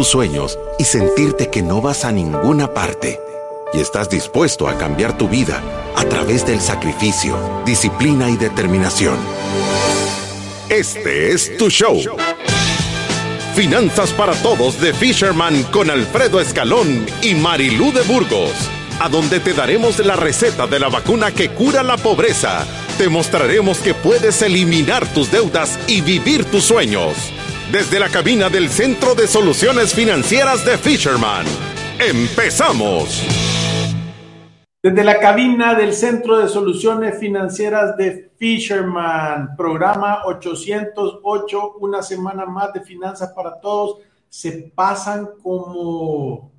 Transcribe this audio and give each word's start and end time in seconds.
tus 0.00 0.08
sueños 0.08 0.58
y 0.78 0.84
sentirte 0.84 1.50
que 1.50 1.60
no 1.60 1.82
vas 1.82 2.06
a 2.06 2.10
ninguna 2.10 2.72
parte. 2.72 3.20
Y 3.74 3.80
estás 3.80 4.08
dispuesto 4.08 4.66
a 4.66 4.78
cambiar 4.78 5.18
tu 5.18 5.28
vida 5.28 5.62
a 5.94 6.06
través 6.06 6.46
del 6.46 6.58
sacrificio, 6.58 7.36
disciplina 7.66 8.30
y 8.30 8.38
determinación. 8.38 9.18
Este 10.70 11.32
es 11.32 11.54
tu 11.58 11.68
show. 11.68 12.00
Finanzas 13.54 14.14
para 14.14 14.32
Todos 14.40 14.80
de 14.80 14.94
Fisherman 14.94 15.64
con 15.64 15.90
Alfredo 15.90 16.40
Escalón 16.40 17.04
y 17.20 17.34
Marilú 17.34 17.92
de 17.92 18.00
Burgos, 18.00 18.54
a 19.00 19.10
donde 19.10 19.38
te 19.38 19.52
daremos 19.52 19.98
la 19.98 20.16
receta 20.16 20.66
de 20.66 20.80
la 20.80 20.88
vacuna 20.88 21.30
que 21.30 21.50
cura 21.50 21.82
la 21.82 21.98
pobreza. 21.98 22.66
Te 22.96 23.10
mostraremos 23.10 23.76
que 23.80 23.92
puedes 23.92 24.40
eliminar 24.40 25.06
tus 25.12 25.30
deudas 25.30 25.78
y 25.86 26.00
vivir 26.00 26.46
tus 26.46 26.64
sueños. 26.64 27.18
Desde 27.72 28.00
la 28.00 28.08
cabina 28.08 28.48
del 28.48 28.68
Centro 28.68 29.14
de 29.14 29.28
Soluciones 29.28 29.94
Financieras 29.94 30.64
de 30.64 30.76
Fisherman. 30.76 31.46
¡Empezamos! 32.00 33.24
Desde 34.82 35.04
la 35.04 35.20
cabina 35.20 35.74
del 35.74 35.92
Centro 35.92 36.38
de 36.38 36.48
Soluciones 36.48 37.20
Financieras 37.20 37.96
de 37.96 38.32
Fisherman, 38.36 39.54
programa 39.56 40.22
808, 40.24 41.74
una 41.78 42.02
semana 42.02 42.44
más 42.44 42.72
de 42.72 42.80
finanzas 42.80 43.32
para 43.32 43.60
todos. 43.60 43.98
Se 44.28 44.72
pasan 44.74 45.28
como... 45.40 46.50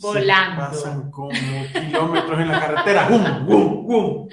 Volando. 0.00 0.64
Se 0.66 0.70
pasan 0.70 1.10
como 1.10 1.30
kilómetros 1.30 2.40
en 2.40 2.48
la 2.48 2.60
carretera. 2.60 3.08
¡Bum, 3.08 3.46
bum, 3.46 3.86
bum! 3.86 4.28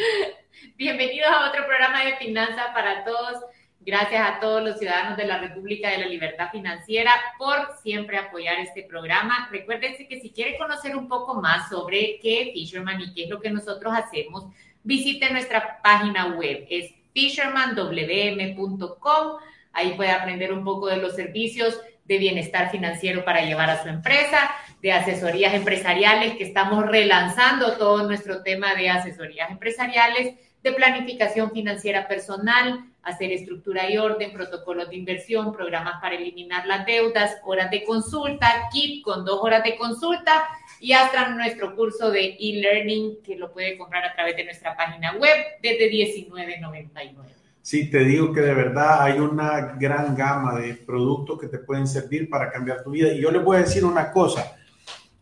Bienvenidos 0.76 1.30
a 1.32 1.48
otro 1.48 1.66
programa 1.66 2.04
de 2.04 2.18
finanzas 2.18 2.66
para 2.74 3.06
todos. 3.06 3.53
Gracias 3.86 4.26
a 4.26 4.40
todos 4.40 4.64
los 4.64 4.80
ciudadanos 4.80 5.18
de 5.18 5.26
la 5.26 5.40
República 5.40 5.90
de 5.90 5.98
la 5.98 6.06
Libertad 6.06 6.50
Financiera 6.52 7.12
por 7.38 7.58
siempre 7.82 8.18
apoyar 8.18 8.58
este 8.60 8.84
programa. 8.84 9.50
Recuérdense 9.52 10.08
que 10.08 10.22
si 10.22 10.32
quiere 10.32 10.58
conocer 10.58 10.96
un 10.96 11.10
poco 11.10 11.42
más 11.42 11.68
sobre 11.68 12.18
qué 12.22 12.44
es 12.44 12.54
Fisherman 12.54 13.02
y 13.02 13.14
qué 13.14 13.26
es 13.26 13.30
lo 13.30 13.42
que 13.42 13.50
nosotros 13.50 13.94
hacemos, 13.94 14.46
visite 14.84 15.30
nuestra 15.32 15.82
página 15.82 16.28
web. 16.28 16.66
Es 16.70 16.94
fishermanwm.com. 17.14 19.38
Ahí 19.74 19.96
puede 19.96 20.12
aprender 20.12 20.54
un 20.54 20.64
poco 20.64 20.88
de 20.88 20.96
los 20.98 21.16
servicios 21.16 21.82
de 22.06 22.18
bienestar 22.18 22.72
financiero 22.72 23.26
para 23.26 23.46
llevar 23.46 23.70
a 23.70 23.84
su 23.84 23.90
empresa, 23.90 24.50
de 24.82 24.94
asesorías 24.94 25.54
empresariales, 25.54 26.38
que 26.38 26.46
estamos 26.46 26.86
relanzando 26.86 27.78
todo 27.78 28.08
nuestro 28.08 28.44
tema 28.44 28.76
de 28.76 28.90
asesorías 28.90 29.52
empresariales, 29.52 30.36
de 30.64 30.72
planificación 30.72 31.52
financiera 31.52 32.08
personal, 32.08 32.86
hacer 33.04 33.34
estructura 33.34 33.90
y 33.90 33.98
orden, 33.98 34.32
protocolos 34.32 34.90
de 34.90 34.96
inversión, 34.96 35.52
programas 35.52 36.02
para 36.02 36.16
eliminar 36.16 36.66
las 36.66 36.86
deudas, 36.86 37.36
horas 37.44 37.70
de 37.70 37.84
consulta, 37.84 38.70
kit 38.72 39.04
con 39.04 39.26
dos 39.26 39.40
horas 39.42 39.64
de 39.64 39.76
consulta 39.76 40.46
y 40.80 40.94
hasta 40.94 41.30
nuestro 41.30 41.76
curso 41.76 42.10
de 42.12 42.38
e-learning 42.40 43.22
que 43.24 43.36
lo 43.36 43.52
puede 43.52 43.78
comprar 43.78 44.06
a 44.06 44.14
través 44.14 44.38
de 44.38 44.46
nuestra 44.46 44.76
página 44.76 45.14
web 45.18 45.36
desde 45.62 45.92
19.99. 45.92 47.14
Sí, 47.62 47.90
te 47.90 48.00
digo 48.00 48.34
que 48.34 48.42
de 48.42 48.54
verdad 48.54 49.04
hay 49.04 49.20
una 49.20 49.76
gran 49.80 50.16
gama 50.16 50.60
de 50.60 50.74
productos 50.74 51.40
que 51.40 51.48
te 51.48 51.60
pueden 51.60 51.88
servir 51.88 52.30
para 52.30 52.52
cambiar 52.52 52.84
tu 52.84 52.92
vida. 52.92 53.14
Y 53.14 53.22
yo 53.22 53.32
les 53.32 53.44
voy 53.44 53.58
a 53.58 53.62
decir 53.62 53.86
una 53.86 54.12
cosa. 54.12 54.58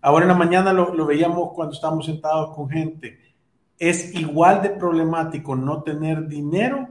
Ahora 0.02 0.23
en 0.23 0.30
la 0.30 0.36
mañana 0.36 0.73
lo, 0.73 0.94
lo 0.94 1.06
veíamos 1.06 1.52
cuando 1.53 1.75
estábamos 1.75 2.06
sentados 2.06 2.56
con 2.56 2.67
gente. 2.69 3.19
Es 3.82 4.14
igual 4.14 4.62
de 4.62 4.70
problemático 4.70 5.56
no 5.56 5.82
tener 5.82 6.28
dinero 6.28 6.88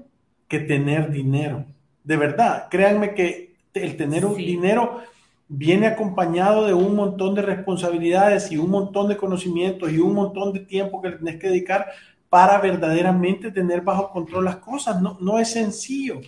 que 0.49 0.59
tener 0.59 1.13
dinero. 1.13 1.65
De 2.03 2.17
verdad, 2.17 2.67
créanme 2.69 3.15
que 3.15 3.55
el 3.73 3.97
tener 3.97 4.27
un 4.27 4.37
dinero 4.37 4.99
viene 5.47 5.87
acompañado 5.87 6.67
de 6.67 6.75
un 6.75 6.97
montón 6.97 7.37
de 7.37 7.43
responsabilidades 7.43 8.51
y 8.51 8.57
un 8.57 8.71
montón 8.71 9.09
de 9.09 9.17
conocimientos 9.17 9.93
y 9.93 10.01
un 10.01 10.15
montón 10.15 10.53
de 10.53 10.61
tiempo 10.61 11.01
que 11.01 11.11
le 11.11 11.17
tienes 11.19 11.41
que 11.41 11.49
dedicar 11.51 11.87
para 12.29 12.59
verdaderamente 12.59 13.53
tener 13.53 13.83
bajo 13.83 14.11
control 14.11 14.47
las 14.47 14.57
cosas. 14.57 15.01
No, 15.01 15.17
no 15.21 15.39
es 15.39 15.53
sencillo. 15.53 16.21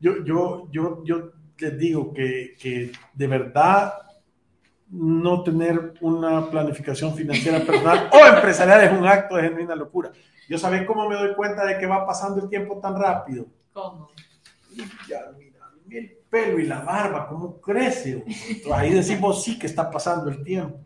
Yo, 0.00 0.24
yo, 0.24 0.66
yo, 0.72 1.04
yo 1.04 1.32
les 1.58 1.78
digo 1.78 2.14
que, 2.14 2.54
que 2.58 2.90
de 3.12 3.26
verdad 3.26 3.92
no 4.90 5.42
tener 5.42 5.94
una 6.00 6.50
planificación 6.50 7.14
financiera 7.14 7.60
personal 7.60 8.08
o 8.12 8.26
empresarial 8.26 8.82
es 8.82 8.92
un 8.92 9.06
acto 9.06 9.36
de 9.36 9.42
genuina 9.44 9.74
locura. 9.74 10.10
Yo 10.48 10.58
sabés 10.58 10.86
cómo 10.86 11.08
me 11.08 11.14
doy 11.14 11.34
cuenta 11.34 11.64
de 11.66 11.78
que 11.78 11.86
va 11.86 12.06
pasando 12.06 12.42
el 12.42 12.48
tiempo 12.48 12.78
tan 12.80 12.98
rápido. 12.98 13.46
¿Cómo? 13.72 14.10
Ya, 15.08 15.20
mira, 15.36 15.58
el 15.90 16.18
pelo 16.30 16.58
y 16.58 16.66
la 16.66 16.80
barba, 16.80 17.28
cómo 17.28 17.60
crece. 17.60 18.24
Ahí 18.72 18.92
decimos 18.92 19.44
sí 19.44 19.58
que 19.58 19.66
está 19.66 19.90
pasando 19.90 20.30
el 20.30 20.42
tiempo. 20.42 20.80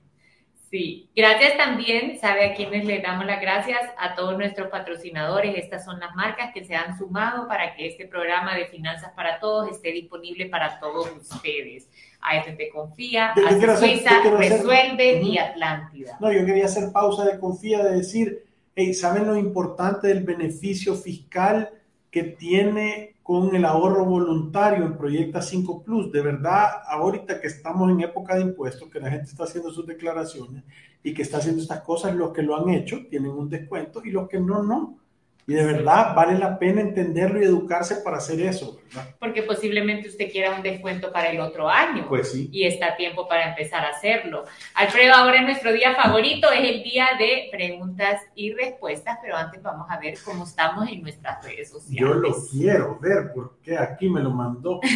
Sí, 0.73 1.11
gracias 1.15 1.59
también, 1.59 2.19
sabe 2.19 2.47
a 2.47 2.55
quienes 2.55 2.87
le 2.87 3.03
damos 3.03 3.27
las 3.27 3.43
gracias 3.43 3.79
a 3.99 4.15
todos 4.15 4.39
nuestros 4.39 4.69
patrocinadores. 4.69 5.55
Estas 5.59 5.85
son 5.85 6.01
las 6.01 6.15
marcas 6.15 6.51
que 6.55 6.65
se 6.65 6.75
han 6.75 6.97
sumado 6.97 7.47
para 7.47 7.77
que 7.77 7.89
este 7.89 8.09
programa 8.09 8.55
de 8.55 8.69
Finanzas 8.69 9.13
para 9.15 9.39
Todos 9.39 9.71
esté 9.71 9.93
disponible 9.93 10.47
para 10.47 10.81
todos 10.81 11.11
ustedes. 11.15 11.91
AFP 12.23 12.71
Confía, 12.71 13.31
hacer- 13.33 13.77
Suiza, 13.77 14.21
hacer- 14.21 14.35
Resuelve 14.35 15.21
Ujú. 15.21 15.29
y 15.33 15.39
Atlántida. 15.39 16.17
No, 16.21 16.33
yo 16.33 16.45
quería 16.47 16.67
hacer 16.67 16.93
pausa 16.93 17.25
de 17.25 17.39
confía 17.39 17.83
de 17.85 17.97
decir, 17.97 18.45
hey, 18.77 18.95
¿saben 18.95 19.27
lo 19.27 19.37
importante 19.37 20.09
del 20.09 20.23
beneficio 20.25 20.95
fiscal 20.95 21.71
que 22.11 22.23
tiene 22.23 23.17
con 23.23 23.55
el 23.55 23.65
ahorro 23.65 24.05
voluntario 24.05 24.85
en 24.85 24.97
Proyecta 24.97 25.43
5 25.43 25.83
Plus? 25.83 26.13
De 26.13 26.21
verdad, 26.23 26.67
ahorita 26.89 27.41
que 27.41 27.49
estamos 27.49 27.91
en 27.91 28.01
época 28.01 28.37
de 28.37 28.43
impuestos, 28.43 28.89
que 28.89 29.01
la 29.01 29.11
gente 29.11 29.27
está 29.31 29.45
haciendo 29.45 29.71
sus 29.71 29.87
declaraciones 29.87 30.63
y 31.03 31.13
que 31.15 31.23
está 31.23 31.39
haciendo 31.39 31.61
estas 31.63 31.81
cosas, 31.81 32.15
los 32.15 32.33
que 32.33 32.43
lo 32.43 32.57
han 32.57 32.69
hecho 32.71 33.07
tienen 33.11 33.31
un 33.33 33.49
descuento 33.49 34.03
y 34.05 34.11
los 34.11 34.29
que 34.29 34.39
no, 34.41 34.63
no. 34.63 34.99
Y 35.45 35.55
de 35.55 35.65
verdad 35.65 36.15
vale 36.15 36.39
la 36.39 36.57
pena 36.57 36.81
entenderlo 36.81 37.41
y 37.41 37.45
educarse 37.45 37.97
para 37.97 38.19
hacer 38.19 38.41
eso, 38.41 38.79
¿verdad? 38.87 39.13
Porque 39.19 39.43
posiblemente 39.43 40.09
usted 40.09 40.31
quiera 40.31 40.55
un 40.55 40.63
descuento 40.63 41.11
para 41.11 41.31
el 41.31 41.41
otro 41.41 41.69
año. 41.69 42.07
Pues 42.09 42.31
sí. 42.31 42.49
y 42.53 42.65
está 42.65 42.93
a 42.93 42.97
tiempo 42.97 43.27
para 43.27 43.49
empezar 43.49 43.85
a 43.85 43.89
hacerlo. 43.89 44.45
Alfredo, 44.75 45.15
ahora 45.15 45.41
es 45.41 45.43
nuestro 45.43 45.73
día 45.73 45.97
favorito, 45.97 46.49
es 46.53 46.61
el 46.61 46.85
día 46.85 47.09
de 47.19 47.49
preguntas 47.51 48.23
y 48.37 48.53
respuestas, 48.53 49.19
pero 49.21 49.37
antes 49.37 49.61
vamos 49.61 49.89
a 49.91 49.99
ver 49.99 50.15
cómo 50.25 50.45
estamos 50.45 50.89
en 50.89 51.03
nuestras 51.03 51.45
redes 51.45 51.71
sociales. 51.71 52.01
Yo 52.01 52.15
lo 52.15 52.37
quiero 52.49 53.01
ver 53.01 53.33
porque 53.35 53.77
aquí 53.77 54.09
me 54.09 54.21
lo 54.21 54.31
mandó. 54.31 54.79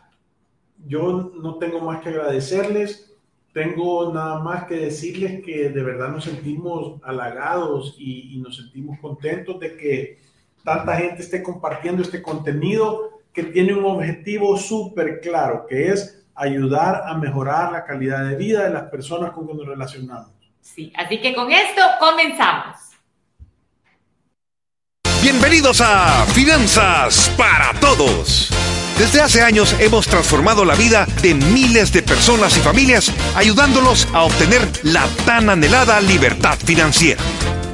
yo 0.85 1.31
no 1.41 1.55
tengo 1.55 1.79
más 1.79 2.03
que 2.03 2.09
agradecerles. 2.09 3.11
Tengo 3.51 4.13
nada 4.13 4.43
más 4.43 4.65
que 4.65 4.75
decirles 4.75 5.43
que 5.43 5.69
de 5.69 5.81
verdad 5.81 6.09
nos 6.09 6.25
sentimos 6.25 7.01
halagados 7.01 7.95
y, 7.97 8.35
y 8.35 8.37
nos 8.37 8.57
sentimos 8.57 8.99
contentos 8.99 9.59
de 9.59 9.75
que 9.75 10.19
tanta 10.63 10.97
gente 10.97 11.23
esté 11.23 11.41
compartiendo 11.41 12.03
este 12.03 12.21
contenido 12.21 13.21
que 13.33 13.45
tiene 13.45 13.73
un 13.73 13.85
objetivo 13.85 14.55
súper 14.55 15.19
claro, 15.19 15.65
que 15.67 15.89
es 15.89 16.24
ayudar 16.35 17.03
a 17.07 17.13
mejorar 17.15 17.71
la 17.71 17.85
calidad 17.85 18.25
de 18.25 18.35
vida 18.35 18.63
de 18.63 18.71
las 18.71 18.83
personas 18.83 19.31
con 19.31 19.47
que 19.47 19.53
nos 19.53 19.65
relacionamos. 19.65 20.31
Sí, 20.61 20.91
así 20.95 21.21
que 21.21 21.33
con 21.33 21.51
esto 21.51 21.81
comenzamos. 21.99 22.77
Bienvenidos 25.21 25.81
a 25.81 26.25
Finanzas 26.27 27.33
para 27.37 27.71
Todos. 27.79 28.51
Desde 28.97 29.21
hace 29.21 29.41
años 29.41 29.75
hemos 29.79 30.07
transformado 30.07 30.63
la 30.63 30.75
vida 30.75 31.05
de 31.21 31.33
miles 31.33 31.91
de 31.91 32.01
personas 32.01 32.55
y 32.57 32.61
familias 32.61 33.11
ayudándolos 33.35 34.07
a 34.13 34.23
obtener 34.23 34.61
la 34.83 35.05
tan 35.25 35.49
anhelada 35.49 35.99
libertad 35.99 36.57
financiera. 36.57 37.21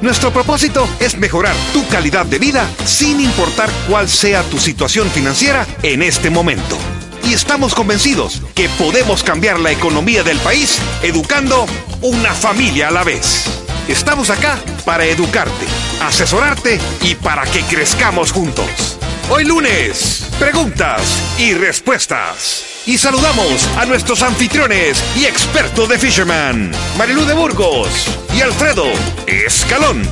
Nuestro 0.00 0.32
propósito 0.32 0.88
es 0.98 1.16
mejorar 1.16 1.54
tu 1.72 1.86
calidad 1.88 2.26
de 2.26 2.38
vida 2.38 2.68
sin 2.84 3.20
importar 3.20 3.70
cuál 3.88 4.08
sea 4.08 4.42
tu 4.44 4.58
situación 4.58 5.08
financiera 5.08 5.64
en 5.82 6.02
este 6.02 6.28
momento. 6.28 6.76
Y 7.24 7.34
estamos 7.34 7.74
convencidos 7.74 8.42
que 8.54 8.68
podemos 8.70 9.22
cambiar 9.22 9.60
la 9.60 9.70
economía 9.70 10.22
del 10.22 10.38
país 10.38 10.78
educando 11.02 11.66
una 12.00 12.34
familia 12.34 12.88
a 12.88 12.90
la 12.90 13.04
vez. 13.04 13.46
Estamos 13.88 14.28
acá 14.30 14.58
para 14.84 15.04
educarte, 15.04 15.66
asesorarte 16.02 16.80
y 17.02 17.14
para 17.14 17.44
que 17.44 17.62
crezcamos 17.62 18.32
juntos. 18.32 18.98
Hoy 19.30 19.44
lunes, 19.44 20.28
preguntas 20.38 21.36
y 21.38 21.54
respuestas. 21.54 22.82
Y 22.86 22.98
saludamos 22.98 23.68
a 23.78 23.86
nuestros 23.86 24.22
anfitriones 24.22 25.02
y 25.16 25.24
expertos 25.24 25.88
de 25.88 25.98
Fisherman, 25.98 26.72
Marilú 26.98 27.24
de 27.24 27.34
Burgos 27.34 27.88
y 28.36 28.40
Alfredo 28.40 28.86
Escalón. 29.26 30.02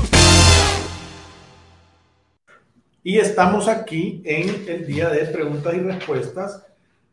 Y 3.02 3.18
estamos 3.18 3.66
aquí 3.66 4.22
en 4.24 4.64
el 4.68 4.86
día 4.86 5.08
de 5.08 5.24
preguntas 5.26 5.74
y 5.74 5.80
respuestas. 5.80 6.62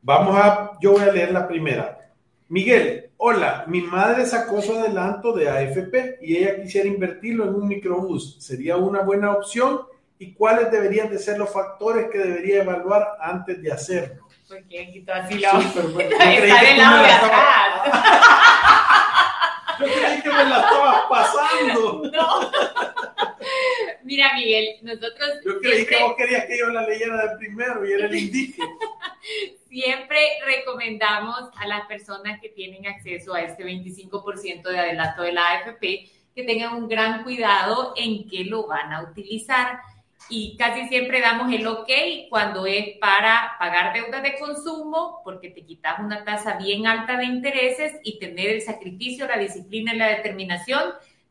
Vamos 0.02 0.36
a, 0.38 0.72
yo 0.82 0.94
voy 0.94 1.02
a 1.02 1.12
leer 1.12 1.32
la 1.32 1.48
primera. 1.48 2.12
Miguel, 2.50 3.10
hola, 3.18 3.66
mi 3.68 3.82
madre 3.82 4.26
sacó 4.26 4.62
su 4.62 4.74
adelanto 4.74 5.34
de 5.34 5.50
AFP 5.50 6.20
y 6.22 6.38
ella 6.38 6.62
quisiera 6.62 6.88
invertirlo 6.88 7.44
en 7.46 7.56
un 7.56 7.68
microbús. 7.68 8.38
¿Sería 8.40 8.78
una 8.78 9.02
buena 9.02 9.34
opción? 9.34 9.82
¿Y 10.20 10.34
cuáles 10.34 10.72
deberían 10.72 11.10
de 11.10 11.20
ser 11.20 11.38
los 11.38 11.52
factores 11.52 12.10
que 12.10 12.20
debería 12.20 12.64
evaluar 12.64 13.18
antes 13.20 13.62
de 13.62 13.72
hacerlo? 13.72 14.28
Porque 14.48 14.92
quitó 14.94 15.14
así 15.14 15.40
la 15.40 15.60
Está 15.60 16.30
del 16.30 16.78
lado 16.78 17.04
de 17.04 17.12
atrás. 17.12 18.38
Yo 19.80 19.86
creí 19.86 20.22
que 20.22 20.30
me 20.30 20.46
la 20.46 20.60
estabas 20.62 21.02
pasando. 21.10 22.02
No. 22.12 22.52
Mira, 24.04 24.34
Miguel, 24.36 24.78
nosotros. 24.82 25.30
Yo 25.46 25.60
creí 25.60 25.86
que 25.86 26.02
vos 26.02 26.16
querías 26.16 26.46
que 26.46 26.58
yo 26.58 26.68
la 26.70 26.88
leyera 26.88 27.28
de 27.28 27.38
primero 27.38 27.86
y 27.86 27.92
era 27.92 28.06
el 28.08 28.16
indique. 28.16 28.64
siempre 29.70 30.20
recomendamos 30.46 31.50
a 31.56 31.68
las 31.68 31.86
personas 31.88 32.40
que 32.42 32.50
tienen 32.50 32.88
acceso 32.88 33.34
a 33.34 33.42
este 33.42 33.64
25% 33.64 34.70
de 34.70 34.80
adelanto 34.80 35.22
de 35.22 35.34
la 35.34 35.52
AFP 35.52 36.10
que 36.36 36.44
tengan 36.44 36.76
un 36.76 36.88
gran 36.88 37.24
cuidado 37.24 37.94
en 37.96 38.30
qué 38.30 38.46
lo 38.46 38.68
van 38.68 38.94
a 38.94 39.02
utilizar. 39.04 39.80
Y 40.30 40.58
casi 40.58 40.88
siempre 40.88 41.22
damos 41.22 41.52
el 41.52 41.66
ok 41.66 41.90
cuando 42.30 42.66
es 42.66 42.98
para 43.00 43.56
pagar 43.60 43.94
deudas 43.94 44.22
de 44.24 44.38
consumo, 44.38 45.22
porque 45.24 45.50
te 45.50 45.66
quitas 45.66 46.00
una 46.00 46.24
tasa 46.26 46.58
bien 46.58 46.86
alta 46.86 47.18
de 47.18 47.26
intereses 47.26 47.94
y 48.04 48.20
tener 48.20 48.50
el 48.50 48.62
sacrificio, 48.62 49.28
la 49.28 49.38
disciplina 49.38 49.94
y 49.94 49.98
la 49.98 50.10
determinación 50.10 50.82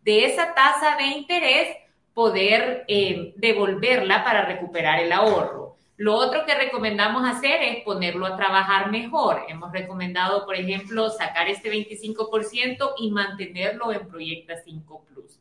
de 0.02 0.24
esa 0.24 0.54
tasa 0.54 0.96
de 0.96 1.04
interés, 1.04 1.76
poder 2.14 2.84
eh, 2.88 3.34
devolverla 3.36 4.24
para 4.24 4.46
recuperar 4.46 5.00
el 5.00 5.12
ahorro. 5.12 5.65
Lo 5.98 6.14
otro 6.14 6.44
que 6.44 6.54
recomendamos 6.54 7.24
hacer 7.24 7.62
es 7.62 7.82
ponerlo 7.82 8.26
a 8.26 8.36
trabajar 8.36 8.90
mejor. 8.90 9.42
Hemos 9.48 9.72
recomendado, 9.72 10.44
por 10.44 10.54
ejemplo, 10.54 11.08
sacar 11.08 11.48
este 11.48 11.72
25% 11.72 12.94
y 12.98 13.10
mantenerlo 13.10 13.92
en 13.92 14.06
Proyecta 14.06 14.56
5 14.62 15.04
Plus. 15.08 15.40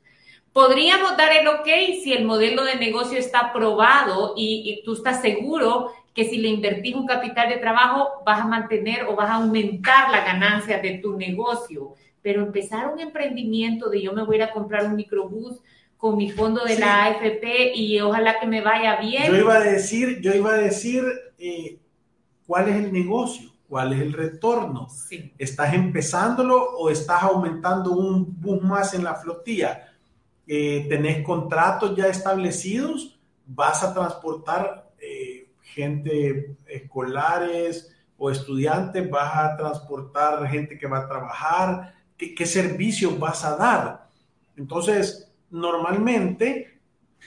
Podríamos 0.54 1.18
dar 1.18 1.34
el 1.34 1.46
ok 1.50 1.68
si 2.02 2.14
el 2.14 2.24
modelo 2.24 2.64
de 2.64 2.78
negocio 2.78 3.18
está 3.18 3.40
aprobado 3.40 4.34
y, 4.38 4.82
tú 4.86 4.94
estás 4.94 5.22
seguro 5.22 5.92
que 6.14 6.24
si 6.24 6.38
le 6.38 6.48
invertís 6.48 6.96
un 6.96 7.06
capital 7.06 7.50
de 7.50 7.58
trabajo 7.58 8.24
vas 8.26 8.40
a 8.40 8.48
mantener 8.48 9.04
o 9.08 9.16
vas 9.18 9.30
a 9.30 9.34
aumentar 9.34 10.10
la 10.10 10.24
ganancia 10.24 10.80
de 10.80 11.00
tu 11.00 11.18
negocio. 11.18 11.96
Pero 12.22 12.42
empezar 12.42 12.88
un 12.88 13.02
emprendimiento 13.02 13.90
de 13.90 14.02
yo 14.02 14.14
me 14.14 14.24
voy 14.24 14.36
a 14.36 14.38
ir 14.38 14.44
a 14.44 14.52
comprar 14.54 14.86
un 14.86 14.96
microbús, 14.96 15.62
con 15.98 16.18
mi 16.18 16.32
fondo 16.32 16.64
de 16.64 16.78
la 16.78 17.06
AFP 17.06 17.74
y 17.76 18.00
ojalá 18.00 18.40
que 18.40 18.48
me 18.48 18.62
vaya 18.62 18.98
bien. 18.98 19.32
Yo 19.32 19.38
iba 19.38 19.56
a 19.56 19.62
decir, 19.62 20.20
yo 20.22 20.34
iba 20.34 20.54
a 20.54 20.58
decir 20.58 21.04
eh, 21.38 21.80
cuál 22.46 22.70
es 22.70 22.76
el 22.76 22.92
negocio, 22.92 23.50
cuál 23.68 23.94
es 23.94 24.02
el 24.02 24.14
retorno. 24.14 24.88
¿Estás 25.38 25.74
empezándolo 25.74 26.62
o 26.78 26.90
estás 26.90 27.24
aumentando 27.24 27.92
un 27.92 28.40
bus 28.40 28.62
más 28.62 28.94
en 28.94 29.04
la 29.04 29.16
flotilla? 29.16 29.94
Eh, 30.48 30.86
¿Tenés 30.90 31.24
contratos 31.24 31.96
ya 31.96 32.08
establecidos? 32.08 33.18
¿Vas 33.48 33.84
a 33.84 33.94
transportar 33.94 34.92
eh, 35.00 35.50
gente 35.62 36.56
escolares 36.68 37.96
o 38.18 38.30
estudiantes? 38.30 39.10
¿Vas 39.10 39.36
a 39.36 39.58
transportar 39.58 40.48
gente 40.48 40.78
que 40.78 40.88
va 40.88 41.00
a 41.00 41.08
trabajar? 41.08 41.96
¿Qué, 42.18 42.36
qué 42.36 42.46
servicios 42.46 43.18
vas 43.18 43.44
a 43.44 43.56
dar? 43.56 44.10
Entonces, 44.56 45.25
normalmente, 45.50 46.80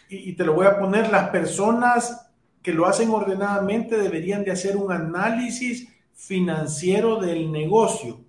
y, 0.08 0.32
te 0.34 0.44
lo 0.44 0.54
voy 0.54 0.66
a 0.66 0.78
poner, 0.78 1.10
las 1.10 1.30
personas 1.30 2.30
que 2.62 2.72
lo 2.72 2.86
hacen 2.86 3.10
ordenadamente 3.10 3.98
deberían 3.98 4.44
de 4.44 4.52
hacer 4.52 4.76
un 4.76 4.92
análisis 4.92 5.88
financiero 6.14 7.16
del 7.16 7.50
negocio 7.50 8.20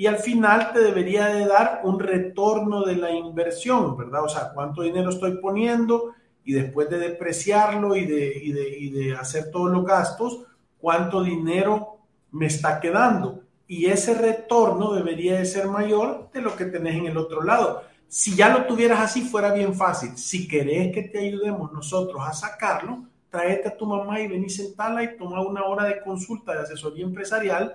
y 0.00 0.06
al 0.06 0.16
final 0.16 0.72
te 0.72 0.80
debería 0.80 1.26
de 1.26 1.44
dar 1.44 1.82
un 1.84 2.00
retorno 2.00 2.84
de 2.84 2.96
la 2.96 3.10
inversión, 3.10 3.98
¿verdad? 3.98 4.24
O 4.24 4.30
sea, 4.30 4.50
cuánto 4.54 4.80
dinero 4.80 5.10
estoy 5.10 5.36
poniendo 5.42 6.14
y 6.42 6.54
después 6.54 6.88
de 6.88 6.98
depreciarlo 6.98 7.94
y 7.94 8.06
de, 8.06 8.34
y 8.42 8.52
de, 8.52 8.78
y 8.78 8.88
de 8.88 9.14
hacer 9.14 9.50
todos 9.50 9.70
los 9.70 9.84
gastos, 9.84 10.38
cuánto 10.80 11.22
dinero 11.22 11.98
me 12.32 12.46
está 12.46 12.80
quedando. 12.80 13.42
Y 13.68 13.86
ese 13.86 14.14
retorno 14.14 14.94
debería 14.94 15.38
de 15.38 15.44
ser 15.44 15.68
mayor 15.68 16.30
de 16.32 16.40
lo 16.40 16.56
que 16.56 16.64
tenés 16.64 16.96
en 16.96 17.04
el 17.04 17.18
otro 17.18 17.42
lado. 17.42 17.82
Si 18.10 18.34
ya 18.34 18.48
lo 18.48 18.66
tuvieras 18.66 18.98
así, 18.98 19.22
fuera 19.22 19.52
bien 19.52 19.72
fácil. 19.72 20.16
Si 20.16 20.48
querés 20.48 20.92
que 20.92 21.04
te 21.04 21.20
ayudemos 21.20 21.72
nosotros 21.72 22.20
a 22.26 22.32
sacarlo, 22.32 23.04
tráete 23.30 23.68
a 23.68 23.76
tu 23.76 23.86
mamá 23.86 24.18
y 24.18 24.26
ven 24.26 24.44
y 24.44 24.50
sentala 24.50 25.04
y 25.04 25.16
toma 25.16 25.40
una 25.40 25.62
hora 25.62 25.84
de 25.84 26.00
consulta 26.00 26.52
de 26.52 26.62
asesoría 26.62 27.04
empresarial 27.04 27.72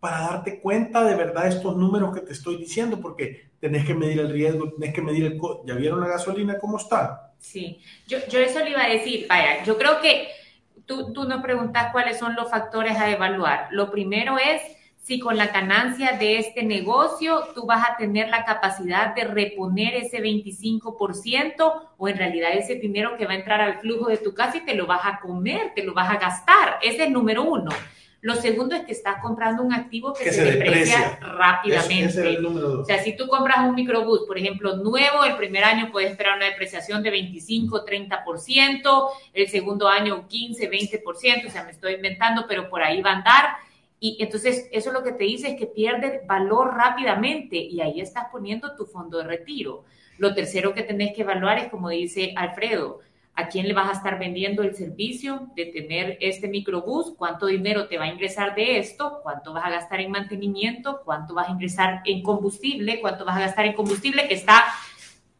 para 0.00 0.18
darte 0.18 0.58
cuenta 0.58 1.04
de 1.04 1.14
verdad 1.14 1.46
estos 1.46 1.76
números 1.76 2.12
que 2.12 2.22
te 2.22 2.32
estoy 2.32 2.56
diciendo, 2.56 3.00
porque 3.00 3.50
tenés 3.60 3.86
que 3.86 3.94
medir 3.94 4.18
el 4.18 4.32
riesgo, 4.32 4.72
tenés 4.72 4.92
que 4.92 5.00
medir 5.00 5.26
el... 5.26 5.40
¿Ya 5.64 5.74
vieron 5.76 6.00
la 6.00 6.08
gasolina 6.08 6.58
cómo 6.58 6.78
está? 6.78 7.30
Sí, 7.38 7.80
yo, 8.08 8.18
yo 8.28 8.40
eso 8.40 8.58
le 8.58 8.70
iba 8.70 8.82
a 8.82 8.88
decir, 8.88 9.26
vaya, 9.28 9.62
yo 9.62 9.78
creo 9.78 10.00
que 10.00 10.26
tú, 10.86 11.12
tú 11.12 11.22
nos 11.22 11.40
preguntas 11.40 11.92
cuáles 11.92 12.18
son 12.18 12.34
los 12.34 12.50
factores 12.50 12.96
a 12.96 13.12
evaluar. 13.12 13.68
Lo 13.70 13.92
primero 13.92 14.38
es 14.38 14.60
si 15.02 15.18
con 15.18 15.36
la 15.36 15.48
ganancia 15.48 16.12
de 16.12 16.38
este 16.38 16.62
negocio 16.62 17.48
tú 17.54 17.66
vas 17.66 17.84
a 17.88 17.96
tener 17.96 18.28
la 18.28 18.44
capacidad 18.44 19.14
de 19.14 19.24
reponer 19.24 19.94
ese 19.96 20.22
25% 20.22 21.88
o 21.98 22.08
en 22.08 22.16
realidad 22.16 22.52
ese 22.54 22.76
dinero 22.76 23.16
que 23.18 23.26
va 23.26 23.32
a 23.32 23.36
entrar 23.36 23.60
al 23.60 23.80
flujo 23.80 24.08
de 24.08 24.18
tu 24.18 24.32
casa 24.32 24.58
y 24.58 24.64
te 24.64 24.74
lo 24.74 24.86
vas 24.86 25.00
a 25.04 25.18
comer, 25.18 25.72
te 25.74 25.82
lo 25.82 25.92
vas 25.92 26.08
a 26.08 26.18
gastar. 26.18 26.78
Ese 26.82 26.98
es 26.98 27.06
el 27.08 27.12
número 27.12 27.42
uno. 27.42 27.70
Lo 28.20 28.36
segundo 28.36 28.76
es 28.76 28.84
que 28.84 28.92
estás 28.92 29.20
comprando 29.20 29.64
un 29.64 29.74
activo 29.74 30.12
que, 30.12 30.30
se, 30.30 30.44
deprecia, 30.44 31.18
rápidamente. 31.20 32.38
o 32.38 32.84
sea, 32.84 33.02
si 33.02 33.16
tú 33.16 33.26
compras 33.26 33.66
un 33.66 33.74
microbús, 33.74 34.20
por 34.28 34.38
ejemplo, 34.38 34.76
nuevo, 34.76 35.24
el 35.24 35.34
primer 35.34 35.64
año 35.64 35.90
puedes 35.90 36.12
esperar 36.12 36.36
una 36.36 36.46
depreciación 36.46 37.02
de 37.02 37.10
25, 37.10 37.84
30%, 37.84 39.08
el 39.34 39.48
segundo 39.48 39.88
año 39.88 40.28
15, 40.28 40.70
20%, 40.70 41.48
o 41.48 41.50
sea, 41.50 41.64
me 41.64 41.72
estoy 41.72 41.94
inventando, 41.94 42.44
pero 42.46 42.70
por 42.70 42.80
ahí 42.84 43.02
va 43.02 43.10
a 43.10 43.16
andar 43.16 43.56
y 44.04 44.16
entonces 44.18 44.68
eso 44.72 44.90
lo 44.90 45.04
que 45.04 45.12
te 45.12 45.22
dice 45.22 45.52
es 45.52 45.56
que 45.56 45.68
pierde 45.68 46.22
valor 46.26 46.74
rápidamente 46.74 47.56
y 47.56 47.80
ahí 47.80 48.00
estás 48.00 48.24
poniendo 48.32 48.74
tu 48.74 48.84
fondo 48.84 49.18
de 49.18 49.24
retiro. 49.24 49.84
Lo 50.18 50.34
tercero 50.34 50.74
que 50.74 50.82
tenés 50.82 51.14
que 51.14 51.22
evaluar 51.22 51.58
es, 51.58 51.68
como 51.68 51.88
dice 51.88 52.34
Alfredo, 52.36 52.98
¿a 53.36 53.46
quién 53.46 53.68
le 53.68 53.74
vas 53.74 53.88
a 53.90 53.92
estar 53.92 54.18
vendiendo 54.18 54.64
el 54.64 54.74
servicio 54.74 55.50
de 55.54 55.66
tener 55.66 56.18
este 56.20 56.48
microbús? 56.48 57.14
¿Cuánto 57.16 57.46
dinero 57.46 57.86
te 57.86 57.96
va 57.96 58.06
a 58.06 58.08
ingresar 58.08 58.56
de 58.56 58.80
esto? 58.80 59.20
¿Cuánto 59.22 59.52
vas 59.52 59.66
a 59.66 59.70
gastar 59.70 60.00
en 60.00 60.10
mantenimiento? 60.10 61.02
¿Cuánto 61.04 61.34
vas 61.34 61.48
a 61.48 61.52
ingresar 61.52 62.02
en 62.04 62.24
combustible? 62.24 63.00
¿Cuánto 63.00 63.24
vas 63.24 63.36
a 63.36 63.42
gastar 63.42 63.66
en 63.66 63.74
combustible 63.74 64.26
que 64.26 64.34
está 64.34 64.64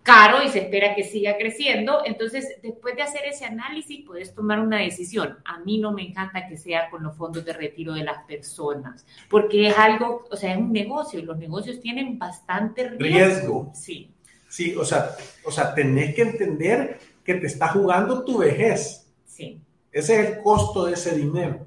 caro 0.03 0.43
y 0.43 0.49
se 0.49 0.61
espera 0.61 0.95
que 0.95 1.05
siga 1.05 1.37
creciendo. 1.37 2.03
Entonces, 2.05 2.57
después 2.63 2.97
de 2.97 3.03
hacer 3.03 3.23
ese 3.25 3.45
análisis, 3.45 4.05
puedes 4.07 4.35
tomar 4.35 4.61
una 4.61 4.79
decisión. 4.79 5.39
A 5.45 5.61
mí 5.61 5.79
no 5.79 5.93
me 5.93 6.03
encanta 6.03 6.47
que 6.49 6.57
sea 6.57 6.91
con 6.91 7.03
los 7.03 7.17
fondos 7.17 7.45
de 7.45 7.53
retiro 7.53 7.95
de 7.95 8.05
las 8.05 8.25
personas, 8.25 9.07
porque 9.29 9.69
es 9.69 9.79
algo, 9.79 10.25
o 10.31 10.37
sea, 10.37 10.53
es 10.53 10.59
un 10.59 10.73
negocio 10.73 11.21
y 11.21 11.23
los 11.23 11.39
negocios 11.39 11.81
tienen 11.81 12.19
bastante 12.19 12.89
riesgo. 12.89 13.05
riesgo. 13.05 13.73
Sí. 13.75 14.11
Sí, 14.49 14.75
o 14.77 14.85
sea, 14.85 15.11
o 15.45 15.51
sea, 15.51 15.75
tenés 15.75 16.15
que 16.15 16.23
entender 16.23 16.99
que 17.25 17.35
te 17.35 17.47
está 17.47 17.69
jugando 17.69 18.25
tu 18.25 18.39
vejez. 18.39 19.07
Sí. 19.25 19.61
Ese 19.91 20.21
es 20.21 20.29
el 20.29 20.43
costo 20.43 20.85
de 20.85 20.95
ese 20.95 21.17
dinero. 21.17 21.67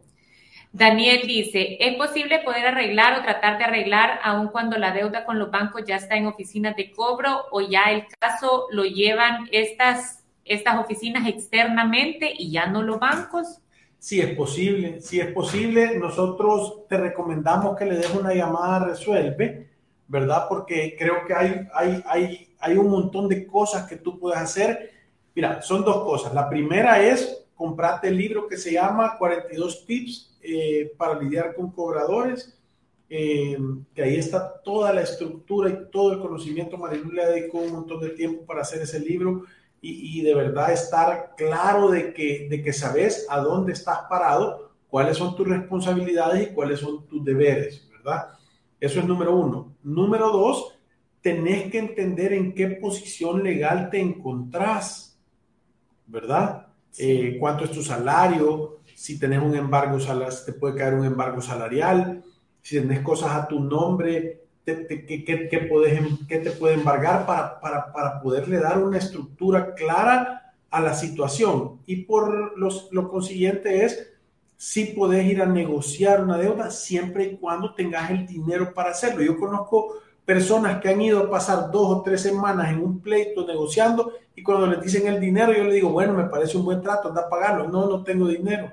Daniel 0.76 1.26
dice, 1.26 1.78
¿es 1.80 1.96
posible 1.96 2.40
poder 2.40 2.68
arreglar 2.68 3.18
o 3.18 3.24
tratar 3.24 3.58
de 3.58 3.64
arreglar 3.64 4.20
aun 4.22 4.50
cuando 4.50 4.78
la 4.78 4.92
deuda 4.92 5.24
con 5.24 5.40
los 5.40 5.50
bancos 5.50 5.84
ya 5.88 5.96
está 5.96 6.18
en 6.18 6.26
oficinas 6.26 6.76
de 6.76 6.92
cobro 6.92 7.46
o 7.52 7.62
ya 7.62 7.84
el 7.92 8.06
caso 8.20 8.68
lo 8.72 8.84
llevan 8.84 9.48
estas, 9.54 10.26
estas 10.44 10.78
oficinas 10.78 11.30
externamente 11.30 12.30
y 12.38 12.52
ya 12.52 12.66
no 12.66 12.84
los 12.84 13.00
bancos? 13.00 13.62
Sí 14.00 14.20
es 14.20 14.36
posible, 14.36 15.00
sí 15.00 15.22
es 15.22 15.32
posible. 15.32 15.98
Nosotros 15.98 16.86
te 16.90 16.98
recomendamos 16.98 17.78
que 17.78 17.86
le 17.86 17.96
des 17.96 18.14
una 18.14 18.34
llamada 18.34 18.76
a 18.76 18.86
Resuelve, 18.88 19.70
¿verdad? 20.10 20.48
Porque 20.50 20.98
creo 21.00 21.26
que 21.26 21.34
hay, 21.34 21.70
hay, 21.74 22.04
hay, 22.06 22.50
hay 22.60 22.78
un 22.78 22.90
montón 22.90 23.30
de 23.30 23.48
cosas 23.48 23.88
que 23.88 23.96
tú 23.96 24.20
puedes 24.20 24.40
hacer. 24.40 24.92
Mira, 25.34 25.62
son 25.62 25.86
dos 25.86 26.04
cosas. 26.04 26.34
La 26.34 26.50
primera 26.50 27.02
es 27.02 27.46
comprarte 27.56 28.10
el 28.10 28.18
libro 28.18 28.46
que 28.46 28.58
se 28.58 28.74
llama 28.74 29.18
42 29.18 29.86
tips 29.86 30.35
eh, 30.48 30.94
para 30.98 31.20
lidiar 31.20 31.56
con 31.56 31.72
cobradores, 31.72 32.58
eh, 33.10 33.58
que 33.94 34.04
ahí 34.04 34.16
está 34.18 34.62
toda 34.62 34.94
la 34.94 35.02
estructura 35.02 35.70
y 35.70 35.92
todo 35.92 36.14
el 36.14 36.20
conocimiento. 36.20 36.78
Marilu 36.78 37.12
le 37.12 37.26
dedicó 37.26 37.60
un 37.60 37.74
montón 37.74 38.02
de 38.02 38.10
tiempo 38.10 38.46
para 38.46 38.62
hacer 38.62 38.82
ese 38.82 39.00
libro 39.00 39.44
y, 39.82 40.24
de 40.24 40.34
verdad 40.34 40.72
estar 40.72 41.36
claro 41.38 41.92
de 41.92 42.12
que, 42.12 42.48
de 42.50 42.64
que 42.64 42.74
sabes 42.74 43.28
a 43.30 43.40
dónde 43.40 43.74
estás 43.74 44.00
parado, 44.10 44.72
cuáles 44.90 45.16
son 45.16 45.36
tus 45.36 45.48
responsabilidades 45.48 46.48
y 46.48 46.54
cuáles 46.56 46.80
son 46.80 47.06
tus 47.06 47.24
deberes, 47.24 47.88
¿verdad? 47.92 48.30
Eso 48.80 49.00
es 49.00 49.06
número 49.06 49.36
uno. 49.36 49.76
Número 49.84 50.32
dos, 50.32 50.80
tenés 51.22 51.70
que 51.70 51.78
entender 51.78 52.34
en 52.34 52.56
qué 52.56 52.68
posición 52.68 53.44
legal 53.44 53.92
te 53.92 54.00
encontrás, 54.00 55.20
¿verdad? 56.08 56.66
eh, 56.98 57.38
cuánto 57.40 57.66
es 57.66 57.72
tu 57.72 57.82
salario, 57.82 58.75
si 58.96 59.20
tenés 59.20 59.42
un 59.42 59.56
embargo, 59.56 59.98
te 60.46 60.54
puede 60.54 60.76
caer 60.76 60.94
un 60.94 61.06
embargo 61.06 61.42
salarial, 61.42 62.24
si 62.62 62.80
tenés 62.80 63.02
cosas 63.02 63.32
a 63.34 63.48
tu 63.48 63.60
nombre, 63.60 64.42
¿qué, 64.66 64.76
te 64.76 66.52
puede 66.52 66.74
embargar 66.74 67.26
para, 67.26 67.60
para, 67.60 67.92
para, 67.92 68.22
poderle 68.22 68.58
dar 68.58 68.82
una 68.82 68.98
estructura 68.98 69.76
clara 69.76 70.54
a 70.72 70.82
la 70.82 70.94
situación? 70.94 71.82
Y 71.86 71.98
por 72.06 72.58
los, 72.58 72.88
lo 72.92 73.10
consiguiente 73.10 73.86
es, 73.86 74.12
si 74.58 74.86
podés 74.86 75.26
ir 75.26 75.42
a 75.42 75.46
negociar 75.46 76.24
una 76.24 76.38
deuda 76.38 76.72
siempre 76.72 77.26
y 77.26 77.38
cuando 77.38 77.74
tengas 77.74 78.10
el 78.10 78.26
dinero 78.26 78.74
para 78.74 78.92
hacerlo. 78.92 79.22
Yo 79.22 79.38
conozco 79.38 79.96
personas 80.24 80.82
que 80.82 80.90
han 80.90 81.02
ido 81.02 81.20
a 81.20 81.30
pasar 81.30 81.70
dos 81.70 81.98
o 81.98 82.02
tres 82.02 82.22
semanas 82.22 82.72
en 82.72 82.82
un 82.82 83.02
pleito 83.02 83.46
negociando 83.46 84.14
y 84.36 84.42
cuando 84.42 84.68
les 84.68 84.82
dicen 84.82 85.06
el 85.08 85.20
dinero 85.20 85.54
yo 85.54 85.66
le 85.66 85.74
digo, 85.74 85.90
bueno, 85.90 86.14
me 86.14 86.24
parece 86.24 86.58
un 86.58 86.66
buen 86.66 86.82
trato, 86.82 87.10
anda 87.10 87.24
a 87.24 87.30
pagarlo. 87.30 87.68
No, 87.68 87.88
no 87.88 88.04
tengo 88.04 88.28
dinero. 88.28 88.72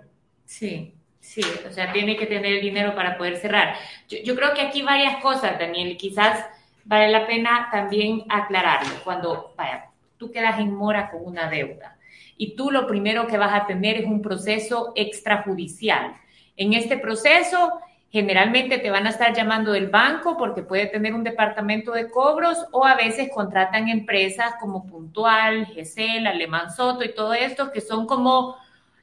Sí, 0.53 0.93
sí, 1.19 1.41
o 1.67 1.73
sea, 1.73 1.95
tiene 1.95 2.15
que 2.15 2.27
tener 2.27 2.53
el 2.53 2.61
dinero 2.61 2.95
para 2.95 3.17
poder 3.17 3.39
cerrar. 3.39 3.75
Yo, 4.07 4.37
creo 4.37 4.53
que 4.53 4.61
aquí 4.61 4.83
varias 4.83 5.23
cosas, 5.23 5.59
Daniel, 5.59 5.97
quizás 5.97 6.45
vale 6.85 7.09
la 7.09 7.27
pena 7.27 7.69
también 7.73 8.25
aclararlo. 8.29 8.93
Cuando, 9.03 9.55
vaya, 9.57 9.87
tú 10.19 10.31
quedas 10.31 10.61
en 10.61 10.75
mora 10.75 11.11
con 11.11 11.25
una 11.25 11.49
deuda 11.49 11.97
y 12.37 12.55
tú 12.55 12.71
lo 12.71 12.87
primero 12.87 13.27
que 13.27 13.39
vas 13.39 13.55
a 13.55 13.67
tener 13.67 13.97
es 13.97 14.05
un 14.05 14.21
proceso 14.21 14.93
extrajudicial. 14.95 16.17
En 16.59 16.75
este 16.75 16.99
proceso 16.99 17.81
Generalmente 18.11 18.77
te 18.77 18.91
van 18.91 19.07
a 19.07 19.09
estar 19.09 19.35
llamando 19.35 19.73
del 19.73 19.89
banco 19.89 20.37
porque 20.37 20.61
puede 20.61 20.85
tener 20.85 21.15
un 21.15 21.25
departamento 21.25 21.93
de 21.93 22.11
cobros 22.11 22.59
o 22.71 22.85
a 22.85 22.95
veces 22.95 23.31
contratan 23.33 23.89
empresas 23.89 24.53
como 24.61 24.87
Puntual, 24.87 25.65
GESEL, 25.69 26.27
Alemán 26.27 26.71
Soto 26.71 27.05
y 27.05 27.15
todo 27.15 27.33
esto 27.33 27.73
que 27.73 27.81
son 27.81 28.07
como 28.07 28.59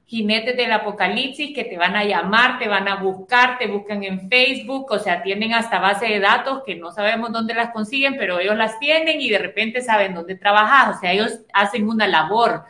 jinetes 0.10 0.58
del 0.58 0.72
apocalipsis 0.72 1.54
que 1.54 1.66
te 1.66 1.78
van 1.78 1.96
a 1.96 2.04
llamar, 2.04 2.58
te 2.58 2.68
van 2.68 2.88
a 2.88 2.96
buscar, 2.96 3.60
te 3.60 3.68
buscan 3.68 4.04
en 4.04 4.28
Facebook, 4.28 4.88
o 4.90 4.98
sea, 4.98 5.22
tienen 5.22 5.54
hasta 5.54 5.78
base 5.78 6.08
de 6.08 6.20
datos 6.20 6.64
que 6.66 6.76
no 6.76 6.92
sabemos 6.92 7.32
dónde 7.32 7.54
las 7.54 7.70
consiguen, 7.70 8.18
pero 8.18 8.40
ellos 8.40 8.56
las 8.56 8.80
tienen 8.80 9.22
y 9.22 9.30
de 9.30 9.38
repente 9.38 9.82
saben 9.82 10.16
dónde 10.16 10.34
trabajas, 10.34 10.98
o 10.98 11.00
sea, 11.00 11.12
ellos 11.14 11.42
hacen 11.54 11.88
una 11.88 12.08
labor 12.08 12.64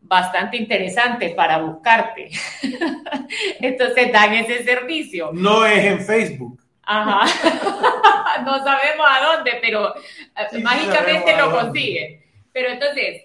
bastante 0.00 0.58
interesante 0.58 1.30
para 1.30 1.58
buscarte. 1.58 2.30
Entonces 3.60 4.12
dan 4.12 4.34
ese 4.34 4.62
servicio. 4.62 5.30
No 5.32 5.66
es 5.66 5.84
en 5.84 6.00
Facebook. 6.00 6.60
Ajá. 6.84 7.26
no 8.44 8.58
sabemos 8.62 9.06
a 9.10 9.24
dónde, 9.24 9.58
pero 9.60 9.92
eh, 9.96 10.58
mágicamente 10.62 11.36
lo 11.36 11.50
consiguen. 11.50 12.22
Pero 12.52 12.68
entonces, 12.68 13.24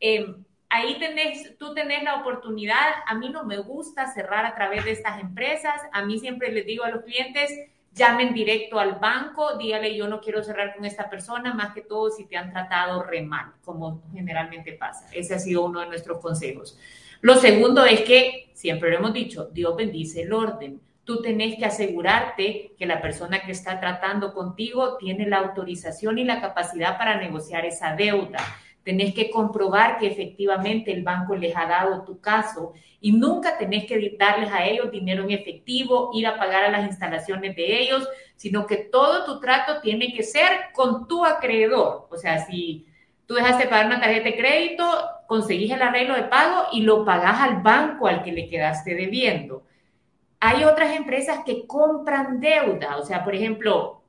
em, 0.00 0.41
ahí 0.72 0.98
tenés, 0.98 1.56
tú 1.58 1.74
tenés 1.74 2.02
la 2.02 2.16
oportunidad. 2.16 2.88
A 3.06 3.14
mí 3.14 3.28
no 3.28 3.44
me 3.44 3.58
gusta 3.58 4.12
cerrar 4.12 4.46
a 4.46 4.54
través 4.54 4.84
de 4.86 4.92
estas 4.92 5.20
empresas. 5.20 5.80
A 5.92 6.02
mí 6.04 6.18
siempre 6.18 6.50
les 6.50 6.64
digo 6.64 6.82
a 6.84 6.90
los 6.90 7.04
clientes, 7.04 7.50
llamen 7.92 8.32
directo 8.32 8.80
al 8.80 8.94
banco, 8.94 9.58
dígale 9.58 9.94
yo 9.94 10.08
no 10.08 10.22
quiero 10.22 10.42
cerrar 10.42 10.74
con 10.74 10.86
esta 10.86 11.10
persona, 11.10 11.52
más 11.52 11.74
que 11.74 11.82
todo 11.82 12.10
si 12.10 12.24
te 12.24 12.38
han 12.38 12.50
tratado 12.50 13.02
re 13.02 13.20
mal, 13.20 13.52
como 13.62 14.02
generalmente 14.14 14.72
pasa. 14.72 15.06
Ese 15.12 15.34
ha 15.34 15.38
sido 15.38 15.66
uno 15.66 15.80
de 15.80 15.88
nuestros 15.88 16.18
consejos. 16.20 16.78
Lo 17.20 17.34
segundo 17.34 17.84
es 17.84 18.00
que, 18.00 18.50
siempre 18.54 18.90
lo 18.90 18.96
hemos 18.96 19.12
dicho, 19.12 19.50
Dios 19.52 19.76
bendice 19.76 20.22
el 20.22 20.32
orden. 20.32 20.80
Tú 21.04 21.20
tenés 21.20 21.58
que 21.58 21.66
asegurarte 21.66 22.72
que 22.78 22.86
la 22.86 23.02
persona 23.02 23.42
que 23.42 23.52
está 23.52 23.78
tratando 23.78 24.32
contigo 24.32 24.96
tiene 24.96 25.26
la 25.26 25.38
autorización 25.38 26.18
y 26.18 26.24
la 26.24 26.40
capacidad 26.40 26.96
para 26.96 27.20
negociar 27.20 27.66
esa 27.66 27.94
deuda 27.94 28.38
tenés 28.84 29.14
que 29.14 29.30
comprobar 29.30 29.98
que 29.98 30.08
efectivamente 30.08 30.92
el 30.92 31.02
banco 31.02 31.36
les 31.36 31.56
ha 31.56 31.66
dado 31.66 32.04
tu 32.04 32.20
caso 32.20 32.72
y 33.00 33.12
nunca 33.12 33.58
tenés 33.58 33.86
que 33.86 34.16
darles 34.18 34.50
a 34.52 34.64
ellos 34.64 34.90
dinero 34.90 35.24
en 35.24 35.30
efectivo, 35.30 36.10
ir 36.14 36.26
a 36.26 36.36
pagar 36.36 36.64
a 36.64 36.70
las 36.70 36.86
instalaciones 36.86 37.54
de 37.56 37.80
ellos, 37.80 38.08
sino 38.36 38.66
que 38.66 38.76
todo 38.76 39.24
tu 39.24 39.40
trato 39.40 39.80
tiene 39.80 40.12
que 40.12 40.22
ser 40.22 40.72
con 40.72 41.06
tu 41.06 41.24
acreedor. 41.24 42.08
O 42.10 42.16
sea, 42.16 42.44
si 42.44 42.86
tú 43.26 43.34
dejaste 43.34 43.66
pagar 43.66 43.86
una 43.86 44.00
tarjeta 44.00 44.24
de 44.24 44.36
crédito, 44.36 44.84
conseguís 45.26 45.70
el 45.70 45.82
arreglo 45.82 46.14
de 46.14 46.24
pago 46.24 46.66
y 46.72 46.82
lo 46.82 47.04
pagás 47.04 47.40
al 47.40 47.62
banco 47.62 48.06
al 48.06 48.22
que 48.22 48.32
le 48.32 48.48
quedaste 48.48 48.94
debiendo. 48.94 49.64
Hay 50.40 50.64
otras 50.64 50.96
empresas 50.96 51.40
que 51.46 51.66
compran 51.66 52.40
deuda, 52.40 52.96
o 52.98 53.04
sea, 53.04 53.22
por 53.22 53.34
ejemplo, 53.34 54.01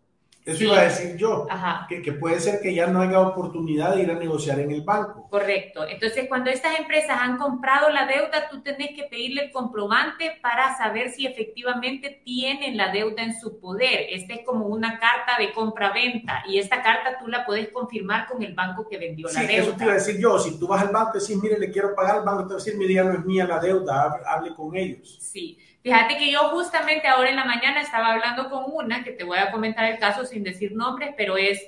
eso 0.46 0.64
iba 0.66 0.80
a 0.80 0.84
decir 0.84 1.16
yo, 1.16 1.48
que, 1.88 2.02
que, 2.02 2.12
puede 2.12 2.40
ser 2.42 2.60
que 2.60 2.74
ya 2.74 2.88
no 2.88 3.02
haya 3.02 3.20
oportunidad 3.22 3.96
de 3.96 4.04
ir 4.04 4.12
a 4.12 4.16
negociar 4.16 4.60
en 4.60 4.72
el 4.72 4.82
banco. 4.82 5.28
Correcto. 5.30 5.88
Entonces, 5.88 6.26
cuando 6.28 6.50
estas 6.50 6.78
empresas 6.78 7.18
han 7.22 7.38
comprado 7.38 7.90
la 7.90 8.06
deuda, 8.06 8.50
tú 8.50 8.62
tenés 8.62 8.90
que 8.90 9.04
pedirle 9.04 9.46
el 9.46 9.52
comprobante 9.52 10.38
para 10.42 10.76
saber 10.78 11.12
si 11.12 11.26
efectivamente 11.26 12.22
tienen 12.26 12.76
la 12.76 12.92
deuda 12.92 13.24
en 13.24 13.40
su 13.40 13.58
poder. 13.60 14.08
Esta 14.10 14.34
es 14.34 14.46
como 14.46 14.68
una 14.68 15.00
carta 15.00 15.38
de 15.40 15.54
compra-venta 15.54 16.44
y 16.46 16.60
esta 16.60 16.84
carta 16.84 17.18
tú 17.20 17.28
la 17.28 17.46
puedes 17.46 17.70
confirmar 17.70 18.28
con 18.28 18.44
el 18.44 18.54
banco 18.54 18.88
que 18.90 18.98
vendió 18.98 19.30
la 19.30 19.44
deuda. 19.44 19.64
Eso 19.64 19.74
te 19.78 19.84
iba 19.86 19.94
a 19.94 19.96
decir 19.96 20.20
yo. 20.20 20.38
Si 20.40 20.60
tú 20.60 20.68
vas 20.68 20.82
al 20.82 20.90
banco 20.90 21.18
y 21.18 21.22
decís, 21.22 21.38
mire, 21.42 21.58
le 21.58 21.72
quiero 21.72 21.96
pagar, 21.96 22.18
el 22.18 22.24
banco 22.24 22.48
te 22.48 22.54
va 22.56 22.60
a 22.60 22.64
decir, 22.64 22.78
mi 22.78 22.86
día 22.86 23.04
no 23.04 23.14
es 23.14 23.24
mía 23.24 23.46
la 23.46 23.60
deuda, 23.60 24.20
hable 24.28 24.54
con 24.54 24.76
ellos. 24.76 25.18
Sí. 25.22 25.58
Fíjate 25.84 26.18
que 26.18 26.32
yo 26.32 26.40
justamente 26.52 27.10
ahora 27.10 27.30
en 27.30 27.36
la 27.36 27.44
mañana 27.44 27.82
estaba 27.82 28.14
hablando 28.14 28.50
con 28.50 28.64
una, 28.68 29.04
que 29.04 29.12
te 29.12 29.26
voy 29.26 29.38
a 29.38 29.52
comentar 29.52 29.84
el 29.84 30.00
caso 30.00 30.26
sin 30.34 30.44
decir 30.44 30.74
nombres, 30.74 31.14
pero 31.16 31.38
es 31.38 31.62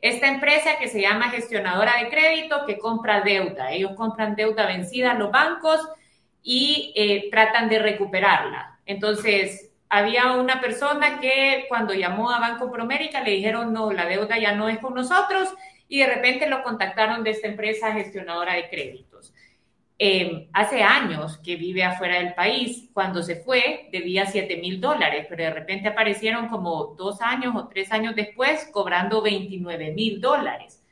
esta 0.00 0.28
empresa 0.28 0.78
que 0.78 0.88
se 0.88 1.00
llama 1.00 1.30
gestionadora 1.30 1.96
de 1.98 2.08
crédito 2.08 2.64
que 2.66 2.78
compra 2.78 3.20
deuda. 3.22 3.72
Ellos 3.72 3.92
compran 3.96 4.36
deuda 4.36 4.66
vencida 4.66 5.12
a 5.12 5.14
los 5.14 5.30
bancos 5.30 5.80
y 6.42 6.92
eh, 6.96 7.28
tratan 7.30 7.68
de 7.68 7.78
recuperarla. 7.78 8.78
Entonces, 8.86 9.70
había 9.88 10.32
una 10.32 10.60
persona 10.60 11.18
que 11.20 11.66
cuando 11.68 11.94
llamó 11.94 12.30
a 12.30 12.38
Banco 12.38 12.70
Promérica 12.70 13.22
le 13.22 13.32
dijeron, 13.32 13.72
no, 13.72 13.90
la 13.92 14.06
deuda 14.06 14.38
ya 14.38 14.52
no 14.52 14.68
es 14.68 14.78
con 14.78 14.94
nosotros 14.94 15.48
y 15.88 15.98
de 15.98 16.06
repente 16.06 16.48
lo 16.48 16.62
contactaron 16.62 17.24
de 17.24 17.30
esta 17.30 17.48
empresa 17.48 17.92
gestionadora 17.92 18.54
de 18.54 18.68
créditos. 18.68 19.07
Em, 20.00 20.48
hace 20.52 20.80
años 20.84 21.38
que 21.38 21.56
vive 21.56 21.82
afuera 21.82 22.20
del 22.20 22.34
país. 22.34 22.88
Cuando 22.92 23.20
se 23.20 23.36
fue, 23.36 23.88
debía 23.90 24.26
7 24.26 24.56
mil 24.58 24.80
dólares, 24.80 25.26
pero 25.28 25.42
de 25.42 25.50
repente 25.50 25.88
aparecieron 25.88 26.48
como 26.48 26.94
dos 26.96 27.20
años 27.20 27.56
o 27.56 27.66
tres 27.66 27.90
años 27.90 28.14
después 28.14 28.68
cobrando 28.72 29.20
29 29.22 29.92
mil 29.92 30.20
dólares. 30.20 30.84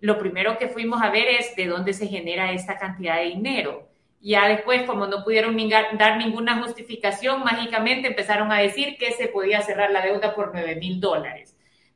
Lo 0.00 0.18
primero 0.18 0.58
que 0.58 0.68
fuimos 0.68 1.00
a 1.00 1.08
ver 1.10 1.26
es 1.28 1.56
de 1.56 1.66
dónde 1.66 1.94
se 1.94 2.06
genera 2.06 2.52
esta 2.52 2.76
cantidad 2.76 3.16
de 3.16 3.28
dinero. 3.28 3.88
Ya 4.20 4.46
después, 4.46 4.82
como 4.82 5.06
no 5.06 5.24
pudieron 5.24 5.56
dar 5.98 6.18
ninguna 6.18 6.62
justificación, 6.62 7.42
mágicamente 7.44 8.08
empezaron 8.08 8.52
a 8.52 8.58
decir 8.58 8.98
que 8.98 9.12
se 9.12 9.28
podía 9.28 9.62
cerrar 9.62 9.90
la 9.90 10.04
deuda 10.04 10.34
por 10.34 10.50
9 10.52 10.76
mil 10.76 11.00
dólares. 11.00 11.53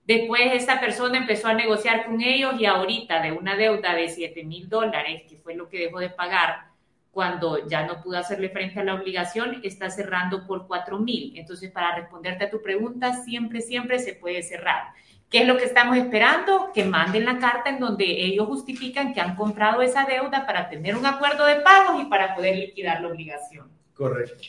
Después 0.08 0.40
esta 0.54 0.80
persona 0.80 1.18
empezó 1.18 1.48
a 1.48 1.52
negociar 1.52 2.06
con 2.06 2.22
ellos 2.22 2.54
y 2.58 2.64
ahorita 2.64 3.20
de 3.20 3.32
una 3.32 3.56
deuda 3.56 3.94
de 3.94 4.08
7 4.08 4.42
mil 4.42 4.66
dólares, 4.66 5.24
que 5.28 5.36
fue 5.36 5.54
lo 5.54 5.68
que 5.68 5.80
dejó 5.80 5.98
de 5.98 6.08
pagar 6.08 6.68
cuando 7.10 7.68
ya 7.68 7.86
no 7.86 8.02
pudo 8.02 8.16
hacerle 8.16 8.48
frente 8.48 8.80
a 8.80 8.84
la 8.84 8.94
obligación, 8.94 9.60
está 9.62 9.90
cerrando 9.90 10.46
por 10.46 10.66
4 10.66 10.98
mil. 10.98 11.34
Entonces, 11.36 11.70
para 11.70 11.94
responderte 11.94 12.44
a 12.44 12.50
tu 12.50 12.62
pregunta, 12.62 13.22
siempre, 13.22 13.60
siempre 13.60 13.98
se 13.98 14.14
puede 14.14 14.42
cerrar. 14.42 14.92
¿Qué 15.28 15.42
es 15.42 15.46
lo 15.46 15.58
que 15.58 15.64
estamos 15.64 15.98
esperando? 15.98 16.70
Que 16.72 16.84
manden 16.84 17.26
la 17.26 17.38
carta 17.38 17.68
en 17.68 17.78
donde 17.78 18.06
ellos 18.06 18.46
justifican 18.46 19.12
que 19.12 19.20
han 19.20 19.36
comprado 19.36 19.82
esa 19.82 20.06
deuda 20.06 20.46
para 20.46 20.70
tener 20.70 20.96
un 20.96 21.04
acuerdo 21.04 21.44
de 21.44 21.56
pagos 21.56 22.00
y 22.00 22.06
para 22.06 22.34
poder 22.34 22.56
liquidar 22.56 23.02
la 23.02 23.08
obligación. 23.08 23.70
Correcto. 23.92 24.42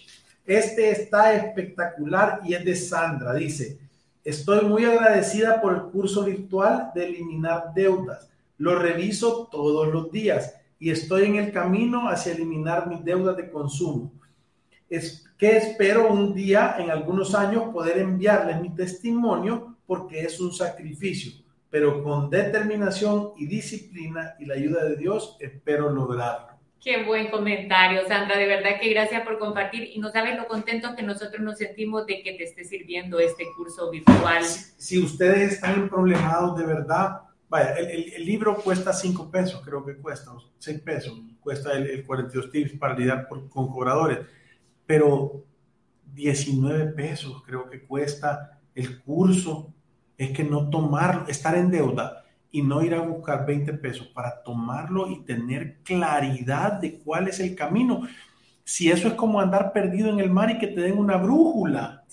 Este 0.45 0.91
está 0.91 1.33
espectacular 1.33 2.39
y 2.45 2.53
es 2.53 2.63
de 2.63 2.75
Sandra. 2.77 3.33
Dice, 3.33 3.88
Estoy 4.23 4.65
muy 4.65 4.83
agradecida 4.83 5.61
por 5.61 5.73
el 5.73 5.81
curso 5.83 6.25
virtual 6.25 6.91
de 6.93 7.05
eliminar 7.05 7.73
deudas. 7.73 8.29
Lo 8.57 8.77
reviso 8.77 9.47
todos 9.49 9.87
los 9.87 10.11
días 10.11 10.55
y 10.77 10.91
estoy 10.91 11.25
en 11.25 11.37
el 11.37 11.51
camino 11.51 12.09
hacia 12.09 12.33
eliminar 12.33 12.87
mis 12.87 13.03
deudas 13.03 13.37
de 13.37 13.49
consumo. 13.49 14.11
Es 14.89 15.25
que 15.37 15.55
espero 15.55 16.11
un 16.11 16.33
día, 16.33 16.75
en 16.79 16.91
algunos 16.91 17.33
años, 17.33 17.71
poder 17.71 17.99
enviarles 17.99 18.59
mi 18.61 18.69
testimonio 18.71 19.77
porque 19.87 20.21
es 20.21 20.39
un 20.39 20.51
sacrificio, 20.51 21.31
pero 21.69 22.03
con 22.03 22.29
determinación 22.29 23.31
y 23.37 23.45
disciplina 23.45 24.35
y 24.37 24.45
la 24.45 24.55
ayuda 24.55 24.83
de 24.83 24.97
Dios 24.97 25.37
espero 25.39 25.89
lograrlo. 25.89 26.48
Qué 26.81 27.03
buen 27.03 27.29
comentario, 27.29 28.07
Sandra. 28.07 28.37
De 28.37 28.47
verdad 28.47 28.79
que 28.79 28.89
gracias 28.89 29.23
por 29.23 29.37
compartir 29.37 29.89
y 29.93 29.99
no 29.99 30.09
sabes 30.11 30.37
lo 30.37 30.47
contentos 30.47 30.95
que 30.95 31.03
nosotros 31.03 31.41
nos 31.41 31.57
sentimos 31.57 32.05
de 32.05 32.23
que 32.23 32.33
te 32.33 32.45
esté 32.45 32.63
sirviendo 32.63 33.19
este 33.19 33.45
curso 33.57 33.91
virtual. 33.91 34.43
Si, 34.45 34.97
ustedes 34.97 35.53
están 35.53 35.89
problemados 35.89 36.57
de 36.57 36.65
verdad, 36.65 37.21
vaya, 37.49 37.73
el, 37.73 38.25
libro 38.25 38.55
cuesta 38.55 38.93
5 38.93 39.29
pesos, 39.29 39.61
creo 39.65 39.85
que 39.85 39.97
cuesta, 39.97 40.31
6 40.59 40.79
pesos, 40.79 41.21
cuesta 41.41 41.73
el, 41.73 42.05
42 42.05 42.49
tips 42.49 42.71
para 42.79 42.97
lidiar 42.97 43.27
con 43.27 43.49
cobradores, 43.49 44.19
pero 44.85 45.43
19 46.13 46.93
pesos 46.93 47.43
creo 47.45 47.69
que 47.69 47.81
cuesta 47.81 48.57
el 48.73 49.01
curso. 49.01 49.73
Es 50.17 50.31
que 50.31 50.43
no 50.43 50.69
tomar, 50.69 51.25
estar 51.27 51.55
en 51.55 51.71
deuda 51.71 52.25
y 52.51 52.61
no 52.61 52.81
ir 52.81 52.95
a 52.95 53.01
buscar 53.01 53.45
20 53.45 53.73
pesos 53.73 54.07
para 54.07 54.41
tomarlo 54.41 55.09
y 55.09 55.23
tener 55.23 55.77
claridad 55.83 56.73
de 56.73 56.99
cuál 56.99 57.27
es 57.27 57.39
el 57.39 57.55
camino. 57.55 58.01
Si 58.63 58.89
eso 58.89 59.07
es 59.07 59.13
como 59.13 59.39
andar 59.39 59.71
perdido 59.71 60.09
en 60.09 60.19
el 60.19 60.29
mar 60.29 60.49
y 60.51 60.57
que 60.57 60.67
te 60.67 60.81
den 60.81 60.97
una 60.97 61.17
brújula. 61.17 62.03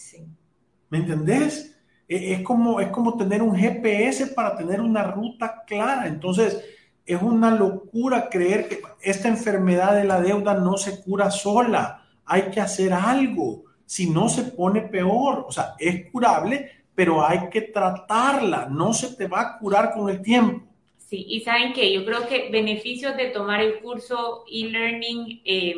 ¿Me 0.90 0.99
entendés? 0.99 1.76
E, 2.09 2.35
es 2.35 2.43
como, 2.43 2.81
es 2.81 2.88
como 2.88 3.16
tener 3.16 3.43
un 3.43 3.57
GPS 3.57 4.28
para 4.28 4.57
tener 4.57 4.81
una 4.81 5.05
ruta 5.05 5.64
clara. 5.66 6.07
Entonces, 6.07 6.62
es 7.05 7.21
una 7.23 7.50
locura 7.50 8.28
creer 8.28 8.69
que 8.69 8.83
esta 9.02 9.28
enfermedad 9.28 9.95
de 9.95 10.05
la 10.05 10.21
deuda 10.21 10.55
no 10.55 10.76
se 10.76 11.02
cura 11.02 11.31
sola. 11.31 12.02
Hay 12.25 12.50
que 12.50 12.61
hacer 12.61 12.93
algo. 12.93 13.64
Si 13.85 14.11
no, 14.11 14.28
se 14.28 14.43
pone 14.43 14.83
peor. 14.83 15.45
O 15.49 15.52
sea, 15.52 15.75
es 15.78 16.11
curable, 16.11 16.71
pero 16.97 17.25
hay 17.25 17.50
que 17.50 17.61
tratarla, 17.61 18.67
no 18.69 18.93
se 18.93 19.15
te 19.15 19.29
va 19.29 19.43
a 19.43 19.59
curar 19.59 19.93
con 19.93 20.11
el 20.11 20.23
tiempo. 20.23 20.67
Sí, 20.97 21.25
y 21.29 21.41
saben 21.43 21.73
que 21.73 21.93
yo 21.93 22.05
creo 22.05 22.26
que 22.26 22.49
beneficios 22.50 23.17
de 23.17 23.26
tomar 23.26 23.61
el 23.61 23.79
curso 23.79 24.45
e-learning 24.50 25.43
eh, 25.45 25.75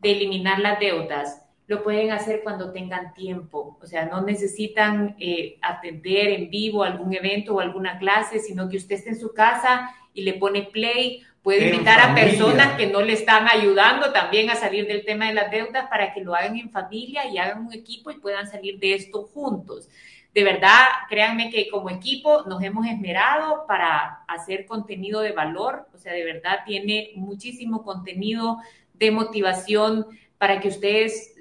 de 0.00 0.10
eliminar 0.10 0.58
las 0.58 0.80
deudas 0.80 1.44
lo 1.68 1.82
pueden 1.82 2.10
hacer 2.12 2.40
cuando 2.42 2.72
tengan 2.72 3.12
tiempo, 3.12 3.78
o 3.78 3.86
sea, 3.86 4.06
no 4.06 4.22
necesitan 4.22 5.16
eh, 5.20 5.58
atender 5.60 6.28
en 6.28 6.48
vivo 6.48 6.82
algún 6.82 7.14
evento 7.14 7.54
o 7.54 7.60
alguna 7.60 7.98
clase, 7.98 8.38
sino 8.38 8.70
que 8.70 8.78
usted 8.78 8.96
esté 8.96 9.10
en 9.10 9.20
su 9.20 9.34
casa 9.34 9.94
y 10.14 10.22
le 10.22 10.32
pone 10.32 10.62
play, 10.62 11.22
puede 11.42 11.68
invitar 11.68 12.00
a 12.00 12.14
personas 12.14 12.74
que 12.78 12.86
no 12.86 13.02
le 13.02 13.12
están 13.12 13.46
ayudando 13.48 14.12
también 14.12 14.48
a 14.48 14.54
salir 14.54 14.86
del 14.86 15.04
tema 15.04 15.28
de 15.28 15.34
las 15.34 15.50
deudas 15.50 15.88
para 15.90 16.14
que 16.14 16.22
lo 16.22 16.34
hagan 16.34 16.56
en 16.56 16.70
familia 16.70 17.30
y 17.30 17.36
hagan 17.36 17.66
un 17.66 17.74
equipo 17.74 18.10
y 18.10 18.18
puedan 18.18 18.50
salir 18.50 18.78
de 18.78 18.94
esto 18.94 19.24
juntos 19.24 19.90
de 20.38 20.44
verdad, 20.44 20.84
créanme 21.08 21.50
que 21.50 21.68
como 21.68 21.90
equipo 21.90 22.44
nos 22.44 22.62
hemos 22.62 22.86
esmerado 22.86 23.64
para 23.66 24.22
hacer 24.28 24.66
contenido 24.66 25.20
de 25.20 25.32
valor, 25.32 25.88
o 25.92 25.98
sea, 25.98 26.12
de 26.12 26.22
verdad 26.22 26.60
tiene 26.64 27.10
muchísimo 27.16 27.82
contenido 27.82 28.58
de 28.94 29.10
motivación 29.10 30.06
para 30.38 30.60
que 30.60 30.68
ustedes 30.68 31.34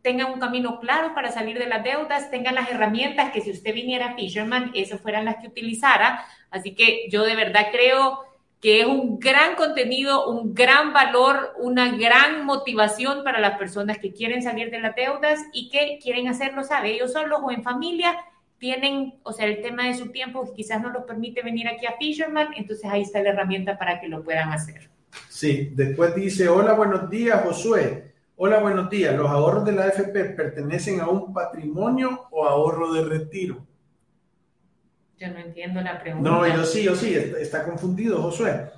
tengan 0.00 0.32
un 0.32 0.40
camino 0.40 0.80
claro 0.80 1.14
para 1.14 1.30
salir 1.30 1.58
de 1.58 1.66
las 1.66 1.84
deudas, 1.84 2.30
tengan 2.30 2.54
las 2.54 2.70
herramientas 2.70 3.30
que 3.30 3.42
si 3.42 3.50
usted 3.50 3.74
viniera 3.74 4.06
a 4.06 4.14
Fisherman, 4.14 4.70
esas 4.74 5.02
fueran 5.02 5.26
las 5.26 5.36
que 5.36 5.48
utilizara. 5.48 6.24
Así 6.50 6.74
que 6.74 7.10
yo 7.10 7.24
de 7.24 7.36
verdad 7.36 7.66
creo 7.70 8.20
que 8.60 8.80
es 8.80 8.86
un 8.86 9.18
gran 9.18 9.54
contenido, 9.56 10.28
un 10.28 10.54
gran 10.54 10.92
valor, 10.92 11.54
una 11.58 11.96
gran 11.96 12.44
motivación 12.44 13.24
para 13.24 13.40
las 13.40 13.58
personas 13.58 13.98
que 13.98 14.12
quieren 14.12 14.42
salir 14.42 14.70
de 14.70 14.80
las 14.80 14.94
deudas 14.94 15.40
y 15.52 15.70
que 15.70 15.98
quieren 16.02 16.28
hacerlo, 16.28 16.62
sabe, 16.62 16.92
ellos 16.92 17.12
solos 17.12 17.40
o 17.42 17.50
en 17.50 17.62
familia 17.62 18.16
tienen, 18.58 19.14
o 19.22 19.32
sea, 19.32 19.46
el 19.46 19.62
tema 19.62 19.86
de 19.86 19.94
su 19.94 20.10
tiempo 20.12 20.52
quizás 20.54 20.82
no 20.82 20.90
los 20.90 21.04
permite 21.04 21.42
venir 21.42 21.66
aquí 21.66 21.86
a 21.86 21.96
Fisherman, 21.98 22.48
entonces 22.56 22.84
ahí 22.84 23.00
está 23.00 23.22
la 23.22 23.30
herramienta 23.30 23.78
para 23.78 23.98
que 23.98 24.08
lo 24.08 24.22
puedan 24.22 24.52
hacer. 24.52 24.90
Sí, 25.28 25.70
después 25.72 26.14
dice, 26.14 26.48
hola, 26.48 26.74
buenos 26.74 27.08
días, 27.08 27.42
Josué. 27.42 28.12
Hola, 28.36 28.60
buenos 28.60 28.90
días. 28.90 29.16
¿Los 29.16 29.30
ahorros 29.30 29.64
de 29.64 29.72
la 29.72 29.84
AFP 29.84 30.34
pertenecen 30.36 31.00
a 31.00 31.08
un 31.08 31.32
patrimonio 31.32 32.26
o 32.30 32.46
ahorro 32.46 32.92
de 32.92 33.04
retiro? 33.04 33.66
Yo 35.20 35.28
no 35.28 35.38
entiendo 35.38 35.82
la 35.82 36.00
pregunta. 36.00 36.30
No, 36.30 36.46
yo 36.48 36.64
sí, 36.64 36.82
yo 36.82 36.96
sí, 36.96 37.14
está, 37.14 37.62
confundido, 37.64 38.22
Josué. 38.22 38.70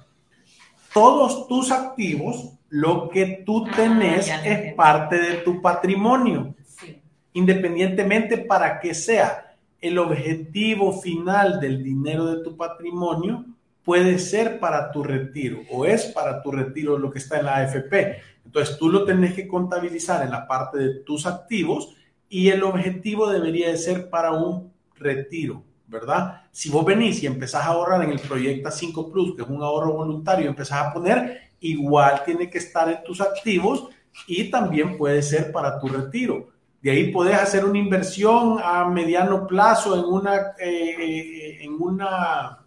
Todos 0.92 1.46
tus 1.46 1.70
activos, 1.70 2.58
lo 2.68 3.08
que 3.08 3.44
tú 3.46 3.64
ah, 3.64 3.72
tenés 3.76 4.28
es 4.44 4.75
parte 4.75 5.16
de 5.18 5.37
tu 5.38 5.62
patrimonio. 5.62 6.56
Sí. 6.66 7.00
Independientemente 7.34 8.38
para 8.38 8.80
qué 8.80 8.92
sea 8.92 9.54
el 9.80 9.99
objetivo 9.99 11.00
final 11.00 11.61
del 11.61 11.80
dinero 11.80 12.26
de 12.26 12.42
tu 12.42 12.56
patrimonio 12.56 13.44
puede 13.84 14.18
ser 14.18 14.58
para 14.58 14.90
tu 14.90 15.04
retiro 15.04 15.61
o 15.70 15.87
es 15.87 16.06
para 16.06 16.42
tu 16.42 16.50
retiro 16.50 16.99
lo 16.99 17.12
que 17.12 17.20
está 17.20 17.38
en 17.38 17.46
la 17.46 17.56
AFP. 17.58 18.20
Entonces 18.44 18.76
tú 18.78 18.88
lo 18.88 19.04
tenés 19.04 19.34
que 19.34 19.46
contabilizar 19.46 20.25
en 20.25 20.32
la 20.32 20.49
parte 20.49 20.78
de 20.78 20.94
tus 21.04 21.25
activos 21.25 21.94
y 22.28 22.49
el 22.49 22.64
objetivo 22.64 23.30
debería 23.30 23.68
de 23.68 23.76
ser 23.76 24.11
para 24.11 24.33
un 24.33 24.72
retiro, 24.96 25.62
¿verdad? 25.92 26.42
Si 26.50 26.70
vos 26.70 26.85
venís 26.85 27.22
y 27.22 27.26
empezás 27.26 27.64
a 27.64 27.68
ahorrar 27.68 28.02
en 28.02 28.11
el 28.11 28.18
Proyecta 28.18 28.70
5 28.70 29.12
Plus, 29.12 29.37
que 29.37 29.42
es 29.42 29.48
un 29.48 29.62
ahorro 29.62 29.92
voluntario, 29.92 30.48
empezás 30.48 30.87
a 30.87 30.92
poner, 30.92 31.52
igual 31.61 32.22
tiene 32.24 32.50
que 32.50 32.59
estar 32.59 32.88
en 32.88 33.05
tus 33.05 33.20
activos 33.20 33.88
y 34.26 34.50
también 34.50 34.96
puede 34.96 35.22
ser 35.22 35.52
para 35.52 35.78
tu 35.78 35.88
retiro. 35.88 36.48
De 36.81 36.90
ahí 36.90 37.12
podés 37.12 37.37
hacer 37.37 37.64
una 37.64 37.78
inversión 37.78 38.59
a 38.62 38.85
mediano 38.88 39.46
plazo 39.46 39.96
en 39.96 40.05
una, 40.05 40.55
eh, 40.59 41.59
en 41.62 41.74
una 41.81 42.59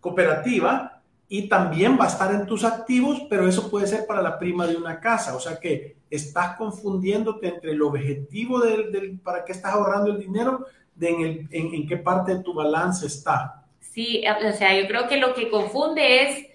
cooperativa 0.00 1.02
y 1.28 1.48
también 1.48 1.96
va 1.96 2.06
a 2.06 2.08
estar 2.08 2.34
en 2.34 2.46
tus 2.46 2.64
activos, 2.64 3.22
pero 3.30 3.46
eso 3.46 3.70
puede 3.70 3.86
ser 3.86 4.04
para 4.06 4.20
la 4.20 4.36
prima 4.36 4.66
de 4.66 4.74
una 4.74 4.98
casa. 4.98 5.36
O 5.36 5.40
sea 5.40 5.60
que 5.60 5.98
estás 6.10 6.56
confundiéndote 6.56 7.46
entre 7.46 7.70
el 7.70 7.82
objetivo 7.82 8.58
del, 8.58 9.20
para 9.22 9.44
qué 9.44 9.52
estás 9.52 9.72
ahorrando 9.72 10.10
el 10.10 10.18
dinero, 10.18 10.66
de 11.00 11.08
en, 11.08 11.48
en 11.50 11.88
qué 11.88 11.96
parte 11.96 12.36
de 12.36 12.42
tu 12.42 12.54
balance 12.54 13.06
está. 13.06 13.64
Sí, 13.80 14.22
o 14.26 14.52
sea, 14.52 14.80
yo 14.80 14.86
creo 14.86 15.08
que 15.08 15.16
lo 15.16 15.34
que 15.34 15.50
confunde 15.50 16.22
es 16.22 16.50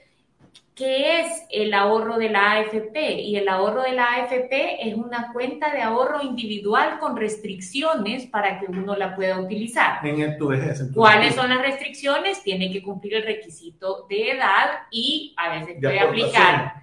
¿Qué 0.76 1.22
es 1.22 1.46
el 1.52 1.74
ahorro 1.74 2.18
de 2.18 2.30
la 2.30 2.52
AFP? 2.52 3.22
Y 3.22 3.38
el 3.38 3.48
ahorro 3.48 3.82
de 3.84 3.94
la 3.94 4.16
AFP 4.16 4.86
es 4.86 4.94
una 4.94 5.32
cuenta 5.32 5.72
de 5.72 5.82
ahorro 5.82 6.22
individual 6.22 7.00
con 7.00 7.16
restricciones 7.16 8.26
para 8.26 8.60
que 8.60 8.66
uno 8.66 8.94
la 8.98 9.16
pueda 9.16 9.40
utilizar. 9.40 10.06
En 10.06 10.38
tu 10.38 10.50
vejez. 10.50 10.84
¿Cuáles 10.94 11.34
son 11.34 11.50
las 11.50 11.62
restricciones? 11.62 12.44
Tiene 12.44 12.74
que 12.74 12.84
cumplir 12.84 13.16
el 13.16 13.24
requisito 13.24 14.06
de 14.10 14.32
edad 14.32 14.80
y 14.92 15.34
a 15.38 15.58
veces 15.58 15.78
puede 15.82 16.00
aplicar 16.02 16.74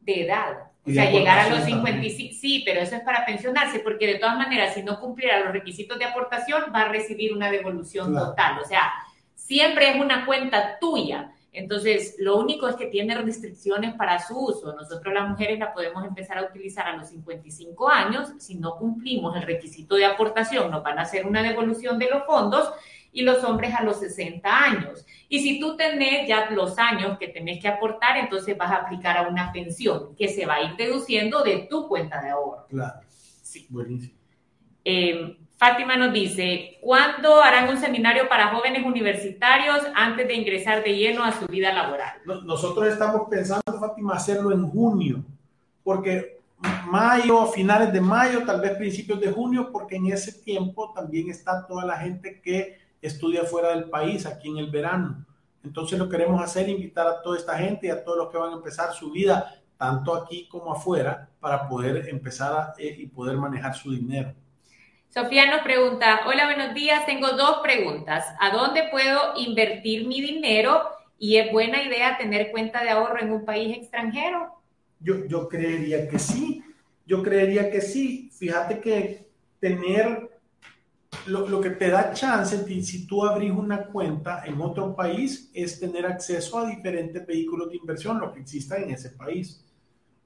de 0.00 0.26
edad. 0.26 0.69
O 0.86 0.90
sea, 0.90 1.10
llegar 1.10 1.38
a 1.38 1.50
los 1.50 1.64
55, 1.64 2.34
sí, 2.40 2.62
pero 2.64 2.80
eso 2.80 2.96
es 2.96 3.02
para 3.02 3.26
pensionarse, 3.26 3.80
porque 3.80 4.06
de 4.06 4.18
todas 4.18 4.36
maneras, 4.36 4.74
si 4.74 4.82
no 4.82 4.98
cumpliera 4.98 5.40
los 5.40 5.52
requisitos 5.52 5.98
de 5.98 6.06
aportación, 6.06 6.64
va 6.74 6.82
a 6.82 6.88
recibir 6.88 7.34
una 7.34 7.50
devolución 7.50 8.14
total. 8.14 8.58
O 8.60 8.64
sea, 8.66 8.90
siempre 9.34 9.90
es 9.90 10.00
una 10.00 10.24
cuenta 10.24 10.78
tuya. 10.80 11.32
Entonces, 11.52 12.14
lo 12.18 12.38
único 12.38 12.68
es 12.68 12.76
que 12.76 12.86
tiene 12.86 13.14
restricciones 13.16 13.94
para 13.94 14.20
su 14.20 14.38
uso. 14.38 14.72
Nosotros 14.74 15.12
las 15.12 15.28
mujeres 15.28 15.58
la 15.58 15.74
podemos 15.74 16.04
empezar 16.06 16.38
a 16.38 16.44
utilizar 16.44 16.86
a 16.86 16.96
los 16.96 17.08
55 17.08 17.90
años. 17.90 18.32
Si 18.38 18.54
no 18.54 18.76
cumplimos 18.76 19.36
el 19.36 19.42
requisito 19.42 19.96
de 19.96 20.06
aportación, 20.06 20.70
nos 20.70 20.82
van 20.82 20.98
a 20.98 21.02
hacer 21.02 21.26
una 21.26 21.42
devolución 21.42 21.98
de 21.98 22.08
los 22.08 22.24
fondos 22.24 22.72
y 23.12 23.22
los 23.22 23.42
hombres 23.44 23.74
a 23.74 23.82
los 23.82 23.98
60 24.00 24.48
años. 24.48 25.04
Y 25.28 25.40
si 25.40 25.60
tú 25.60 25.76
tenés 25.76 26.28
ya 26.28 26.50
los 26.50 26.78
años 26.78 27.18
que 27.18 27.28
tenés 27.28 27.60
que 27.60 27.68
aportar, 27.68 28.16
entonces 28.16 28.56
vas 28.56 28.70
a 28.70 28.76
aplicar 28.76 29.16
a 29.16 29.28
una 29.28 29.52
pensión 29.52 30.14
que 30.16 30.28
se 30.28 30.46
va 30.46 30.54
a 30.54 30.62
ir 30.62 30.76
deduciendo 30.76 31.42
de 31.42 31.66
tu 31.70 31.88
cuenta 31.88 32.20
de 32.20 32.30
ahorro. 32.30 32.66
Claro. 32.68 33.00
Sí. 33.42 33.66
Buenísimo. 33.68 34.14
Eh, 34.84 35.36
Fátima 35.60 35.94
nos 35.94 36.14
dice, 36.14 36.78
¿cuándo 36.80 37.42
harán 37.42 37.68
un 37.68 37.76
seminario 37.76 38.30
para 38.30 38.48
jóvenes 38.48 38.82
universitarios 38.82 39.78
antes 39.94 40.26
de 40.26 40.34
ingresar 40.34 40.82
de 40.82 40.96
lleno 40.96 41.22
a 41.22 41.32
su 41.32 41.46
vida 41.48 41.70
laboral? 41.70 42.14
Nosotros 42.24 42.86
estamos 42.86 43.28
pensando, 43.28 43.78
Fátima, 43.78 44.14
hacerlo 44.14 44.52
en 44.52 44.66
junio, 44.70 45.22
porque 45.84 46.40
mayo, 46.86 47.44
finales 47.48 47.92
de 47.92 48.00
mayo, 48.00 48.42
tal 48.46 48.62
vez 48.62 48.72
principios 48.78 49.20
de 49.20 49.30
junio, 49.30 49.70
porque 49.70 49.96
en 49.96 50.06
ese 50.06 50.32
tiempo 50.32 50.94
también 50.94 51.28
está 51.28 51.66
toda 51.66 51.84
la 51.84 51.98
gente 51.98 52.40
que 52.40 52.78
estudia 53.00 53.44
fuera 53.44 53.70
del 53.70 53.84
país, 53.84 54.26
aquí 54.26 54.48
en 54.48 54.58
el 54.58 54.70
verano. 54.70 55.24
Entonces 55.62 55.98
lo 55.98 56.08
queremos 56.08 56.42
hacer, 56.42 56.68
invitar 56.68 57.06
a 57.06 57.22
toda 57.22 57.36
esta 57.36 57.56
gente 57.58 57.86
y 57.86 57.90
a 57.90 58.02
todos 58.02 58.18
los 58.18 58.30
que 58.30 58.38
van 58.38 58.52
a 58.52 58.56
empezar 58.56 58.92
su 58.94 59.10
vida, 59.10 59.60
tanto 59.76 60.14
aquí 60.14 60.48
como 60.48 60.72
afuera, 60.72 61.28
para 61.38 61.68
poder 61.68 62.08
empezar 62.08 62.74
eh, 62.78 62.96
y 62.98 63.06
poder 63.06 63.36
manejar 63.36 63.74
su 63.74 63.90
dinero. 63.90 64.34
Sofía 65.08 65.50
nos 65.50 65.62
pregunta, 65.62 66.20
hola, 66.26 66.46
buenos 66.46 66.72
días, 66.72 67.04
tengo 67.04 67.32
dos 67.32 67.58
preguntas. 67.62 68.24
¿A 68.38 68.50
dónde 68.50 68.88
puedo 68.90 69.32
invertir 69.36 70.06
mi 70.06 70.20
dinero? 70.20 70.82
¿Y 71.18 71.36
es 71.36 71.50
buena 71.50 71.82
idea 71.82 72.16
tener 72.16 72.50
cuenta 72.52 72.82
de 72.82 72.90
ahorro 72.90 73.20
en 73.20 73.32
un 73.32 73.44
país 73.44 73.76
extranjero? 73.76 74.54
Yo, 75.00 75.26
yo 75.26 75.48
creería 75.48 76.08
que 76.08 76.18
sí, 76.18 76.62
yo 77.06 77.22
creería 77.22 77.70
que 77.70 77.80
sí. 77.80 78.30
Fíjate 78.32 78.80
que 78.80 79.26
tener 79.58 80.29
lo, 81.26 81.48
lo, 81.48 81.60
que 81.60 81.70
te 81.70 81.90
da 81.90 82.12
chance, 82.12 82.82
si 82.82 83.06
tú 83.06 83.24
abrís 83.24 83.52
una 83.52 83.86
cuenta 83.86 84.44
en 84.46 84.60
otro 84.60 84.94
país, 84.94 85.50
es 85.52 85.78
tener 85.78 86.06
acceso 86.06 86.58
a 86.58 86.66
diferentes 86.66 87.26
vehículos 87.26 87.70
de 87.70 87.76
inversión, 87.76 88.20
lo 88.20 88.32
que 88.32 88.40
exista 88.40 88.76
en 88.76 88.90
ese 88.90 89.10
país, 89.10 89.64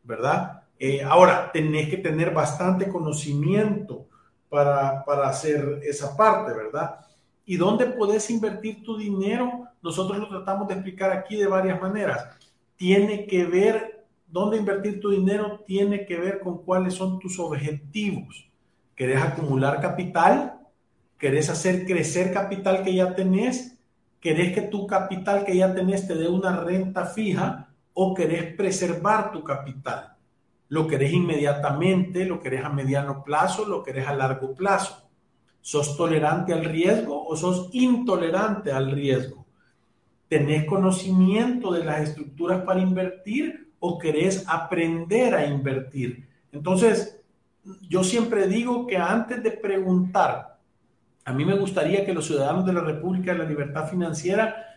¿verdad? 0.03 0.63
Eh, 0.79 1.03
ahora, 1.03 1.51
tenés 1.53 1.89
que 1.89 1.99
tener 1.99 2.33
bastante 2.33 2.89
conocimiento 2.89 4.07
para, 4.49 5.01
hacer 5.25 5.81
esa 5.83 6.17
parte, 6.17 6.53
¿verdad? 6.53 7.01
¿Y 7.47 7.57
dónde 7.57 7.87
puedes 7.87 8.29
invertir 8.31 8.83
tu 8.83 8.97
dinero? 8.97 9.69
Nosotros 9.83 10.19
lo 10.19 10.29
tratamos 10.29 10.69
de 10.69 10.75
explicar 10.75 11.13
aquí 11.13 11.37
de 11.37 11.47
varias 11.47 11.81
maneras. 11.81 12.29
Tiene 12.77 13.27
que 13.27 13.45
ver, 13.45 14.05
dónde 14.27 14.57
invertir 14.57 15.01
tu 15.01 15.11
dinero 15.11 15.63
tiene 15.67 16.07
que 16.07 16.19
ver 16.19 16.41
con 16.41 16.63
cuáles 16.65 16.95
son 16.95 17.19
tus 17.19 17.39
objetivos. 17.39 18.49
¿Querés 18.95 19.23
acumular 19.23 19.81
capital? 19.81 20.61
¿Querés 21.19 21.49
hacer 21.51 21.87
crecer 21.87 22.33
capital 22.33 22.83
que 22.83 22.95
ya 22.95 23.15
tenés? 23.15 23.79
¿Querés 24.21 24.55
que 24.55 24.63
tu 24.63 24.87
capital 24.87 25.45
que 25.45 25.57
ya 25.57 25.75
tenés 25.75 26.07
te 26.07 26.15
dé 26.15 26.29
una 26.29 26.61
renta 26.61 27.07
fija 27.07 27.69
o 27.93 28.15
querés 28.15 28.55
preservar 28.55 29.33
tu 29.33 29.45
capital? 29.45 30.17
¿Lo 30.69 30.89
querés 30.89 31.13
inmediatamente? 31.13 32.25
¿Lo 32.25 32.41
querés 32.41 32.65
a 32.65 32.71
mediano 32.71 33.23
plazo? 33.23 33.67
¿Lo 33.67 33.83
querés 33.83 34.09
a 34.09 34.15
largo 34.15 34.55
plazo? 34.55 35.09
¿Sos 35.61 35.97
tolerante 35.97 36.53
al 36.53 36.65
riesgo 36.65 37.27
o 37.27 37.37
sos 37.37 37.69
intolerante 37.73 38.73
al 38.73 38.91
riesgo? 38.91 39.47
¿Tenés 40.29 40.65
conocimiento 40.65 41.71
de 41.71 41.85
las 41.85 42.01
estructuras 42.01 42.63
para 42.63 42.81
invertir 42.81 43.73
o 43.79 43.99
querés 43.99 44.45
aprender 44.49 45.35
a 45.35 45.47
invertir? 45.47 46.27
Entonces, 46.51 47.21
yo 47.89 48.03
siempre 48.03 48.47
digo 48.47 48.87
que 48.87 48.97
antes 48.97 49.43
de 49.43 49.53
preguntar 49.53 50.54
a 51.25 51.33
mí 51.33 51.45
me 51.45 51.57
gustaría 51.57 52.05
que 52.05 52.13
los 52.13 52.27
ciudadanos 52.27 52.67
de 52.67 52.73
la 52.73 52.81
República 52.81 53.33
de 53.33 53.39
la 53.39 53.45
Libertad 53.45 53.89
Financiera 53.89 54.75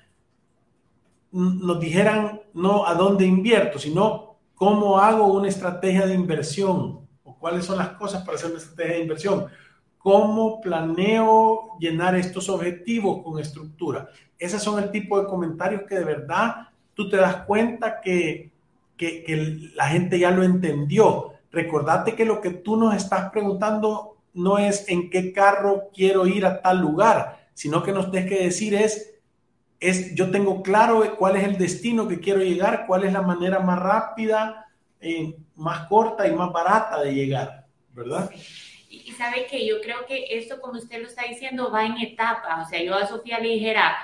nos 1.31 1.79
dijeran 1.79 2.41
no 2.53 2.87
a 2.87 2.93
dónde 2.93 3.25
invierto, 3.25 3.77
sino 3.77 4.37
cómo 4.55 4.97
hago 4.97 5.27
una 5.27 5.49
estrategia 5.49 6.07
de 6.07 6.13
inversión 6.13 7.07
o 7.23 7.37
cuáles 7.37 7.65
son 7.65 7.77
las 7.77 7.89
cosas 7.89 8.23
para 8.23 8.37
hacer 8.37 8.49
una 8.49 8.59
estrategia 8.59 8.95
de 8.95 9.01
inversión. 9.01 9.45
¿Cómo 9.97 10.61
planeo 10.61 11.77
llenar 11.79 12.15
estos 12.15 12.47
objetivos 12.47 13.23
con 13.23 13.39
estructura? 13.39 14.07
Esos 14.39 14.63
son 14.63 14.81
el 14.81 14.89
tipo 14.89 15.19
de 15.19 15.27
comentarios 15.27 15.81
que 15.87 15.95
de 15.95 16.05
verdad 16.05 16.69
tú 16.93 17.09
te 17.09 17.17
das 17.17 17.43
cuenta 17.43 17.99
que, 17.99 18.51
que, 18.95 19.23
que 19.23 19.71
la 19.75 19.87
gente 19.87 20.17
ya 20.17 20.31
lo 20.31 20.43
entendió. 20.43 21.33
Recordate 21.51 22.15
que 22.15 22.25
lo 22.25 22.39
que 22.39 22.51
tú 22.51 22.77
nos 22.77 22.95
estás 22.95 23.29
preguntando 23.31 24.16
no 24.37 24.57
es 24.57 24.87
en 24.87 25.09
qué 25.09 25.33
carro 25.33 25.89
quiero 25.93 26.27
ir 26.27 26.45
a 26.45 26.61
tal 26.61 26.79
lugar, 26.79 27.49
sino 27.53 27.83
que 27.83 27.91
nos 27.91 28.11
tienes 28.11 28.29
que 28.29 28.43
decir 28.43 28.75
es, 28.75 29.15
es, 29.79 30.15
yo 30.15 30.31
tengo 30.31 30.61
claro 30.61 31.17
cuál 31.17 31.35
es 31.35 31.43
el 31.43 31.57
destino 31.57 32.07
que 32.07 32.19
quiero 32.19 32.41
llegar, 32.41 32.85
cuál 32.87 33.03
es 33.03 33.13
la 33.13 33.21
manera 33.21 33.59
más 33.59 33.79
rápida, 33.79 34.67
eh, 35.01 35.35
más 35.55 35.87
corta 35.87 36.27
y 36.27 36.33
más 36.33 36.51
barata 36.51 37.01
de 37.01 37.13
llegar, 37.13 37.65
¿verdad? 37.93 38.29
Y, 38.89 39.11
sabe 39.11 39.47
que 39.47 39.65
yo 39.65 39.81
creo 39.81 40.05
que 40.07 40.37
esto, 40.37 40.61
como 40.61 40.77
usted 40.77 41.01
lo 41.01 41.07
está 41.07 41.23
diciendo, 41.23 41.71
va 41.71 41.85
en 41.85 41.97
etapas. 41.97 42.67
O 42.67 42.69
sea, 42.69 42.81
yo 42.81 42.93
a 42.93 43.07
Sofía 43.07 43.39
le 43.39 43.49
dijera, 43.49 43.97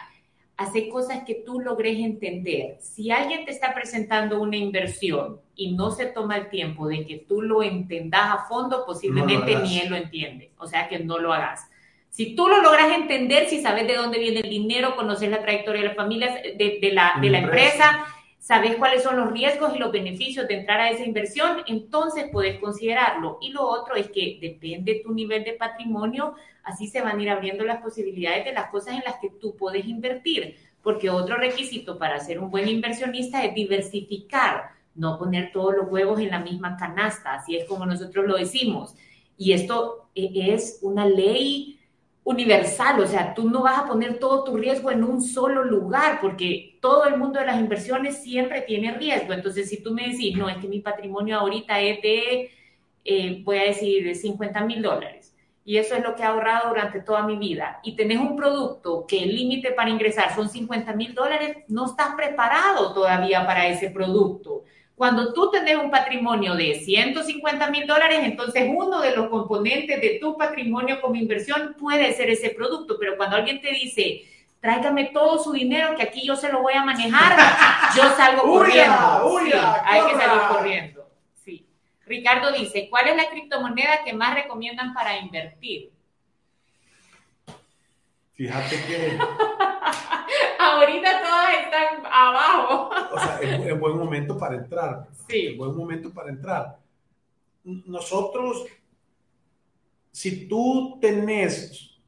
hace 0.58 0.90
cosas 0.90 1.24
que 1.24 1.36
tú 1.36 1.60
logres 1.60 2.00
entender. 2.00 2.78
Si 2.82 3.12
alguien 3.12 3.46
te 3.46 3.52
está 3.52 3.74
presentando 3.74 4.42
una 4.42 4.58
inversión 4.58 5.40
y 5.56 5.74
no 5.74 5.92
se 5.92 6.08
toma 6.08 6.38
el 6.38 6.50
tiempo 6.50 6.88
de 6.88 7.06
que 7.06 7.18
tú 7.18 7.42
lo 7.42 7.62
entendas 7.62 8.32
a 8.32 8.46
fondo, 8.46 8.86
posiblemente 8.86 9.56
ni 9.58 9.80
él 9.80 9.90
lo 9.90 9.96
entiende. 9.96 10.52
O 10.58 10.68
sea, 10.68 10.88
que 10.88 11.00
no 11.00 11.20
lo 11.20 11.34
hagas. 11.34 11.70
Si 12.10 12.36
tú 12.36 12.48
lo 12.48 12.62
logras 12.62 12.92
entender, 12.92 13.48
si 13.48 13.62
sabes 13.62 13.88
de 13.88 13.96
dónde 13.96 14.20
viene 14.20 14.42
el 14.42 14.50
dinero, 14.50 14.96
conoces 14.96 15.30
la 15.30 15.42
trayectoria 15.42 15.82
de 15.82 15.88
las 15.88 15.98
familias, 15.98 16.42
de, 16.44 16.92
la, 16.94 17.16
de 17.20 17.30
la 17.30 17.40
empresa, 17.40 18.06
sabes 18.44 18.76
cuáles 18.76 19.02
son 19.02 19.18
los 19.18 19.32
riesgos 19.32 19.74
y 19.76 19.80
los 19.80 19.92
beneficios 19.92 20.48
de 20.48 20.60
entrar 20.60 20.80
a 20.82 20.90
esa 20.90 21.06
inversión, 21.06 21.64
entonces 21.66 22.26
puedes 22.32 22.60
considerarlo. 22.60 23.38
Y 23.42 23.52
lo 23.52 23.64
otro 23.64 23.96
es 23.96 24.12
que 24.12 24.38
depende 24.42 24.96
de 24.96 25.00
tu 25.00 25.14
nivel 25.14 25.44
de 25.44 25.54
patrimonio, 25.54 26.36
así 26.64 26.88
se 26.88 27.02
van 27.02 27.18
a 27.18 27.24
ir 27.24 27.30
abriendo 27.30 27.64
las 27.64 27.82
posibilidades 27.82 28.46
de 28.46 28.54
las 28.54 28.70
cosas 28.70 28.96
en 28.96 29.04
las 29.06 29.16
que 29.22 29.30
tú 29.30 29.56
puedes 29.56 29.86
invertir, 29.86 30.58
porque 30.82 31.10
otro 31.10 31.38
requisito 31.38 31.98
para 31.98 32.20
ser 32.20 32.38
un 32.40 32.52
buen 32.52 32.68
inversionista 32.68 33.44
es 33.46 33.56
diversificar, 33.56 34.72
no 34.96 35.18
poner 35.18 35.52
todos 35.52 35.76
los 35.76 35.92
huevos 35.92 36.20
en 36.20 36.30
la 36.30 36.40
misma 36.40 36.78
canasta, 36.78 37.34
así 37.34 37.56
es 37.56 37.66
como 37.66 37.86
nosotros 37.86 38.26
lo 38.26 38.38
decimos. 38.38 38.96
Y 39.38 39.54
esto 39.54 40.10
e, 40.16 40.54
es 40.54 40.80
una 40.82 41.06
ley 41.06 41.80
universal, 42.24 43.00
o 43.02 43.08
sea, 43.08 43.34
tú 43.34 43.50
no 43.50 43.64
vas 43.64 43.80
a 43.80 43.88
poner 43.88 44.20
todo 44.20 44.44
tu 44.44 44.56
riesgo 44.56 44.92
en 44.92 45.04
un 45.04 45.22
solo 45.22 45.64
lugar, 45.64 46.20
porque 46.22 46.78
todo 46.82 47.06
el 47.06 47.18
mundo 47.18 47.40
de 47.40 47.46
las 47.46 47.60
inversiones 47.60 48.24
siempre 48.24 48.62
tiene 48.62 48.94
riesgo. 48.94 49.34
Entonces, 49.34 49.70
si 49.70 49.84
tú 49.84 49.94
me 49.94 50.10
decís, 50.10 50.38
no, 50.38 50.48
es 50.48 50.58
que 50.58 50.68
mi 50.68 50.80
patrimonio 50.80 51.38
ahorita 51.40 51.80
es 51.82 52.02
de, 52.02 52.52
eh, 53.04 53.42
voy 53.44 53.58
a 53.58 53.64
decir, 53.64 54.06
de 54.06 54.16
50 54.16 54.64
mil 54.66 54.82
dólares 54.82 55.34
y 55.66 55.78
eso 55.78 55.96
es 55.96 56.04
lo 56.04 56.16
que 56.16 56.24
he 56.24 56.26
ahorrado 56.26 56.70
durante 56.70 57.02
toda 57.02 57.24
mi 57.24 57.38
vida, 57.38 57.80
y 57.84 57.96
tenés 57.96 58.20
un 58.20 58.36
producto 58.36 59.06
que 59.08 59.24
el 59.24 59.34
límite 59.34 59.72
para 59.72 59.90
ingresar 59.90 60.36
son 60.36 60.50
50 60.50 60.94
mil 60.94 61.14
dólares, 61.14 61.58
no 61.68 61.86
estás 61.86 62.16
preparado 62.16 62.94
todavía 62.94 63.46
para 63.46 63.68
ese 63.68 63.90
producto. 63.90 64.64
Cuando 64.96 65.34
tú 65.34 65.50
tenés 65.50 65.78
un 65.78 65.90
patrimonio 65.90 66.56
de 66.56 66.76
150 66.76 67.70
mil 67.72 67.88
dólares, 67.88 68.20
entonces 68.24 68.70
uno 68.74 69.02
de 69.02 69.16
los 69.16 69.28
componentes 69.30 70.00
de 70.00 70.20
tu 70.22 70.38
patrimonio 70.38 71.02
como 71.02 71.16
inversión 71.16 71.76
puede 71.80 72.14
ser 72.14 72.30
ese 72.30 72.52
producto, 72.52 72.98
pero 73.00 73.18
cuando 73.18 73.38
alguien 73.38 73.60
te 73.60 73.72
dice, 73.72 74.24
tráigame 74.62 75.06
todo 75.06 75.44
su 75.44 75.52
dinero 75.52 75.96
que 75.96 76.04
aquí 76.04 76.26
yo 76.26 76.36
se 76.36 76.52
lo 76.52 76.62
voy 76.62 76.74
a 76.74 76.86
manejar, 76.86 77.38
yo 77.96 78.04
salgo 78.16 78.44
corriendo. 78.44 79.40
hay 79.84 80.02
que 80.02 80.16
salir 80.16 80.42
corriendo. 80.48 81.04
Ricardo 82.06 82.52
dice, 82.52 82.88
¿cuál 82.90 83.08
es 83.08 83.16
la 83.16 83.30
criptomoneda 83.30 84.04
que 84.04 84.14
más 84.14 84.36
recomiendan 84.36 84.94
para 84.94 85.18
invertir? 85.18 85.92
Fíjate 88.34 88.76
que... 88.86 89.18
Ahorita 90.60 91.22
todas 91.22 91.54
están 91.64 92.06
abajo. 92.06 92.90
o 93.12 93.20
sea, 93.20 93.40
es, 93.42 93.80
buen 93.80 93.98
momento 93.98 94.38
para 94.38 94.56
entrar. 94.56 95.08
Sí. 95.28 95.48
Es 95.48 95.58
buen 95.58 95.76
momento 95.76 96.12
para 96.12 96.30
entrar. 96.30 96.78
Nosotros, 97.64 98.66
si 100.12 100.48
tú 100.48 100.98
tenés, 101.02 102.00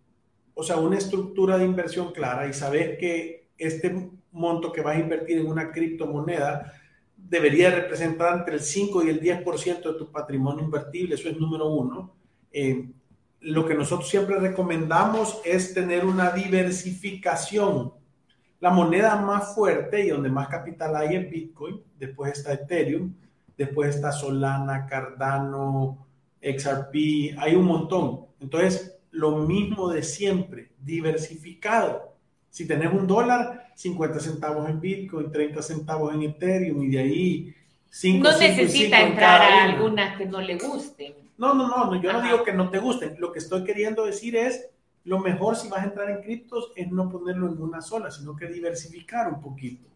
o 0.54 0.64
sea, 0.64 0.78
una 0.78 0.98
estructura 0.98 1.58
de 1.58 1.66
inversión 1.66 2.12
clara 2.12 2.48
y 2.48 2.54
sabes 2.54 2.98
que 2.98 3.50
este 3.58 4.12
monto 4.32 4.72
que 4.72 4.82
vas 4.82 4.98
a 4.98 5.00
invertir 5.00 5.38
en 5.38 5.48
una 5.48 5.72
criptomoneda 5.72 6.74
debería 7.16 7.72
representar 7.72 8.38
entre 8.38 8.56
el 8.56 8.62
5 8.62 9.04
y 9.04 9.10
el 9.10 9.22
10% 9.22 9.82
de 9.82 9.98
tu 9.98 10.12
patrimonio 10.12 10.66
invertible, 10.66 11.16
eso 11.16 11.30
es 11.30 11.38
número 11.38 11.68
uno. 11.70 12.14
Eh, 12.52 12.90
lo 13.46 13.68
que 13.68 13.76
nosotros 13.76 14.10
siempre 14.10 14.40
recomendamos 14.40 15.40
es 15.46 15.74
tener 15.74 16.04
una 16.04 16.32
diversificación. 16.32 17.94
La 18.60 18.72
moneda 18.72 19.18
más 19.18 19.54
fuerte 19.54 20.04
y 20.04 20.10
donde 20.10 20.30
más 20.30 20.48
capital 20.48 20.96
hay 20.96 21.16
es 21.16 21.30
Bitcoin, 21.30 21.80
después 22.00 22.34
está 22.34 22.54
Ethereum, 22.54 23.14
después 23.56 23.96
está 23.96 24.12
Solana, 24.12 24.88
Cardano, 24.88 26.08
XRP, 26.42 27.38
hay 27.38 27.56
un 27.56 27.66
montón. 27.66 28.26
Entonces, 28.40 28.98
lo 29.12 29.38
mismo 29.38 29.90
de 29.90 30.02
siempre, 30.02 30.72
diversificado. 30.80 32.16
Si 32.50 32.68
tenés 32.68 32.92
un 32.92 33.06
dólar, 33.06 33.68
50 33.76 34.20
centavos 34.22 34.68
en 34.68 34.80
Bitcoin, 34.80 35.32
30 35.32 35.62
centavos 35.62 36.16
en 36.16 36.24
Ethereum 36.24 36.84
y 36.84 36.90
de 36.90 37.00
ahí 37.00 37.56
5 37.92 38.24
No 38.24 38.40
necesita 38.40 39.02
entrar 39.02 39.42
a 39.42 39.64
algunas 39.66 40.18
que 40.18 40.26
no 40.26 40.42
le 40.42 40.58
gusten. 40.58 41.25
No, 41.38 41.54
no, 41.54 41.68
no, 41.68 42.02
yo 42.02 42.14
no 42.14 42.22
digo 42.22 42.44
que 42.44 42.54
no 42.54 42.70
te 42.70 42.80
gusten. 42.80 43.16
Lo 43.20 43.32
que 43.32 43.40
estoy 43.40 43.64
queriendo 43.64 44.06
decir 44.06 44.36
es, 44.36 44.70
lo 45.04 45.20
mejor 45.20 45.56
si 45.56 45.68
vas 45.68 45.82
a 45.82 45.86
entrar 45.86 46.10
en 46.10 46.22
criptos 46.22 46.72
es 46.76 46.90
no 46.92 47.10
ponerlo 47.10 47.48
en 47.48 47.62
una 47.62 47.82
sola, 47.82 48.10
sino 48.10 48.36
que 48.36 48.48
diversificar 48.48 49.28
un 49.28 49.42
poquito. 49.42 49.88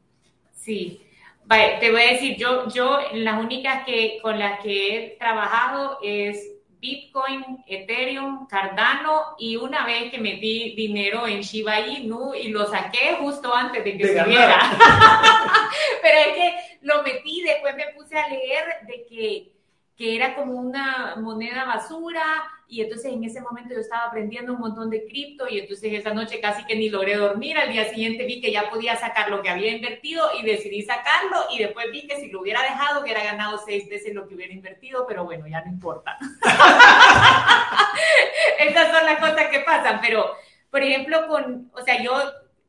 Sí. 0.53 1.01
Vale, 1.45 1.77
te 1.79 1.91
voy 1.91 2.01
a 2.01 2.11
decir, 2.13 2.37
yo, 2.37 2.67
yo 2.69 2.99
las 3.13 3.43
únicas 3.43 3.83
que 3.85 4.19
con 4.21 4.37
las 4.37 4.59
que 4.59 4.95
he 4.95 5.17
trabajado 5.17 5.97
es 6.03 6.59
Bitcoin, 6.79 7.63
Ethereum, 7.67 8.47
Cardano 8.47 9.35
y 9.37 9.55
una 9.55 9.85
vez 9.85 10.11
que 10.11 10.17
metí 10.17 10.75
dinero 10.75 11.27
en 11.27 11.41
Shiba 11.41 11.79
Inu 11.81 12.33
y 12.33 12.49
lo 12.49 12.65
saqué 12.67 13.17
justo 13.19 13.53
antes 13.53 13.83
de 13.83 13.97
que 13.97 14.07
subiera. 14.07 14.59
Pero 16.01 16.19
es 16.19 16.35
que 16.35 16.53
lo 16.81 17.03
metí, 17.03 17.41
después 17.41 17.75
me 17.75 17.87
puse 17.97 18.17
a 18.17 18.29
leer 18.29 18.63
de 18.87 19.05
que, 19.07 19.51
que 19.99 20.15
era 20.15 20.33
como 20.33 20.53
una 20.53 21.17
moneda 21.17 21.65
basura 21.65 22.23
y 22.69 22.79
entonces 22.79 23.11
en 23.11 23.21
ese 23.25 23.41
momento 23.41 23.73
yo 23.73 23.81
estaba 23.81 24.05
aprendiendo 24.05 24.53
un 24.53 24.59
montón 24.59 24.89
de 24.89 25.05
cripto 25.05 25.45
y 25.49 25.59
entonces 25.59 25.91
esa 25.91 26.13
noche 26.13 26.39
casi 26.39 26.63
que 26.63 26.77
ni 26.77 26.89
logré 26.89 27.17
dormir. 27.17 27.57
Al 27.57 27.73
día 27.73 27.89
siguiente 27.89 28.25
vi 28.25 28.39
que 28.39 28.49
ya 28.49 28.69
podía 28.69 28.95
sacar 28.95 29.29
lo 29.29 29.41
que 29.41 29.49
había 29.49 29.75
invertido 29.75 30.25
y 30.39 30.45
decidí 30.45 30.83
sacarlo 30.83 31.47
y 31.51 31.59
después 31.59 31.91
vi 31.91 32.07
que 32.07 32.15
si 32.15 32.29
lo 32.29 32.39
hubiera 32.39 32.61
dejado 32.61 33.01
hubiera 33.01 33.25
ganado 33.25 33.57
seis 33.57 33.89
veces 33.89 34.13
lo 34.13 34.25
que 34.25 34.35
hubiera 34.35 34.53
invertido, 34.53 35.05
pero 35.05 35.25
bueno, 35.25 35.45
ya 35.47 35.65
no 35.65 35.69
importa. 35.69 36.17
Esas 38.59 38.95
son 38.95 39.05
las 39.05 39.19
cosas 39.19 39.47
que 39.51 39.59
pasan, 39.59 39.99
pero 39.99 40.33
por 40.71 40.81
ejemplo 40.81 41.27
con, 41.27 41.69
o 41.73 41.81
sea, 41.81 42.01
yo 42.01 42.13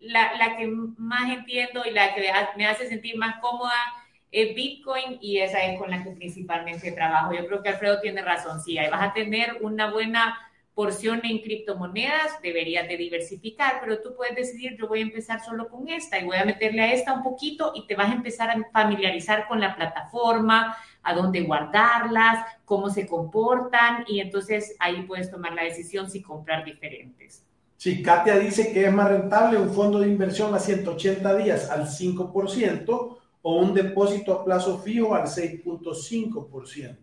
la, 0.00 0.34
la 0.34 0.56
que 0.56 0.66
más 0.66 1.30
entiendo 1.30 1.84
y 1.86 1.92
la 1.92 2.12
que 2.12 2.28
me 2.56 2.66
hace 2.66 2.88
sentir 2.88 3.16
más 3.16 3.36
cómoda 3.40 3.99
es 4.30 4.54
Bitcoin 4.54 5.18
y 5.20 5.38
esa 5.38 5.64
es 5.64 5.78
con 5.78 5.90
la 5.90 6.02
que 6.02 6.10
principalmente 6.10 6.92
trabajo. 6.92 7.32
Yo 7.32 7.46
creo 7.46 7.62
que 7.62 7.70
Alfredo 7.70 8.00
tiene 8.00 8.22
razón, 8.22 8.60
sí, 8.60 8.78
ahí 8.78 8.90
vas 8.90 9.02
a 9.02 9.12
tener 9.12 9.58
una 9.60 9.90
buena 9.90 10.38
porción 10.74 11.20
en 11.24 11.40
criptomonedas, 11.40 12.40
deberías 12.42 12.88
de 12.88 12.96
diversificar, 12.96 13.80
pero 13.82 14.00
tú 14.00 14.14
puedes 14.16 14.36
decidir, 14.36 14.76
yo 14.78 14.88
voy 14.88 15.00
a 15.00 15.02
empezar 15.02 15.44
solo 15.44 15.68
con 15.68 15.88
esta 15.88 16.18
y 16.18 16.24
voy 16.24 16.36
a 16.36 16.44
meterle 16.44 16.80
a 16.80 16.92
esta 16.92 17.12
un 17.12 17.22
poquito 17.22 17.72
y 17.74 17.86
te 17.86 17.96
vas 17.96 18.08
a 18.08 18.14
empezar 18.14 18.48
a 18.50 18.56
familiarizar 18.72 19.46
con 19.46 19.60
la 19.60 19.76
plataforma, 19.76 20.76
a 21.02 21.14
dónde 21.14 21.42
guardarlas, 21.42 22.46
cómo 22.64 22.88
se 22.88 23.06
comportan 23.06 24.04
y 24.06 24.20
entonces 24.20 24.76
ahí 24.78 25.02
puedes 25.02 25.30
tomar 25.30 25.52
la 25.52 25.64
decisión 25.64 26.10
si 26.10 26.22
comprar 26.22 26.64
diferentes. 26.64 27.44
Sí, 27.76 28.02
Katia 28.02 28.38
dice 28.38 28.72
que 28.72 28.84
es 28.84 28.92
más 28.92 29.08
rentable 29.08 29.58
un 29.58 29.74
fondo 29.74 30.00
de 30.00 30.08
inversión 30.08 30.54
a 30.54 30.58
180 30.58 31.36
días 31.36 31.70
al 31.70 31.86
5% 31.88 33.19
o 33.42 33.56
un 33.56 33.74
depósito 33.74 34.32
a 34.32 34.44
plazo 34.44 34.78
fijo 34.78 35.14
al 35.14 35.24
6.5%. 35.24 36.96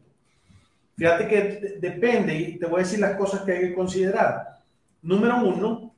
Fíjate 0.95 1.27
que 1.27 1.77
depende 1.79 2.33
y 2.35 2.57
te 2.57 2.65
voy 2.65 2.81
a 2.81 2.83
decir 2.83 2.99
las 2.99 3.15
cosas 3.17 3.41
que 3.41 3.51
hay 3.51 3.59
que 3.59 3.75
considerar. 3.75 4.59
Número 5.01 5.37
uno, 5.43 5.93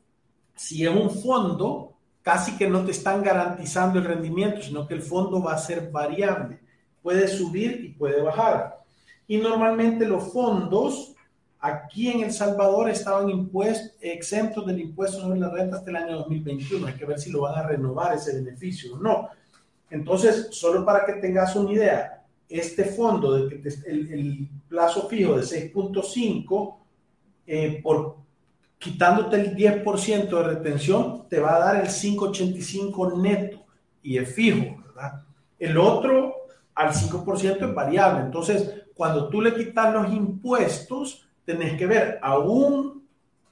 si 0.56 0.86
es 0.86 0.90
un 0.90 1.10
fondo, 1.10 1.94
casi 2.22 2.58
que 2.58 2.70
no 2.70 2.84
te 2.84 2.92
están 2.92 3.24
garantizando 3.24 4.00
el 4.00 4.06
rendimiento, 4.06 4.62
sino 4.62 4.86
que 4.86 4.96
el 4.96 5.02
fondo 5.02 5.42
va 5.42 5.54
a 5.54 5.58
ser 5.58 5.90
variable. 5.90 6.60
Puede 7.02 7.28
subir 7.30 7.86
y 7.86 7.90
puede 7.90 8.22
bajar. 8.22 8.84
Y 9.26 9.38
normalmente 9.38 10.06
los 10.06 10.34
fondos 10.34 11.16
aquí 11.60 12.10
en 12.10 12.24
El 12.24 12.34
Salvador 12.34 12.90
estaban 12.90 13.30
impuestos, 13.30 13.96
exentos 14.02 14.66
del 14.66 14.82
impuesto 14.82 15.22
sobre 15.22 15.40
la 15.40 15.50
renta 15.50 15.78
hasta 15.78 15.90
el 15.92 15.96
año 15.96 16.18
2021. 16.18 16.88
Hay 16.88 16.96
que 16.96 17.06
ver 17.06 17.20
si 17.20 17.32
lo 17.32 17.42
van 17.42 17.58
a 17.58 17.68
renovar 17.68 18.16
ese 18.16 18.36
beneficio 18.36 18.96
o 18.96 19.00
no. 19.00 19.30
Entonces, 19.90 20.48
solo 20.52 20.86
para 20.86 21.06
que 21.06 21.14
tengas 21.14 21.56
una 21.56 21.72
idea, 21.72 22.24
este 22.48 22.84
fondo, 22.86 23.48
de 23.48 23.62
el, 23.88 24.50
plazo 24.68 25.08
fijo 25.08 25.36
de 25.36 25.44
6.5, 25.44 26.76
eh, 27.48 27.80
por 27.82 28.18
quitándote 28.78 29.36
el 29.36 29.56
10% 29.56 30.30
de 30.30 30.44
retención, 30.44 31.28
te 31.28 31.40
va 31.40 31.56
a 31.56 31.60
dar 31.60 31.76
el 31.84 31.90
5.85 31.90 33.22
neto 33.22 33.66
y 34.02 34.18
es 34.18 34.34
fijo, 34.34 34.84
¿verdad? 34.86 35.24
El 35.58 35.78
otro 35.78 36.36
al 36.76 36.94
5% 36.94 37.68
es 37.68 37.74
variable. 37.74 38.26
Entonces, 38.26 38.74
cuando 38.94 39.28
tú 39.30 39.42
le 39.42 39.54
quitas 39.54 39.94
los 39.94 40.14
impuestos, 40.14 41.28
tenés 41.46 41.78
que 41.78 41.88
ver, 41.88 42.20
aún, 42.22 43.04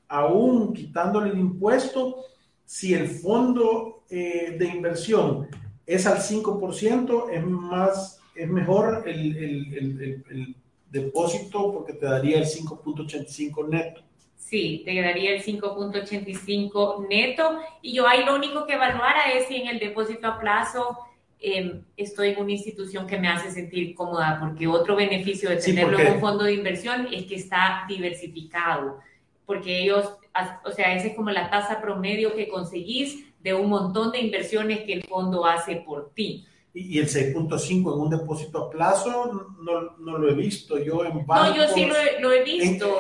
aún 0.08 0.74
quitándole 0.74 1.32
el 1.32 1.40
impuesto, 1.40 2.18
si 2.64 2.94
el 2.94 3.08
fondo 3.08 4.04
eh, 4.10 4.56
de 4.58 4.66
inversión 4.68 5.48
es 5.88 6.06
al 6.06 6.18
5%, 6.18 7.30
es 7.32 7.46
más, 7.46 8.22
es 8.36 8.50
mejor 8.50 9.04
el, 9.08 9.38
el, 9.38 10.24
el, 10.30 10.56
depósito 10.90 11.74
porque 11.74 11.94
te 11.94 12.06
daría 12.06 12.38
el 12.38 12.46
5.85 12.46 13.68
neto. 13.68 14.02
Sí, 14.38 14.84
te 14.86 15.02
daría 15.02 15.32
el 15.32 15.44
5.85 15.44 17.08
neto 17.10 17.60
y 17.82 17.94
yo 17.94 18.08
ahí 18.08 18.24
lo 18.24 18.36
único 18.36 18.66
que 18.66 18.74
evaluara 18.74 19.34
es 19.34 19.48
si 19.48 19.58
en 19.58 19.68
el 19.68 19.80
depósito 19.80 20.28
a 20.28 20.40
plazo 20.40 20.98
em, 21.40 21.84
estoy 21.98 22.30
en 22.30 22.40
una 22.40 22.54
institución 22.54 23.06
que 23.06 23.20
me 23.20 23.28
hace 23.28 23.52
sentir 23.52 23.94
cómoda, 23.96 24.38
porque 24.40 24.66
otro 24.66 24.96
beneficio 24.96 25.50
de 25.50 25.58
tenerlo 25.58 26.00
en 26.00 26.14
un 26.14 26.20
fondo 26.22 26.46
de 26.46 26.54
inversión 26.54 27.10
es 27.12 27.26
que 27.26 27.36
está 27.36 27.84
diversificado, 27.88 29.00
porque 29.46 29.84
ellos, 29.84 30.16
o 30.64 30.72
sea, 30.72 30.96
esa 30.96 31.08
es 31.08 31.16
como 31.16 31.32
la 31.32 31.50
tasa 31.50 31.82
promedio 31.82 32.34
que 32.34 32.48
conseguís 32.48 33.28
de 33.48 33.54
un 33.54 33.70
montón 33.70 34.12
de 34.12 34.20
inversiones 34.20 34.82
que 34.82 34.92
el 34.92 35.04
fondo 35.04 35.46
hace 35.46 35.78
por 35.78 36.12
ti. 36.14 36.46
Y, 36.74 37.00
el 37.00 37.08
6.5 37.08 37.94
en 37.94 38.00
un 38.02 38.10
depósito 38.10 38.66
a 38.66 38.70
plazo 38.70 39.56
no, 39.62 39.96
no, 39.98 40.18
lo 40.18 40.30
he 40.30 40.34
visto 40.34 40.78
yo 40.78 41.06
en 41.06 41.26
bancos. 41.26 41.50
No, 41.50 41.56
yo 41.56 41.74
sí 41.74 41.86
lo 41.86 41.96
he, 41.96 42.20
lo 42.20 42.32
he 42.32 42.44
visto. 42.44 43.00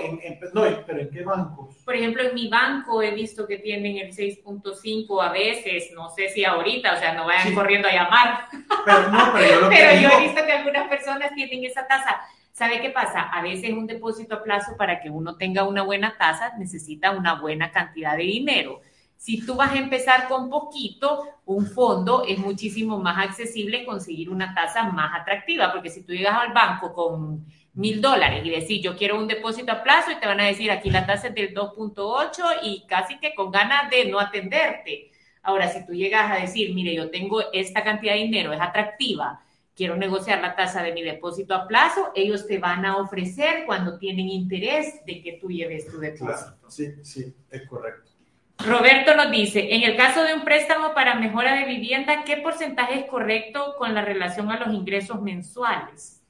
no, 0.54 0.64
pero 0.86 1.02
¿en 1.02 1.10
qué 1.10 1.22
bancos? 1.22 1.76
Por 1.84 1.96
ejemplo, 1.96 2.24
en 2.24 2.34
mi 2.34 2.48
banco 2.48 3.04
he 3.04 3.12
visto 3.12 3.46
que 3.46 3.58
tienen 3.58 3.98
el 3.98 4.16
6.5 4.16 5.22
a 5.22 5.32
veces, 5.34 5.92
no 5.94 6.10
sé 6.10 6.30
si 6.30 6.46
ahorita, 6.46 6.94
o 6.94 6.98
sea, 6.98 7.14
no 7.14 7.26
vayan 7.26 7.54
corriendo 7.54 7.90
a 7.90 7.92
llamar. 7.92 8.46
Pero 8.86 9.12
no, 9.12 9.32
pero 9.34 9.54
yo, 9.54 9.62
lo 9.62 9.70
pero 9.70 10.02
yo 10.02 10.10
he 10.10 10.22
visto 10.22 10.46
que 10.46 10.52
algunas 10.54 10.88
personas 10.88 11.34
tienen 11.36 11.66
esa 11.66 11.86
tasa. 11.86 12.22
¿Sabe 12.54 12.82
qué 12.82 12.90
pasa? 12.90 13.22
A 13.22 13.44
veces 13.44 13.72
un 13.72 13.86
depósito 13.86 14.36
a 14.36 14.44
plazo 14.44 14.78
para 14.78 15.02
que 15.02 15.10
uno 15.10 15.36
tenga 15.36 15.66
una 15.66 15.84
buena 15.84 16.16
tasa 16.18 16.54
necesita 16.58 17.12
una 17.12 17.40
buena 17.40 17.70
cantidad 17.70 18.16
de 18.16 18.24
dinero. 18.24 18.82
Si 19.18 19.46
tú 19.46 19.56
vas 19.56 19.72
a 19.72 19.78
empezar 19.78 20.28
con 20.28 20.50
poquito, 20.50 21.26
un 21.46 21.66
fondo 21.66 22.24
es 22.26 22.38
muchísimo 22.38 23.00
más 23.00 23.26
accesible 23.26 23.84
conseguir 23.84 24.30
una 24.30 24.54
tasa 24.54 24.84
más 24.84 25.20
atractiva, 25.20 25.72
porque 25.74 25.90
si 25.90 26.04
tú 26.04 26.14
llegas 26.14 26.40
al 26.40 26.54
banco 26.54 26.94
con 26.94 27.46
mil 27.74 28.00
dólares 28.00 28.46
y 28.46 28.50
decís, 28.50 28.82
yo 28.82 28.96
quiero 28.96 29.18
un 29.18 29.28
depósito 29.28 29.72
a 29.72 29.84
plazo 29.84 30.12
y 30.12 30.20
te 30.20 30.28
van 30.28 30.40
a 30.40 30.46
decir, 30.46 30.72
aquí 30.72 30.90
la 30.90 31.06
tasa 31.06 31.28
es 31.28 31.36
del 31.36 31.54
2.8 31.54 32.60
y 32.64 32.86
casi 32.88 33.20
que 33.20 33.34
con 33.36 33.52
ganas 33.52 33.90
de 33.90 34.06
no 34.06 34.20
atenderte. 34.20 35.12
Ahora, 35.42 35.68
si 35.70 35.86
tú 35.86 35.94
llegas 35.94 36.32
a 36.32 36.42
decir, 36.42 36.74
mire, 36.74 36.94
yo 36.94 37.10
tengo 37.10 37.52
esta 37.54 37.84
cantidad 37.84 38.14
de 38.14 38.20
dinero, 38.20 38.54
es 38.54 38.62
atractiva, 38.62 39.42
quiero 39.76 39.96
negociar 39.96 40.42
la 40.42 40.56
tasa 40.56 40.84
de 40.84 40.92
mi 40.92 41.04
depósito 41.04 41.54
a 41.54 41.68
plazo, 41.68 42.12
ellos 42.16 42.48
te 42.48 42.58
van 42.58 42.86
a 42.86 42.98
ofrecer 42.98 43.66
cuando 43.66 43.98
tienen 43.98 44.28
interés 44.28 45.06
de 45.06 45.22
que 45.22 45.34
tú 45.34 45.50
lleves 45.50 45.88
tu 45.88 46.00
depósito. 46.00 46.58
sí, 46.68 46.94
sí, 47.04 47.34
es 47.50 47.68
correcto. 47.68 48.17
Roberto 48.66 49.16
nos 49.16 49.32
dice, 49.32 49.76
en 49.76 49.84
el 49.84 49.96
caso 49.96 50.24
de 50.24 50.34
un 50.34 50.44
préstamo 50.44 50.94
para 50.94 51.16
mejora 51.16 51.56
de 51.56 51.66
vivienda, 51.66 52.24
¿qué 52.26 52.38
porcentaje 52.38 53.00
es 53.00 53.06
correcto 53.06 53.76
con 53.78 53.94
la 53.94 54.04
relación 54.04 54.52
a 54.52 54.60
los 54.60 54.74
ingresos 54.74 55.22
mensuales? 55.22 56.22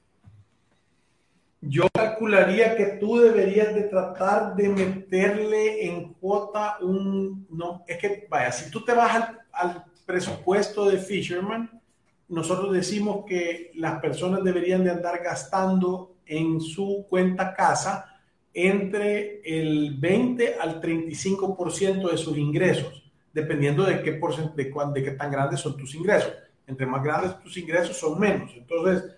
Yo 1.62 1.88
calcularía 1.92 2.76
que 2.76 2.86
tú 3.00 3.18
deberías 3.18 3.74
de 3.74 3.84
tratar 3.84 4.56
de 4.56 4.70
meterle 4.70 5.86
en 5.88 6.13
cuota 6.13 6.78
un, 6.82 7.48
no, 7.50 7.84
es 7.88 7.98
que, 7.98 8.28
vaya, 8.30 8.52
si 8.52 8.70
tú 8.70 8.84
te 8.84 8.94
vas 8.94 9.16
al, 9.16 9.40
al 9.52 9.86
presupuesto 10.06 10.88
de 10.88 10.98
Fisherman, 10.98 11.82
nosotros 12.28 12.74
decimos 12.74 13.26
que 13.26 13.72
las 13.76 14.00
personas 14.00 14.44
deberían 14.44 14.84
de 14.84 14.92
andar 14.92 15.24
gastando 15.24 16.18
en 16.26 16.60
su 16.60 17.06
cuenta 17.10 17.54
casa 17.54 18.16
entre 18.60 19.39
el 19.46 19.98
20 20.00 20.56
al 20.56 20.82
35% 20.82 22.10
de 22.10 22.17
sus 22.17 22.36
ingresos, 22.36 23.04
dependiendo 23.32 23.84
de 23.84 24.02
qué, 24.02 24.13
de, 24.13 24.74
de 24.93 25.04
qué 25.04 25.12
tan 25.12 25.30
grandes 25.30 25.60
son 25.60 25.78
tus 25.78 25.93
ingresos. 25.93 26.34
Entre 26.65 26.88
más 26.88 27.04
grandes 27.04 27.39
tus 27.39 27.56
ingresos 27.58 27.96
son 27.96 28.20
menos. 28.20 28.52
Entonces, 28.58 29.12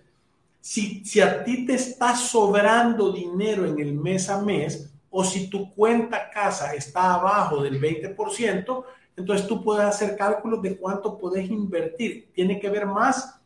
si, 0.60 1.02
si 1.06 1.22
a 1.22 1.42
ti 1.42 1.64
te 1.64 1.72
está 1.72 2.14
sobrando 2.14 3.12
dinero 3.12 3.64
en 3.64 3.80
el 3.80 3.94
mes 3.94 4.28
a 4.28 4.42
mes, 4.42 4.92
o 5.08 5.24
si 5.24 5.48
tu 5.48 5.74
cuenta 5.74 6.28
casa 6.28 6.74
está 6.74 7.14
abajo 7.14 7.62
del 7.62 7.80
20%, 7.80 8.84
entonces 9.16 9.46
tú 9.46 9.64
puedes 9.64 9.86
hacer 9.86 10.18
cálculos 10.18 10.60
de 10.60 10.76
cuánto 10.76 11.16
puedes 11.16 11.48
invertir. 11.50 12.30
Tiene 12.34 12.60
que 12.60 12.68
ver 12.68 12.84
más, 12.84 13.40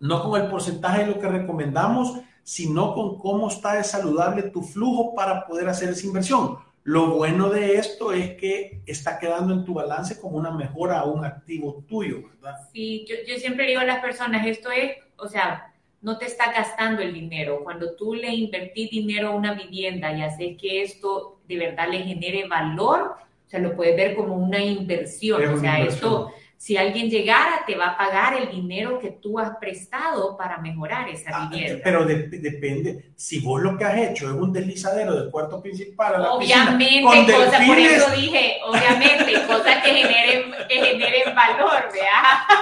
no 0.00 0.20
con 0.20 0.42
el 0.42 0.50
porcentaje 0.50 1.02
de 1.02 1.12
lo 1.12 1.20
que 1.20 1.28
recomendamos, 1.28 2.18
sino 2.42 2.94
con 2.94 3.18
cómo 3.18 3.48
está 3.48 3.74
de 3.74 3.84
saludable 3.84 4.42
tu 4.44 4.62
flujo 4.62 5.14
para 5.14 5.46
poder 5.46 5.68
hacer 5.68 5.90
esa 5.90 6.06
inversión. 6.06 6.58
Lo 6.84 7.14
bueno 7.14 7.48
de 7.48 7.76
esto 7.76 8.12
es 8.12 8.32
que 8.32 8.82
está 8.86 9.18
quedando 9.18 9.54
en 9.54 9.64
tu 9.64 9.74
balance 9.74 10.20
como 10.20 10.36
una 10.36 10.50
mejora 10.50 10.98
a 10.98 11.04
un 11.04 11.24
activo 11.24 11.84
tuyo, 11.88 12.22
¿verdad? 12.28 12.56
Sí, 12.72 13.04
yo, 13.08 13.14
yo 13.26 13.38
siempre 13.38 13.66
digo 13.66 13.80
a 13.80 13.84
las 13.84 14.00
personas, 14.00 14.44
esto 14.46 14.70
es, 14.72 14.96
o 15.16 15.28
sea, 15.28 15.72
no 16.00 16.18
te 16.18 16.26
está 16.26 16.52
gastando 16.52 17.00
el 17.00 17.14
dinero. 17.14 17.60
Cuando 17.62 17.94
tú 17.94 18.14
le 18.14 18.34
invertís 18.34 18.90
dinero 18.90 19.28
a 19.28 19.36
una 19.36 19.54
vivienda 19.54 20.12
y 20.12 20.22
haces 20.22 20.58
que 20.60 20.82
esto 20.82 21.38
de 21.46 21.56
verdad 21.56 21.88
le 21.88 22.00
genere 22.00 22.48
valor, 22.48 23.14
o 23.46 23.50
sea, 23.50 23.60
lo 23.60 23.76
puedes 23.76 23.96
ver 23.96 24.16
como 24.16 24.34
una 24.34 24.58
inversión. 24.58 25.46
o 25.46 25.60
sea, 25.60 25.80
esto 25.80 26.32
si 26.62 26.76
alguien 26.76 27.10
llegara, 27.10 27.64
te 27.66 27.74
va 27.74 27.88
a 27.88 27.98
pagar 27.98 28.34
el 28.34 28.48
dinero 28.48 29.00
que 29.00 29.10
tú 29.10 29.36
has 29.36 29.56
prestado 29.56 30.36
para 30.36 30.58
mejorar 30.58 31.08
esa 31.08 31.30
ah, 31.34 31.48
vivienda. 31.50 31.80
Pero 31.82 32.04
depende, 32.04 33.10
si 33.16 33.40
vos 33.40 33.60
lo 33.60 33.76
que 33.76 33.84
has 33.84 33.98
hecho 33.98 34.26
es 34.26 34.34
un 34.34 34.52
deslizadero 34.52 35.12
del 35.12 35.28
cuarto 35.32 35.60
principal 35.60 36.14
a 36.14 36.18
la 36.18 36.30
Obviamente, 36.30 37.32
cosas, 37.32 37.66
por 37.66 37.78
eso 37.80 38.10
dije, 38.12 38.60
obviamente, 38.64 39.44
cosas 39.48 39.82
que 39.82 39.90
generen, 39.90 40.54
que 40.68 40.74
generen 40.86 41.34
valor, 41.34 41.88
¿vea? 41.92 42.46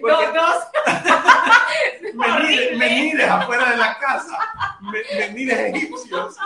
Dos, 0.00 0.34
dos. 0.34 0.64
menires, 2.76 3.28
afuera 3.28 3.70
de 3.70 3.76
la 3.76 3.98
casa, 3.98 4.38
menires 4.80 5.74
egipcios. 5.74 6.36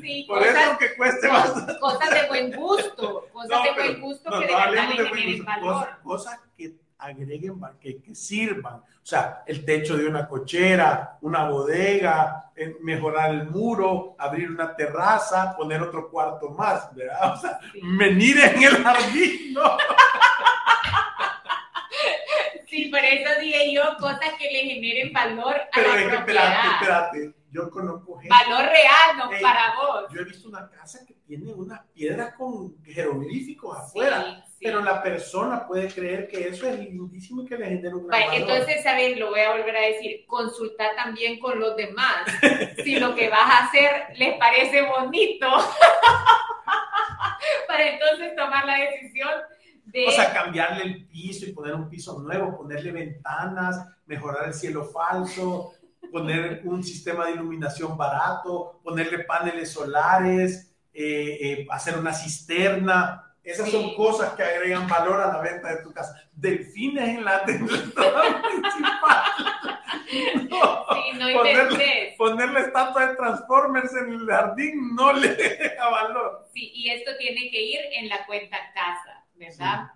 Sí, 0.00 0.24
Por 0.28 0.42
eso 0.42 0.78
que 0.78 0.94
cueste 0.96 1.28
bastante. 1.28 1.78
Cosas 1.78 2.10
de 2.10 2.28
buen 2.28 2.52
gusto, 2.52 3.28
cosas 3.40 3.64
de 3.64 3.72
buen 3.72 4.00
gusto 4.00 4.30
que 4.38 4.46
de 4.46 5.42
valor. 5.42 5.88
Cosas, 6.02 6.40
que 6.56 6.74
agreguen, 6.98 7.60
que, 7.80 8.02
que 8.02 8.14
sirvan. 8.14 8.74
O 8.76 9.06
sea, 9.06 9.42
el 9.46 9.64
techo 9.64 9.96
de 9.96 10.06
una 10.06 10.28
cochera, 10.28 11.18
una 11.22 11.48
bodega, 11.48 12.50
eh, 12.54 12.76
mejorar 12.82 13.30
el 13.30 13.46
muro, 13.46 14.14
abrir 14.18 14.50
una 14.50 14.76
terraza, 14.76 15.56
poner 15.56 15.80
otro 15.82 16.10
cuarto 16.10 16.50
más, 16.50 16.94
¿verdad? 16.94 17.34
O 17.34 17.36
sea, 17.38 17.58
venir 17.98 18.38
en 18.38 18.62
el 18.62 18.82
jardín, 18.82 19.54
¿no? 19.54 19.78
Sí, 22.68 22.84
por 22.84 23.00
eso 23.00 23.40
dije 23.40 23.74
yo, 23.74 23.82
cosas 23.98 24.34
que 24.38 24.44
le 24.44 24.60
generen 24.60 25.12
valor 25.12 25.56
a 25.56 25.68
Pero 25.74 25.88
la 25.88 26.08
propiedad. 26.08 26.64
Espérate, 26.72 27.18
espérate 27.18 27.39
yo 27.52 27.70
conozco 27.70 28.18
gente. 28.18 28.28
Valor 28.28 28.70
real, 28.70 29.16
no 29.16 29.30
para 29.40 29.74
vos. 29.74 30.04
Yo 30.12 30.20
he 30.20 30.24
visto 30.24 30.48
una 30.48 30.68
casa 30.70 31.04
que 31.04 31.14
tiene 31.26 31.52
una 31.52 31.84
piedra 31.92 32.34
con 32.34 32.80
jeroglíficos 32.84 33.76
afuera, 33.76 34.44
pero 34.60 34.80
la 34.80 35.02
persona 35.02 35.66
puede 35.66 35.88
creer 35.88 36.28
que 36.28 36.48
eso 36.48 36.68
es 36.68 36.78
lindísimo 36.78 37.42
y 37.42 37.46
que 37.46 37.56
le 37.56 37.66
genera 37.66 37.96
un 37.96 38.06
gran 38.06 38.20
valor. 38.20 38.34
Entonces, 38.34 38.82
¿saben? 38.82 39.18
Lo 39.18 39.30
voy 39.30 39.40
a 39.40 39.52
volver 39.52 39.76
a 39.76 39.86
decir, 39.86 40.24
consulta 40.26 40.94
también 40.94 41.40
con 41.40 41.58
los 41.58 41.76
demás. 41.76 42.24
si 42.84 42.98
lo 42.98 43.14
que 43.14 43.28
vas 43.28 43.50
a 43.50 43.66
hacer 43.66 44.16
les 44.16 44.38
parece 44.38 44.82
bonito. 44.82 45.46
para 47.66 47.88
entonces 47.88 48.36
tomar 48.36 48.64
la 48.64 48.78
decisión 48.78 49.30
de... 49.86 50.06
O 50.06 50.10
sea, 50.10 50.32
cambiarle 50.32 50.84
el 50.84 51.06
piso 51.06 51.46
y 51.46 51.52
poner 51.52 51.74
un 51.74 51.88
piso 51.88 52.18
nuevo, 52.20 52.56
ponerle 52.56 52.92
ventanas, 52.92 53.86
mejorar 54.06 54.48
el 54.48 54.54
cielo 54.54 54.84
falso, 54.84 55.72
poner 56.08 56.62
un 56.64 56.82
sistema 56.82 57.26
de 57.26 57.32
iluminación 57.32 57.96
barato, 57.96 58.80
ponerle 58.82 59.24
paneles 59.24 59.72
solares, 59.72 60.74
eh, 60.92 61.38
eh, 61.40 61.66
hacer 61.70 61.98
una 61.98 62.12
cisterna. 62.12 63.26
Esas 63.42 63.70
son 63.70 63.94
cosas 63.94 64.34
que 64.34 64.42
agregan 64.42 64.86
valor 64.86 65.20
a 65.20 65.32
la 65.32 65.40
venta 65.40 65.74
de 65.74 65.82
tu 65.82 65.92
casa. 65.92 66.14
Delfines 66.32 67.08
en 67.08 67.24
la 67.24 67.42
principal. 67.44 68.42
No, 70.48 70.86
sí, 70.92 71.18
no 71.18 71.32
ponerle, 71.32 72.14
ponerle 72.18 72.60
estatua 72.60 73.06
de 73.06 73.16
Transformers 73.16 73.94
en 73.94 74.12
el 74.12 74.26
jardín 74.26 74.94
no 74.94 75.12
le 75.12 75.34
deja 75.34 75.88
valor. 75.88 76.48
Sí, 76.52 76.70
y 76.74 76.90
esto 76.90 77.12
tiene 77.18 77.50
que 77.50 77.62
ir 77.62 77.80
en 77.92 78.08
la 78.08 78.26
cuenta 78.26 78.58
casa, 78.74 79.24
¿verdad? 79.34 79.90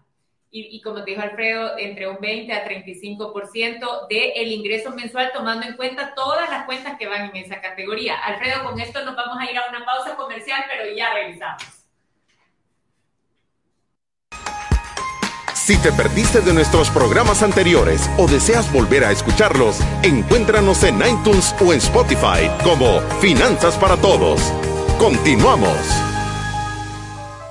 Y, 0.57 0.81
como 0.83 1.03
te 1.03 1.11
dijo 1.11 1.23
Alfredo, 1.23 1.77
entre 1.79 2.09
un 2.09 2.19
20 2.21 2.53
a 2.53 2.65
35% 2.65 4.07
del 4.09 4.33
el 4.37 4.53
ingreso 4.53 4.91
mensual, 4.91 5.33
tomando 5.35 5.67
en 5.67 5.75
cuenta 5.75 6.15
todas 6.15 6.49
las 6.49 6.65
cuentas 6.65 6.97
que 6.97 7.09
van 7.09 7.31
en 7.31 7.37
esa 7.45 7.61
categoría. 7.61 8.17
Alfredo, 8.21 8.63
con 8.63 8.79
esto 8.79 9.05
nos 9.05 9.17
vamos 9.17 9.37
a 9.41 9.51
ir 9.51 9.59
a 9.59 9.69
una 9.69 9.85
pausa 9.85 10.15
comercial, 10.15 10.65
pero 10.69 10.95
ya 10.95 11.13
revisamos. 11.13 11.65
Si 15.55 15.77
te 15.79 15.91
perdiste 15.93 16.41
de 16.41 16.53
nuestros 16.53 16.89
programas 16.91 17.43
anteriores 17.43 18.09
o 18.17 18.29
deseas 18.29 18.71
volver 18.73 19.03
a 19.03 19.11
escucharlos, 19.11 19.81
encuéntranos 20.03 20.85
en 20.85 20.99
iTunes 20.99 21.53
o 21.61 21.73
en 21.73 21.79
Spotify 21.79 22.49
como 22.63 23.01
Finanzas 23.21 23.77
para 23.77 23.97
Todos. 23.97 24.41
Continuamos. 24.99 26.14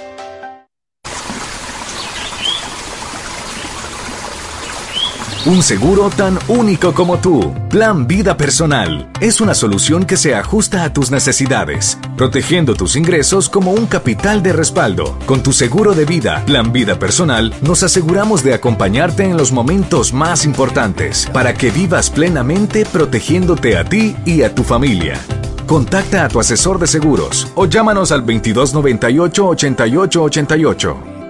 Un 5.45 5.61
seguro 5.61 6.09
tan 6.09 6.39
único 6.47 6.93
como 6.93 7.17
tú. 7.17 7.53
Plan 7.69 8.07
Vida 8.07 8.37
Personal. 8.37 9.09
Es 9.19 9.41
una 9.41 9.53
solución 9.53 10.05
que 10.05 10.15
se 10.15 10.35
ajusta 10.35 10.85
a 10.85 10.93
tus 10.93 11.11
necesidades, 11.11 11.97
protegiendo 12.15 12.75
tus 12.75 12.95
ingresos 12.95 13.49
como 13.49 13.73
un 13.73 13.85
capital 13.85 14.41
de 14.41 14.53
respaldo. 14.53 15.19
Con 15.25 15.43
tu 15.43 15.51
seguro 15.51 15.93
de 15.95 16.05
vida, 16.05 16.41
Plan 16.45 16.71
Vida 16.71 16.97
Personal, 16.97 17.53
nos 17.61 17.83
aseguramos 17.83 18.41
de 18.41 18.53
acompañarte 18.53 19.25
en 19.25 19.35
los 19.35 19.51
momentos 19.51 20.13
más 20.13 20.45
importantes 20.45 21.29
para 21.33 21.53
que 21.53 21.71
vivas 21.71 22.09
plenamente 22.09 22.85
protegiéndote 22.85 23.77
a 23.77 23.83
ti 23.83 24.15
y 24.25 24.43
a 24.43 24.55
tu 24.55 24.63
familia. 24.63 25.19
Contacta 25.67 26.23
a 26.23 26.29
tu 26.29 26.39
asesor 26.39 26.79
de 26.79 26.87
seguros 26.87 27.49
o 27.55 27.65
llámanos 27.65 28.13
al 28.13 28.21
2298 28.21 29.47
8888. 29.49 31.22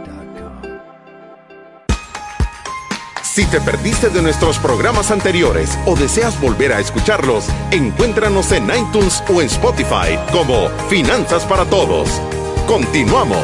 Si 3.33 3.47
te 3.47 3.59
perdiste 3.59 4.09
de 4.09 4.21
nuestros 4.21 4.59
programas 4.59 5.09
anteriores 5.09 5.75
o 5.87 5.95
deseas 5.95 6.39
volver 6.39 6.71
a 6.71 6.79
escucharlos, 6.79 7.49
encuéntranos 7.71 8.51
en 8.51 8.65
iTunes 8.65 9.23
o 9.27 9.41
en 9.41 9.47
Spotify 9.47 10.19
como 10.31 10.69
Finanzas 10.87 11.43
para 11.43 11.65
Todos. 11.65 12.21
Continuamos. 12.67 13.43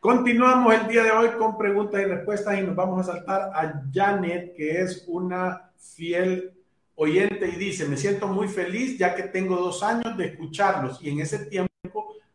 Continuamos 0.00 0.74
el 0.76 0.88
día 0.88 1.02
de 1.02 1.10
hoy 1.10 1.28
con 1.36 1.58
preguntas 1.58 2.00
y 2.00 2.04
respuestas 2.06 2.58
y 2.58 2.62
nos 2.62 2.74
vamos 2.74 3.06
a 3.06 3.12
saltar 3.12 3.50
a 3.54 3.82
Janet, 3.92 4.56
que 4.56 4.80
es 4.80 5.04
una 5.08 5.70
fiel 5.76 6.54
oyente 6.94 7.46
y 7.46 7.56
dice, 7.56 7.86
me 7.86 7.98
siento 7.98 8.28
muy 8.28 8.48
feliz 8.48 8.96
ya 8.96 9.14
que 9.14 9.24
tengo 9.24 9.56
dos 9.56 9.82
años 9.82 10.16
de 10.16 10.28
escucharlos 10.28 11.02
y 11.02 11.10
en 11.10 11.20
ese 11.20 11.44
tiempo 11.44 11.68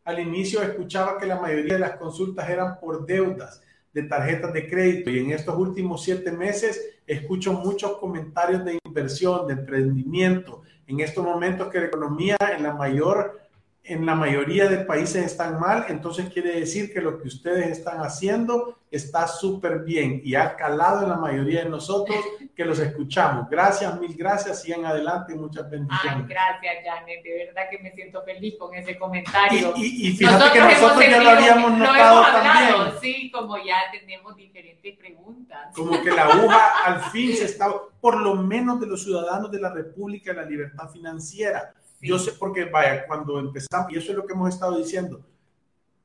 al 0.04 0.20
inicio 0.20 0.62
escuchaba 0.62 1.18
que 1.18 1.26
la 1.26 1.40
mayoría 1.40 1.74
de 1.74 1.80
las 1.80 1.96
consultas 1.96 2.48
eran 2.48 2.78
por 2.78 3.04
deudas 3.04 3.60
de 3.92 4.02
tarjetas 4.04 4.52
de 4.52 4.68
crédito 4.68 5.10
y 5.10 5.18
en 5.18 5.30
estos 5.32 5.56
últimos 5.56 6.02
siete 6.02 6.32
meses 6.32 6.98
escucho 7.06 7.52
muchos 7.52 7.98
comentarios 7.98 8.64
de 8.64 8.78
inversión, 8.84 9.46
de 9.46 9.54
emprendimiento. 9.54 10.62
En 10.86 11.00
estos 11.00 11.24
momentos 11.24 11.68
que 11.68 11.80
la 11.80 11.86
economía 11.86 12.36
en 12.56 12.62
la 12.62 12.74
mayor 12.74 13.41
en 13.84 14.06
la 14.06 14.14
mayoría 14.14 14.68
de 14.68 14.78
países 14.78 15.26
están 15.26 15.58
mal, 15.58 15.86
entonces 15.88 16.28
quiere 16.32 16.60
decir 16.60 16.92
que 16.92 17.00
lo 17.00 17.20
que 17.20 17.26
ustedes 17.26 17.66
están 17.66 17.98
haciendo 17.98 18.78
está 18.92 19.26
súper 19.26 19.80
bien 19.80 20.20
y 20.22 20.36
ha 20.36 20.54
calado 20.54 21.02
en 21.02 21.08
la 21.08 21.16
mayoría 21.16 21.64
de 21.64 21.70
nosotros 21.70 22.16
que 22.54 22.64
los 22.64 22.78
escuchamos. 22.78 23.48
Gracias, 23.50 23.98
mil 23.98 24.14
gracias, 24.14 24.62
sigan 24.62 24.84
adelante 24.84 25.32
y 25.32 25.36
muchas 25.36 25.68
bendiciones. 25.68 26.18
Ay, 26.20 26.26
gracias, 26.28 26.74
Janet, 26.84 27.24
de 27.24 27.46
verdad 27.46 27.62
que 27.70 27.78
me 27.78 27.90
siento 27.92 28.22
feliz 28.22 28.54
con 28.56 28.72
ese 28.74 28.96
comentario. 28.96 29.72
Y, 29.76 30.12
fíjate 30.12 30.52
que 30.52 30.60
nosotros 30.60 31.04
ya 31.10 31.22
lo 31.22 31.30
habíamos 31.30 31.78
notado 31.78 32.22
también. 32.22 33.00
Sí, 33.00 33.30
como 33.32 33.56
ya 33.58 33.78
tenemos 33.90 34.36
diferentes 34.36 34.96
preguntas. 34.96 35.74
Como 35.74 36.00
que 36.02 36.10
la 36.10 36.26
aguja 36.26 36.84
al 36.84 37.00
fin 37.10 37.34
se 37.34 37.46
está, 37.46 37.72
por 38.00 38.20
lo 38.20 38.36
menos 38.36 38.78
de 38.78 38.86
los 38.86 39.02
ciudadanos 39.02 39.50
de 39.50 39.58
la 39.58 39.72
República, 39.72 40.32
la 40.32 40.44
libertad 40.44 40.88
financiera 40.90 41.74
yo 42.02 42.18
sé, 42.18 42.32
porque 42.32 42.64
vaya, 42.64 43.06
cuando 43.06 43.38
empezamos, 43.38 43.92
y 43.92 43.96
eso 43.96 44.10
es 44.10 44.16
lo 44.16 44.26
que 44.26 44.32
hemos 44.32 44.52
estado 44.52 44.76
diciendo, 44.76 45.24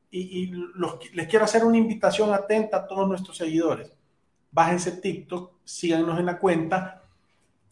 y, 0.09 0.53
les 1.13 1.27
quiero 1.27 1.45
hacer 1.45 1.65
una 1.65 1.77
invitación 1.77 2.33
atenta 2.33 2.77
a 2.77 2.87
todos 2.87 3.07
nuestros 3.07 3.37
seguidores. 3.37 3.91
Bájense 4.51 4.91
TikTok, 4.93 5.51
síganos 5.63 6.19
en 6.19 6.25
la 6.27 6.39
cuenta 6.39 7.03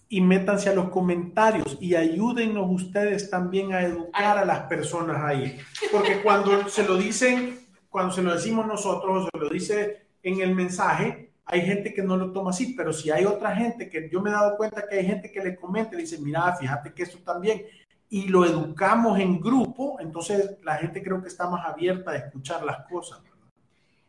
y 0.10 0.22
métanse 0.22 0.70
a 0.70 0.76
los 0.76 0.90
comentarios 0.90 1.78
y 1.80 1.96
ayúdennos 1.96 2.68
ustedes 2.70 3.30
también 3.30 3.74
a 3.74 3.82
educar 3.82 4.38
a 4.38 4.46
las 4.46 4.62
personas 4.62 5.24
ahí. 5.24 5.58
Porque 5.92 6.22
cuando 6.22 6.68
se 6.68 6.84
lo 6.84 6.98
dicen, 6.98 7.60
cuando 7.90 8.14
se 8.14 8.22
lo 8.22 8.34
decimos 8.34 8.68
nosotros, 8.68 9.30
se 9.32 9.40
lo 9.40 9.50
dice 9.50 10.08
en 10.22 10.42
el 10.42 10.54
mensaje, 10.54 11.32
hay 11.46 11.62
gente 11.62 11.94
que 11.94 12.02
no 12.02 12.18
lo 12.18 12.32
toma 12.32 12.50
así, 12.50 12.74
pero 12.76 12.92
si 12.92 13.12
hay 13.12 13.26
otra 13.26 13.56
gente 13.56 13.90
que 13.90 14.10
yo 14.10 14.20
me 14.22 14.32
he 14.32 14.34
dado 14.34 14.58
cuenta 14.58 14.88
que 14.88 14.98
hay 14.98 15.06
gente 15.06 15.32
que 15.32 15.44
le 15.44 15.56
comenta 15.56 15.96
y 15.96 16.02
dice, 16.02 16.18
mira, 16.20 16.56
fíjate 16.56 16.94
que 16.94 17.04
esto 17.04 17.20
también, 17.20 17.64
y 18.10 18.28
lo 18.28 18.46
educamos 18.46 19.20
en 19.20 19.40
grupo, 19.40 19.98
entonces 20.00 20.58
la 20.64 20.78
gente 20.78 21.02
creo 21.02 21.22
que 21.22 21.28
está 21.28 21.50
más 21.50 21.66
abierta 21.66 22.12
a 22.12 22.18
escuchar 22.18 22.64
las 22.64 22.86
cosas. 22.88 23.22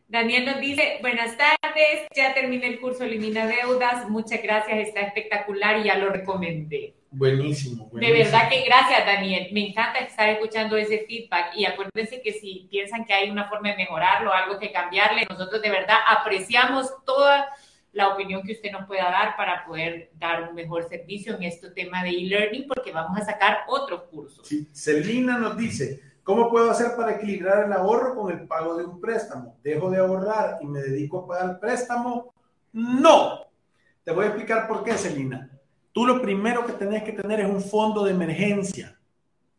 Daniel 0.07 0.45
nos 0.45 0.61
dice, 0.61 0.99
buenas 1.01 1.35
tardes, 1.37 2.07
ya 2.15 2.33
terminé 2.33 2.67
el 2.67 2.79
curso 2.79 3.03
Elimina 3.03 3.45
Deudas, 3.45 4.09
muchas 4.09 4.41
gracias, 4.41 4.87
está 4.87 5.01
espectacular 5.01 5.79
y 5.79 5.83
ya 5.85 5.97
lo 5.97 6.09
recomendé. 6.09 6.93
Buenísimo, 7.11 7.89
De 7.93 8.11
verdad 8.11 8.49
que 8.49 8.63
gracias, 8.63 9.05
Daniel. 9.05 9.49
Me 9.51 9.69
encanta 9.69 9.99
estar 9.99 10.29
escuchando 10.29 10.77
ese 10.77 11.05
feedback 11.07 11.55
y 11.55 11.65
acuérdense 11.65 12.21
que 12.21 12.33
si 12.33 12.67
piensan 12.69 13.05
que 13.05 13.13
hay 13.13 13.29
una 13.29 13.49
forma 13.49 13.69
de 13.69 13.77
mejorarlo, 13.77 14.31
algo 14.33 14.59
que 14.59 14.71
cambiarle, 14.71 15.25
nosotros 15.29 15.61
de 15.61 15.69
verdad 15.69 15.97
apreciamos 16.07 16.93
toda 17.05 17.49
la 17.97 18.09
opinión 18.09 18.43
que 18.43 18.51
usted 18.51 18.71
nos 18.71 18.85
pueda 18.85 19.05
dar 19.05 19.35
para 19.35 19.65
poder 19.65 20.11
dar 20.19 20.49
un 20.49 20.55
mejor 20.55 20.87
servicio 20.87 21.35
en 21.35 21.41
este 21.41 21.71
tema 21.71 22.03
de 22.03 22.11
e-learning, 22.11 22.67
porque 22.67 22.91
vamos 22.91 23.19
a 23.19 23.25
sacar 23.25 23.61
otros 23.67 24.03
cursos. 24.03 24.47
Sí. 24.47 24.69
Celina 24.71 25.39
nos 25.39 25.57
dice, 25.57 25.99
¿cómo 26.23 26.51
puedo 26.51 26.69
hacer 26.69 26.95
para 26.95 27.15
equilibrar 27.15 27.65
el 27.65 27.73
ahorro 27.73 28.15
con 28.15 28.31
el 28.31 28.47
pago 28.47 28.77
de 28.77 28.85
un 28.85 29.01
préstamo? 29.01 29.57
¿Dejo 29.63 29.89
de 29.89 29.97
ahorrar 29.97 30.59
y 30.61 30.67
me 30.67 30.79
dedico 30.79 31.21
a 31.21 31.27
pagar 31.27 31.49
el 31.49 31.59
préstamo? 31.59 32.35
No. 32.71 33.47
Te 34.03 34.11
voy 34.11 34.25
a 34.25 34.27
explicar 34.27 34.67
por 34.67 34.83
qué, 34.83 34.93
Celina. 34.93 35.49
Tú 35.91 36.05
lo 36.05 36.21
primero 36.21 36.67
que 36.67 36.73
tenés 36.73 37.01
que 37.01 37.13
tener 37.13 37.39
es 37.39 37.49
un 37.49 37.63
fondo 37.63 38.05
de 38.05 38.11
emergencia. 38.11 38.95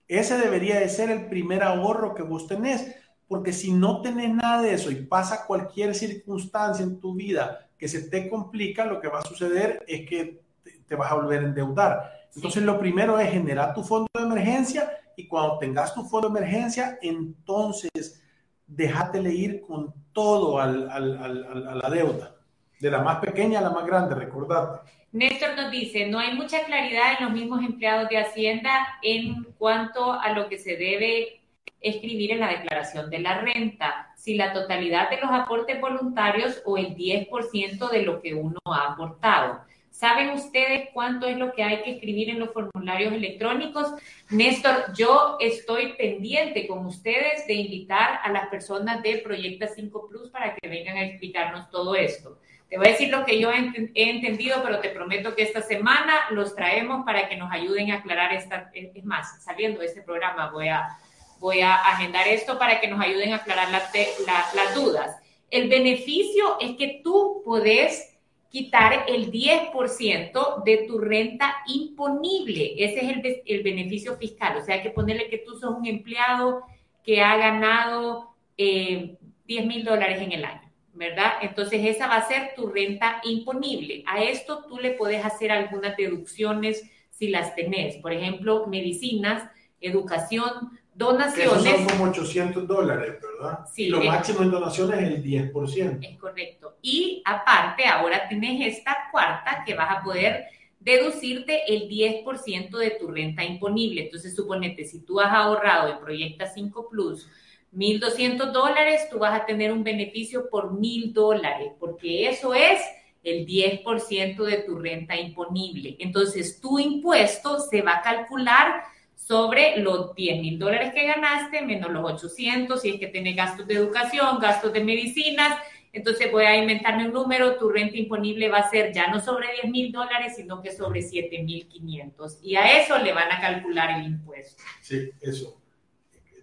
Ese 0.06 0.38
debería 0.38 0.78
de 0.78 0.88
ser 0.88 1.10
el 1.10 1.26
primer 1.26 1.64
ahorro 1.64 2.14
que 2.14 2.22
vos 2.22 2.46
tenés, 2.46 2.94
porque 3.28 3.52
si 3.52 3.72
no 3.72 4.00
tenés 4.00 4.34
nada 4.34 4.62
de 4.62 4.72
eso 4.72 4.90
y 4.90 4.96
pasa 4.96 5.44
cualquier 5.46 5.94
circunstancia 5.94 6.82
en 6.82 6.98
tu 6.98 7.14
vida 7.14 7.68
que 7.76 7.86
se 7.86 8.08
te 8.08 8.28
complica, 8.28 8.86
lo 8.86 9.00
que 9.00 9.08
va 9.08 9.20
a 9.20 9.24
suceder 9.24 9.84
es 9.86 10.08
que 10.08 10.40
te, 10.86 10.96
vas 10.96 11.12
a 11.12 11.16
volver 11.16 11.40
a 11.44 11.46
endeudar. 11.46 12.12
Entonces, 12.34 12.62
lo 12.62 12.80
primero 12.80 13.18
es 13.20 13.30
generar 13.30 13.74
tu 13.74 13.84
fondo 13.84 14.08
de 14.14 14.22
emergencia 14.22 14.90
y 15.14 15.28
cuando 15.28 15.58
tengas 15.58 15.94
tu 15.94 16.04
fondo 16.04 16.30
de 16.30 16.38
emergencia, 16.38 16.98
entonces 17.02 18.22
déjatele 18.66 19.32
ir 19.32 19.60
con 19.60 19.92
todo 20.12 20.58
al, 20.58 20.90
al, 20.90 21.66
a 21.68 21.74
la 21.74 21.90
deuda, 21.90 22.34
de 22.80 22.90
la 22.90 23.02
más 23.02 23.18
pequeña 23.18 23.58
a 23.58 23.62
la 23.62 23.70
más 23.70 23.86
grande, 23.86 24.14
recordate. 24.14 24.90
Néstor 25.12 25.56
nos 25.56 25.70
dice, 25.70 26.06
no 26.06 26.18
hay 26.18 26.34
mucha 26.34 26.64
claridad 26.64 27.14
en 27.18 27.24
los 27.26 27.34
mismos 27.34 27.64
empleados 27.64 28.08
de 28.08 28.18
Hacienda 28.18 28.86
en 29.02 29.44
cuanto 29.58 30.12
a 30.12 30.32
lo 30.32 30.48
que 30.48 30.58
se 30.58 30.76
debe 30.76 31.37
escribir 31.80 32.32
en 32.32 32.40
la 32.40 32.48
declaración 32.48 33.10
de 33.10 33.20
la 33.20 33.40
renta, 33.40 34.12
si 34.16 34.34
la 34.34 34.52
totalidad 34.52 35.10
de 35.10 35.20
los 35.20 35.30
aportes 35.30 35.80
voluntarios 35.80 36.62
o 36.64 36.76
el 36.76 36.94
10% 36.94 37.90
de 37.90 38.02
lo 38.02 38.20
que 38.20 38.34
uno 38.34 38.58
ha 38.66 38.92
aportado. 38.92 39.60
¿Saben 39.90 40.30
ustedes 40.30 40.90
cuánto 40.92 41.26
es 41.26 41.36
lo 41.36 41.52
que 41.52 41.64
hay 41.64 41.82
que 41.82 41.90
escribir 41.94 42.30
en 42.30 42.38
los 42.38 42.52
formularios 42.52 43.12
electrónicos? 43.12 43.94
Néstor, 44.30 44.94
yo 44.96 45.38
estoy 45.40 45.94
pendiente 45.94 46.68
con 46.68 46.86
ustedes 46.86 47.46
de 47.48 47.54
invitar 47.54 48.20
a 48.22 48.30
las 48.30 48.48
personas 48.48 49.02
de 49.02 49.18
Proyecta 49.18 49.66
5 49.66 50.08
Plus 50.08 50.30
para 50.30 50.54
que 50.54 50.68
vengan 50.68 50.98
a 50.98 51.04
explicarnos 51.04 51.68
todo 51.70 51.96
esto. 51.96 52.38
Te 52.68 52.76
voy 52.76 52.86
a 52.86 52.90
decir 52.90 53.08
lo 53.08 53.24
que 53.24 53.40
yo 53.40 53.50
he 53.50 54.10
entendido, 54.10 54.62
pero 54.62 54.78
te 54.78 54.90
prometo 54.90 55.34
que 55.34 55.42
esta 55.42 55.62
semana 55.62 56.14
los 56.30 56.54
traemos 56.54 57.04
para 57.04 57.28
que 57.28 57.36
nos 57.36 57.50
ayuden 57.50 57.90
a 57.90 57.96
aclarar 57.96 58.32
esta. 58.34 58.70
Es 58.74 59.04
más, 59.04 59.42
saliendo 59.42 59.80
de 59.80 59.86
este 59.86 60.02
programa 60.02 60.50
voy 60.50 60.68
a, 60.68 60.96
voy 61.38 61.60
a 61.60 61.74
agendar 61.74 62.26
esto 62.28 62.58
para 62.58 62.80
que 62.80 62.88
nos 62.88 63.00
ayuden 63.00 63.32
a 63.32 63.36
aclarar 63.36 63.70
las 63.70 64.74
dudas. 64.74 65.16
El 65.50 65.68
beneficio 65.68 66.58
es 66.60 66.76
que 66.76 67.00
tú 67.02 67.42
puedes 67.44 68.18
quitar 68.50 69.04
el 69.08 69.30
10% 69.30 70.64
de 70.64 70.78
tu 70.86 70.98
renta 70.98 71.56
imponible. 71.66 72.74
Ese 72.78 73.00
es 73.00 73.42
el, 73.44 73.62
beneficio 73.62 74.16
fiscal. 74.16 74.56
O 74.56 74.64
sea, 74.64 74.76
hay 74.76 74.82
que 74.82 74.90
ponerle 74.90 75.28
que 75.28 75.38
tú 75.38 75.58
sos 75.58 75.74
un 75.76 75.86
empleado 75.86 76.62
que 77.04 77.20
ha 77.22 77.36
ganado 77.36 78.34
eh, 78.56 79.16
10 79.46 79.66
mil 79.66 79.84
dólares 79.84 80.20
en 80.20 80.32
el 80.32 80.44
año, 80.44 80.70
¿verdad? 80.94 81.34
Entonces 81.42 81.84
esa 81.84 82.06
va 82.06 82.16
a 82.16 82.28
ser 82.28 82.52
tu 82.56 82.68
renta 82.68 83.20
imponible. 83.24 84.02
A 84.06 84.22
esto 84.22 84.64
tú 84.68 84.78
le 84.78 84.92
puedes 84.92 85.24
hacer 85.24 85.50
algunas 85.52 85.96
deducciones 85.96 86.90
si 87.10 87.28
las 87.28 87.54
tenés. 87.54 87.96
Por 87.96 88.12
ejemplo, 88.12 88.66
medicinas, 88.66 89.50
educación, 89.80 90.78
donaciones. 90.98 91.52
Esos 91.52 91.62
son 91.62 91.86
como 91.86 92.10
800 92.10 92.66
dólares, 92.66 93.14
¿verdad? 93.22 93.60
Sí. 93.72 93.86
lo 93.86 94.02
máximo 94.02 94.42
en 94.42 94.50
donaciones 94.50 94.98
es 95.00 95.08
el 95.08 95.24
10%. 95.24 95.98
Es 96.02 96.18
correcto. 96.18 96.76
Y 96.82 97.22
aparte, 97.24 97.86
ahora 97.86 98.28
tienes 98.28 98.76
esta 98.76 99.08
cuarta 99.12 99.62
que 99.64 99.74
vas 99.74 99.96
a 99.96 100.02
poder 100.02 100.46
deducirte 100.80 101.72
el 101.72 101.88
10% 101.88 102.76
de 102.76 102.90
tu 102.90 103.08
renta 103.08 103.44
imponible. 103.44 104.02
Entonces, 104.02 104.34
suponete, 104.34 104.84
si 104.84 105.04
tú 105.04 105.20
has 105.20 105.32
ahorrado 105.32 105.92
en 105.92 106.00
Proyecta 106.00 106.46
5 106.46 106.88
Plus 106.88 107.28
1.200 107.74 108.50
dólares, 108.52 109.08
tú 109.10 109.18
vas 109.18 109.40
a 109.40 109.46
tener 109.46 109.72
un 109.72 109.84
beneficio 109.84 110.48
por 110.50 110.72
1.000 110.72 111.12
dólares, 111.12 111.72
porque 111.78 112.28
eso 112.28 112.54
es 112.54 112.80
el 113.22 113.46
10% 113.46 114.42
de 114.44 114.58
tu 114.58 114.78
renta 114.78 115.16
imponible. 115.16 115.96
Entonces, 115.98 116.60
tu 116.60 116.78
impuesto 116.78 117.60
se 117.60 117.82
va 117.82 117.96
a 117.96 118.02
calcular 118.02 118.84
sobre 119.28 119.76
los 119.76 120.14
10 120.14 120.40
mil 120.40 120.58
dólares 120.58 120.94
que 120.94 121.04
ganaste, 121.04 121.60
menos 121.60 121.90
los 121.90 122.02
800, 122.12 122.80
si 122.80 122.88
es 122.88 122.98
que 122.98 123.08
tienes 123.08 123.36
gastos 123.36 123.66
de 123.66 123.74
educación, 123.74 124.38
gastos 124.38 124.72
de 124.72 124.82
medicinas. 124.82 125.60
Entonces 125.92 126.32
voy 126.32 126.46
a 126.46 126.56
inventarme 126.56 127.08
un 127.08 127.12
número, 127.12 127.56
tu 127.56 127.68
renta 127.68 127.98
imponible 127.98 128.48
va 128.48 128.60
a 128.60 128.70
ser 128.70 128.90
ya 128.90 129.08
no 129.08 129.20
sobre 129.20 129.52
10 129.60 129.70
mil 129.70 129.92
dólares, 129.92 130.32
sino 130.36 130.62
que 130.62 130.72
sobre 130.72 131.02
7 131.02 131.42
mil 131.42 131.68
500. 131.68 132.38
Y 132.42 132.56
a 132.56 132.80
eso 132.80 132.96
le 132.96 133.12
van 133.12 133.30
a 133.30 133.38
calcular 133.38 133.98
el 133.98 134.06
impuesto. 134.06 134.62
Sí, 134.80 135.10
eso. 135.20 135.60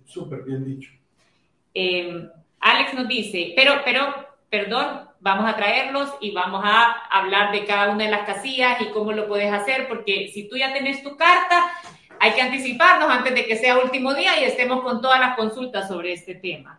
Súper 0.05 0.43
bien 0.43 0.63
dicho. 0.63 0.91
Em, 1.73 2.29
Alex 2.59 2.93
nos 2.93 3.07
dice, 3.07 3.53
pero, 3.55 3.81
pero, 3.83 4.13
perdón, 4.47 5.09
vamos 5.21 5.51
a 5.51 5.55
traerlos 5.55 6.13
y 6.21 6.29
vamos 6.29 6.61
a 6.63 6.91
hablar 7.09 7.51
de 7.51 7.65
cada 7.65 7.89
una 7.89 8.05
de 8.05 8.11
las 8.11 8.27
casillas 8.27 8.79
y 8.79 8.91
cómo 8.91 9.11
lo 9.11 9.27
puedes 9.27 9.51
hacer, 9.51 9.87
porque 9.87 10.29
si 10.31 10.47
tú 10.47 10.55
ya 10.55 10.71
tenés 10.71 11.01
tu 11.01 11.17
carta, 11.17 11.64
hay 12.25 12.33
que 12.33 12.41
anticiparnos 12.41 13.07
antes 13.07 13.35
de 13.35 13.45
que 13.45 13.55
sea 13.55 13.77
último 13.77 14.15
día 14.15 14.39
y 14.41 14.45
estemos 14.45 14.81
con 14.81 14.99
todas 14.99 15.19
las 15.19 15.35
consultas 15.35 15.87
sobre 15.87 16.13
este 16.13 16.33
tema. 16.33 16.75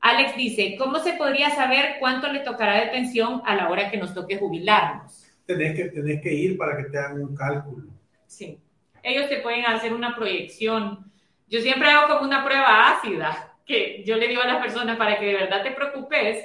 Alex 0.00 0.36
dice, 0.36 0.74
¿cómo 0.76 0.98
se 0.98 1.12
podría 1.12 1.50
saber 1.50 1.96
cuánto 2.00 2.26
le 2.32 2.40
tocará 2.40 2.80
de 2.80 2.90
pensión 2.90 3.42
a 3.44 3.54
la 3.54 3.68
hora 3.68 3.88
que 3.92 3.96
nos 3.96 4.12
toque 4.12 4.38
jubilarnos? 4.38 5.24
Tenés 5.46 5.76
que, 5.76 5.84
tenés 5.84 6.20
que 6.20 6.34
ir 6.34 6.58
para 6.58 6.76
que 6.76 6.90
te 6.90 6.98
hagan 6.98 7.22
un 7.22 7.36
cálculo. 7.36 7.86
Sí. 8.26 8.58
Ellos 9.04 9.28
te 9.28 9.36
pueden 9.38 9.64
hacer 9.66 9.92
una 9.92 10.16
proyección. 10.16 11.12
Yo 11.46 11.60
siempre 11.60 11.88
hago 11.88 12.08
como 12.08 12.26
una 12.26 12.44
prueba 12.44 12.90
ácida, 12.90 13.56
que 13.64 14.02
yo 14.04 14.16
le 14.16 14.26
digo 14.26 14.42
a 14.42 14.48
las 14.48 14.60
personas 14.60 14.96
para 14.96 15.16
que 15.20 15.26
de 15.26 15.34
verdad 15.34 15.62
te 15.62 15.70
preocupes, 15.70 16.44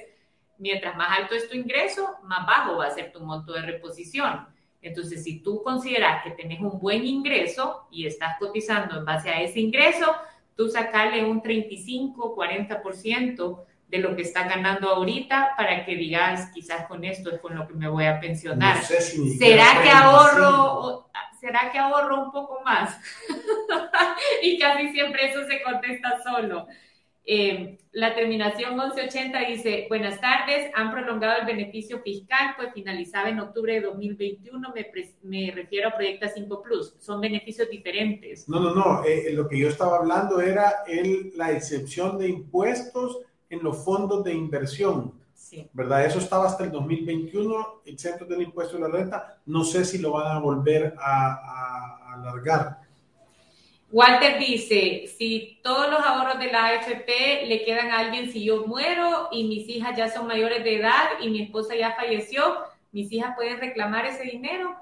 mientras 0.60 0.96
más 0.96 1.18
alto 1.18 1.34
es 1.34 1.50
tu 1.50 1.58
ingreso, 1.58 2.18
más 2.22 2.46
bajo 2.46 2.78
va 2.78 2.86
a 2.86 2.92
ser 2.92 3.12
tu 3.12 3.20
monto 3.20 3.54
de 3.54 3.64
reposición. 3.64 4.46
Entonces, 4.82 5.24
si 5.24 5.40
tú 5.40 5.62
consideras 5.64 6.24
que 6.24 6.32
tenés 6.32 6.60
un 6.60 6.80
buen 6.80 7.06
ingreso 7.06 7.88
y 7.92 8.08
estás 8.08 8.38
cotizando 8.40 8.98
en 8.98 9.06
base 9.06 9.30
a 9.30 9.42
ese 9.42 9.60
ingreso, 9.60 10.16
tú 10.56 10.70
sacale 10.70 11.24
un 11.24 11.42
35, 11.42 12.36
40% 12.36 13.64
de 13.88 13.98
lo 13.98 14.16
que 14.16 14.22
estás 14.22 14.48
ganando 14.48 14.90
ahorita 14.90 15.54
para 15.58 15.86
que 15.86 15.96
digas, 15.96 16.50
quizás 16.54 16.88
con 16.88 17.04
esto 17.04 17.30
es 17.30 17.42
con 17.42 17.56
lo 17.56 17.68
que 17.68 17.74
me 17.74 17.90
voy 17.90 18.06
a 18.06 18.20
pensionar. 18.20 18.82
¿Será 18.84 19.84
que 19.84 19.90
ahorro? 19.90 21.10
¿Será 21.40 21.72
que 21.72 21.78
ahorro 21.78 22.24
un 22.24 22.32
poco 22.32 22.62
más? 22.64 22.98
y 24.44 24.58
casi 24.58 24.92
siempre 24.92 25.30
eso 25.30 25.46
se 25.46 25.62
contesta 25.62 26.22
solo. 26.24 26.68
Eh, 27.24 27.78
la 27.92 28.16
terminación 28.16 28.76
1180 28.76 29.40
dice, 29.48 29.86
buenas 29.90 30.20
tardes, 30.20 30.72
han 30.74 30.92
prolongado 30.92 31.42
el 31.42 31.46
beneficio 31.46 32.02
fiscal, 32.02 32.56
pues 32.58 32.74
finalizaba 32.74 33.30
en 33.30 33.40
octubre 33.40 33.74
de 33.74 33.82
2021, 33.82 34.74
me, 34.74 34.92
me 35.24 35.52
refiero 35.52 35.90
a 35.90 35.96
Proyecta 35.96 36.30
5 36.30 36.62
Plus, 36.64 36.96
son 37.00 37.22
beneficios 37.22 37.70
diferentes. 37.70 38.50
No, 38.50 38.60
no, 38.60 38.74
no, 38.74 39.04
eh, 39.04 39.28
eh, 39.28 39.34
lo 39.34 39.48
que 39.48 39.60
yo 39.60 39.68
estaba 39.68 39.98
hablando 39.98 40.42
era 40.42 40.84
el, 40.88 41.34
la 41.36 41.52
excepción 41.52 42.18
de 42.18 42.30
impuestos 42.30 43.20
en 43.50 43.62
los 43.62 43.84
fondos 43.84 44.24
de 44.24 44.34
inversión. 44.34 45.14
Sí. 45.36 45.70
¿Verdad? 45.74 46.06
Eso 46.06 46.20
estaba 46.20 46.46
hasta 46.46 46.64
el 46.64 46.72
2021, 46.72 47.82
excepto 47.86 48.26
del 48.26 48.44
impuesto 48.44 48.78
de 48.78 48.84
la 48.84 48.88
renta. 48.88 49.42
No 49.46 49.66
sé 49.66 49.84
si 49.84 49.98
lo 49.98 50.12
van 50.12 50.38
a 50.38 50.40
volver 50.40 50.96
a, 50.98 51.34
a 51.34 52.14
alargar. 52.14 52.81
Walter 53.92 54.40
dice, 54.40 55.08
si 55.18 55.60
todos 55.62 55.90
los 55.90 56.00
ahorros 56.00 56.40
de 56.40 56.52
la 56.52 56.68
AFP 56.68 57.46
le 57.46 57.64
quedan 57.66 57.90
a 57.92 58.00
alguien 58.00 58.32
si 58.32 58.46
yo 58.46 58.66
muero 58.66 59.28
y 59.32 59.44
mis 59.44 59.68
hijas 59.68 59.98
ya 59.98 60.10
son 60.10 60.28
mayores 60.28 60.64
de 60.64 60.78
edad 60.78 61.20
y 61.22 61.30
mi 61.30 61.42
esposa 61.42 61.76
ya 61.76 61.94
falleció, 61.96 62.42
¿mis 62.94 63.12
hijas 63.12 63.36
pueden 63.36 63.60
reclamar 63.60 64.06
ese 64.06 64.24
dinero? 64.24 64.76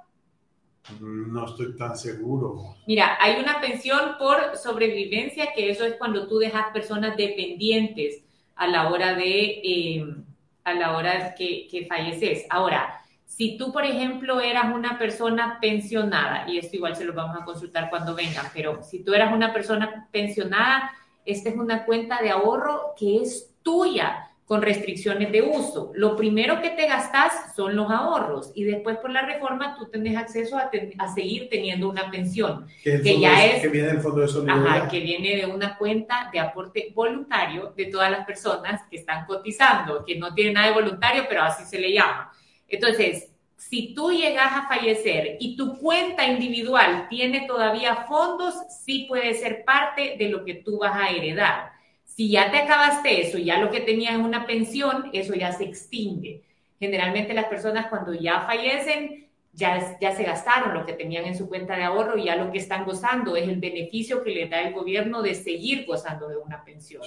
No 0.99 1.45
estoy 1.45 1.75
tan 1.75 1.97
seguro. 1.97 2.75
Mira, 2.87 3.17
hay 3.19 3.39
una 3.41 3.59
pensión 3.59 4.15
por 4.19 4.57
sobrevivencia, 4.57 5.53
que 5.53 5.71
eso 5.71 5.85
es 5.85 5.95
cuando 5.95 6.27
tú 6.27 6.37
dejas 6.37 6.71
personas 6.71 7.17
dependientes 7.17 8.23
a 8.55 8.67
la 8.67 8.89
hora 8.89 9.15
de, 9.15 9.61
eh, 9.63 10.15
a 10.63 10.73
la 10.73 10.95
hora 10.95 11.33
que, 11.35 11.67
que 11.69 11.85
falleces. 11.85 12.45
Ahora, 12.49 12.98
si 13.39 13.55
tú, 13.55 13.71
por 13.71 13.85
ejemplo, 13.85 14.41
eras 14.41 14.65
una 14.75 14.99
persona 14.99 15.59
pensionada, 15.61 16.43
y 16.49 16.57
esto 16.57 16.75
igual 16.75 16.97
se 16.97 17.05
lo 17.05 17.13
vamos 17.13 17.41
a 17.41 17.45
consultar 17.45 17.89
cuando 17.89 18.13
vengan, 18.13 18.45
pero 18.53 18.83
si 18.83 19.01
tú 19.01 19.13
eras 19.13 19.33
una 19.33 19.53
persona 19.53 20.09
pensionada, 20.11 20.91
esta 21.23 21.47
es 21.47 21.55
una 21.55 21.85
cuenta 21.85 22.21
de 22.21 22.31
ahorro 22.31 22.93
que 22.99 23.21
es 23.21 23.49
tuya 23.63 24.27
con 24.43 24.61
restricciones 24.61 25.31
de 25.31 25.41
uso. 25.41 25.93
Lo 25.95 26.17
primero 26.17 26.61
que 26.61 26.71
te 26.71 26.85
gastas 26.85 27.55
son 27.55 27.77
los 27.77 27.89
ahorros 27.89 28.51
y 28.55 28.65
después 28.65 28.97
por 28.97 29.09
la 29.09 29.21
reforma 29.21 29.77
tú 29.79 29.85
tienes 29.85 30.17
acceso 30.17 30.57
a, 30.57 30.69
seguir 31.07 31.47
teniendo 31.49 31.87
una 31.87 32.11
pensión. 32.11 32.67
Que, 32.83 33.21
ya 33.21 33.45
es... 33.45 33.61
Que 33.61 33.69
viene 33.69 33.87
del 33.87 34.01
Fondo 34.01 34.19
de 34.19 34.27
Solidaridad. 34.27 34.67
Ajá, 34.67 34.89
que 34.89 34.99
viene 34.99 35.37
de 35.37 35.45
una 35.45 35.77
cuenta 35.77 36.29
de 36.33 36.41
aporte 36.41 36.91
voluntario 36.93 37.71
de 37.77 37.85
todas 37.85 38.11
las 38.11 38.25
personas 38.25 38.81
que 38.91 38.97
están 38.97 39.25
cotizando, 39.25 40.03
que 40.03 40.17
no 40.17 40.33
tiene 40.33 40.51
nada 40.51 40.67
de 40.67 40.73
voluntario, 40.73 41.23
pero 41.29 41.43
así 41.43 41.63
se 41.63 41.79
le 41.79 41.93
llama. 41.93 42.33
Entonces, 42.69 43.28
si 43.69 43.93
tú 43.93 44.11
llegas 44.11 44.51
a 44.51 44.67
fallecer 44.67 45.37
y 45.39 45.55
tu 45.55 45.77
cuenta 45.77 46.25
individual 46.25 47.07
tiene 47.07 47.45
todavía 47.45 48.07
fondos, 48.07 48.55
sí 48.83 49.05
puede 49.07 49.35
ser 49.35 49.63
parte 49.63 50.15
de 50.17 50.27
lo 50.27 50.43
que 50.43 50.55
tú 50.55 50.79
vas 50.79 50.95
a 50.95 51.09
heredar. 51.09 51.71
Si 52.03 52.31
ya 52.31 52.49
te 52.49 52.57
acabaste 52.57 53.21
eso, 53.21 53.37
ya 53.37 53.59
lo 53.59 53.69
que 53.69 53.81
tenías 53.81 54.13
es 54.13 54.25
una 54.25 54.47
pensión, 54.47 55.11
eso 55.13 55.35
ya 55.35 55.51
se 55.51 55.65
extingue. 55.65 56.41
Generalmente 56.79 57.35
las 57.35 57.45
personas 57.45 57.85
cuando 57.87 58.11
ya 58.15 58.41
fallecen, 58.41 59.27
ya, 59.53 59.99
ya 59.99 60.15
se 60.15 60.23
gastaron 60.23 60.73
lo 60.73 60.83
que 60.83 60.93
tenían 60.93 61.25
en 61.25 61.37
su 61.37 61.47
cuenta 61.47 61.75
de 61.75 61.83
ahorro 61.83 62.17
y 62.17 62.25
ya 62.25 62.37
lo 62.37 62.51
que 62.51 62.57
están 62.57 62.85
gozando 62.85 63.35
es 63.35 63.47
el 63.47 63.59
beneficio 63.59 64.23
que 64.23 64.31
le 64.31 64.49
da 64.49 64.61
el 64.61 64.73
gobierno 64.73 65.21
de 65.21 65.35
seguir 65.35 65.85
gozando 65.85 66.27
de 66.27 66.37
una 66.37 66.63
pensión. 66.63 67.03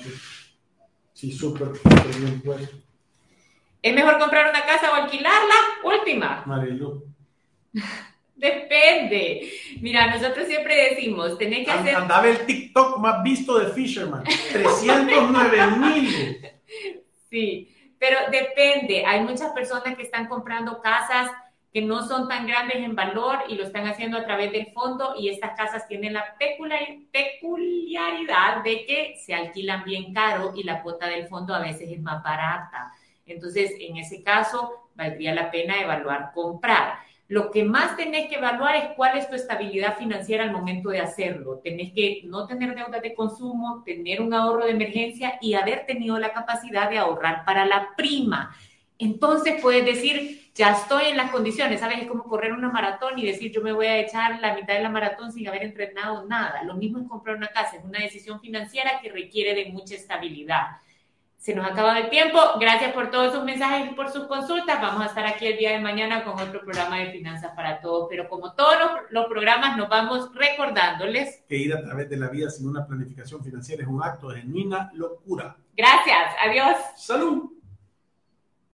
Sí, 1.12 1.32
súper 1.32 1.70
bien 2.20 2.40
puesto. 2.40 2.91
¿Es 3.82 3.94
mejor 3.94 4.18
comprar 4.18 4.48
una 4.48 4.64
casa 4.64 4.92
o 4.92 4.94
alquilarla? 4.94 5.54
Última. 5.82 6.44
Marilu. 6.46 7.04
Depende. 8.36 9.52
Mira, 9.80 10.06
nosotros 10.06 10.46
siempre 10.46 10.90
decimos, 10.90 11.36
tenés 11.36 11.64
que 11.64 11.72
hacer... 11.72 11.96
Andaba 11.96 12.28
el 12.28 12.46
TikTok 12.46 12.98
más 12.98 13.22
visto 13.22 13.58
de 13.58 13.72
Fisherman. 13.72 14.24
309 14.24 15.66
mil. 15.78 16.38
Sí, 17.28 17.74
pero 17.98 18.18
depende. 18.30 19.06
Hay 19.06 19.20
muchas 19.20 19.52
personas 19.52 19.96
que 19.96 20.02
están 20.02 20.28
comprando 20.28 20.82
casas 20.82 21.30
que 21.72 21.80
no 21.80 22.06
son 22.06 22.28
tan 22.28 22.46
grandes 22.46 22.76
en 22.76 22.94
valor 22.94 23.44
y 23.48 23.54
lo 23.54 23.64
están 23.64 23.86
haciendo 23.86 24.18
a 24.18 24.24
través 24.24 24.52
del 24.52 24.66
fondo 24.72 25.14
y 25.18 25.30
estas 25.30 25.56
casas 25.56 25.88
tienen 25.88 26.12
la 26.12 26.36
peculiaridad 27.12 28.62
de 28.62 28.84
que 28.84 29.14
se 29.16 29.34
alquilan 29.34 29.82
bien 29.84 30.12
caro 30.12 30.52
y 30.54 30.62
la 30.62 30.82
cuota 30.82 31.06
del 31.06 31.26
fondo 31.26 31.54
a 31.54 31.60
veces 31.60 31.90
es 31.90 32.02
más 32.02 32.22
barata. 32.22 32.92
Entonces, 33.26 33.72
en 33.78 33.96
ese 33.96 34.22
caso, 34.22 34.88
valdría 34.94 35.34
la 35.34 35.50
pena 35.50 35.80
evaluar 35.80 36.32
comprar. 36.34 36.98
lo 37.28 37.50
que 37.50 37.64
más 37.64 37.96
tenés 37.96 38.28
que 38.28 38.34
evaluar 38.34 38.76
es 38.76 38.84
cuál 38.94 39.16
es 39.16 39.26
tu 39.26 39.34
estabilidad 39.34 39.96
financiera 39.96 40.44
al 40.44 40.52
momento 40.52 40.90
de 40.90 41.00
hacerlo. 41.00 41.60
Tenés 41.64 41.92
que 41.94 42.20
no 42.24 42.46
tener 42.46 42.74
deuda 42.74 43.00
de 43.00 43.14
consumo, 43.14 43.82
tener 43.86 44.20
un 44.20 44.34
ahorro 44.34 44.66
de 44.66 44.72
emergencia 44.72 45.38
y 45.40 45.54
haber 45.54 45.86
tenido 45.86 46.18
la 46.18 46.34
capacidad 46.34 46.90
de 46.90 46.98
ahorrar 46.98 47.46
para 47.46 47.64
la 47.64 47.88
prima. 47.96 48.54
Entonces 48.98 49.62
puedes 49.62 49.84
decir, 49.86 50.50
ya 50.54 50.72
estoy 50.72 51.06
en 51.06 51.16
las 51.16 51.30
condiciones, 51.30 51.80
¿sabes? 51.80 52.02
Es 52.02 52.06
como 52.06 52.24
correr 52.24 52.52
una 52.52 52.68
maratón 52.68 53.18
y 53.18 53.24
decir, 53.24 53.50
yo 53.50 53.62
me 53.62 53.72
voy 53.72 53.86
a 53.86 53.98
echar 53.98 54.38
la 54.40 54.54
mitad 54.54 54.74
de 54.74 54.82
la 54.82 54.90
maratón 54.90 55.32
sin 55.32 55.48
haber 55.48 55.62
entrenado 55.62 56.26
nada. 56.26 56.62
Lo 56.64 56.74
mismo 56.74 56.98
es 56.98 57.08
comprar 57.08 57.36
una 57.36 57.48
casa, 57.48 57.78
es 57.78 57.84
una 57.84 58.00
decisión 58.00 58.40
financiera 58.40 59.00
que 59.00 59.10
requiere 59.10 59.54
de 59.54 59.72
mucha 59.72 59.94
estabilidad. 59.94 60.66
Se 61.42 61.56
nos 61.56 61.66
acaba 61.66 61.98
el 61.98 62.08
tiempo. 62.08 62.38
Gracias 62.60 62.92
por 62.92 63.10
todos 63.10 63.34
sus 63.34 63.42
mensajes 63.42 63.90
y 63.90 63.94
por 63.94 64.12
sus 64.12 64.28
consultas. 64.28 64.80
Vamos 64.80 65.02
a 65.02 65.06
estar 65.06 65.26
aquí 65.26 65.44
el 65.44 65.58
día 65.58 65.72
de 65.72 65.80
mañana 65.80 66.22
con 66.22 66.34
otro 66.34 66.60
programa 66.60 67.00
de 67.00 67.10
Finanzas 67.10 67.50
para 67.56 67.80
Todos. 67.80 68.06
Pero 68.08 68.28
como 68.28 68.52
todos 68.52 68.74
los, 68.78 68.90
los 69.10 69.26
programas, 69.26 69.76
nos 69.76 69.88
vamos 69.88 70.32
recordándoles 70.36 71.42
Que 71.48 71.56
ir 71.56 71.74
a 71.74 71.82
través 71.82 72.08
de 72.08 72.16
la 72.16 72.28
vida 72.28 72.48
sin 72.48 72.68
una 72.68 72.86
planificación 72.86 73.42
financiera 73.42 73.82
es 73.82 73.88
un 73.88 74.00
acto 74.00 74.28
de 74.28 74.42
genuina 74.42 74.92
locura. 74.94 75.56
Gracias. 75.76 76.32
Adiós. 76.46 76.76
Salud. 76.96 77.50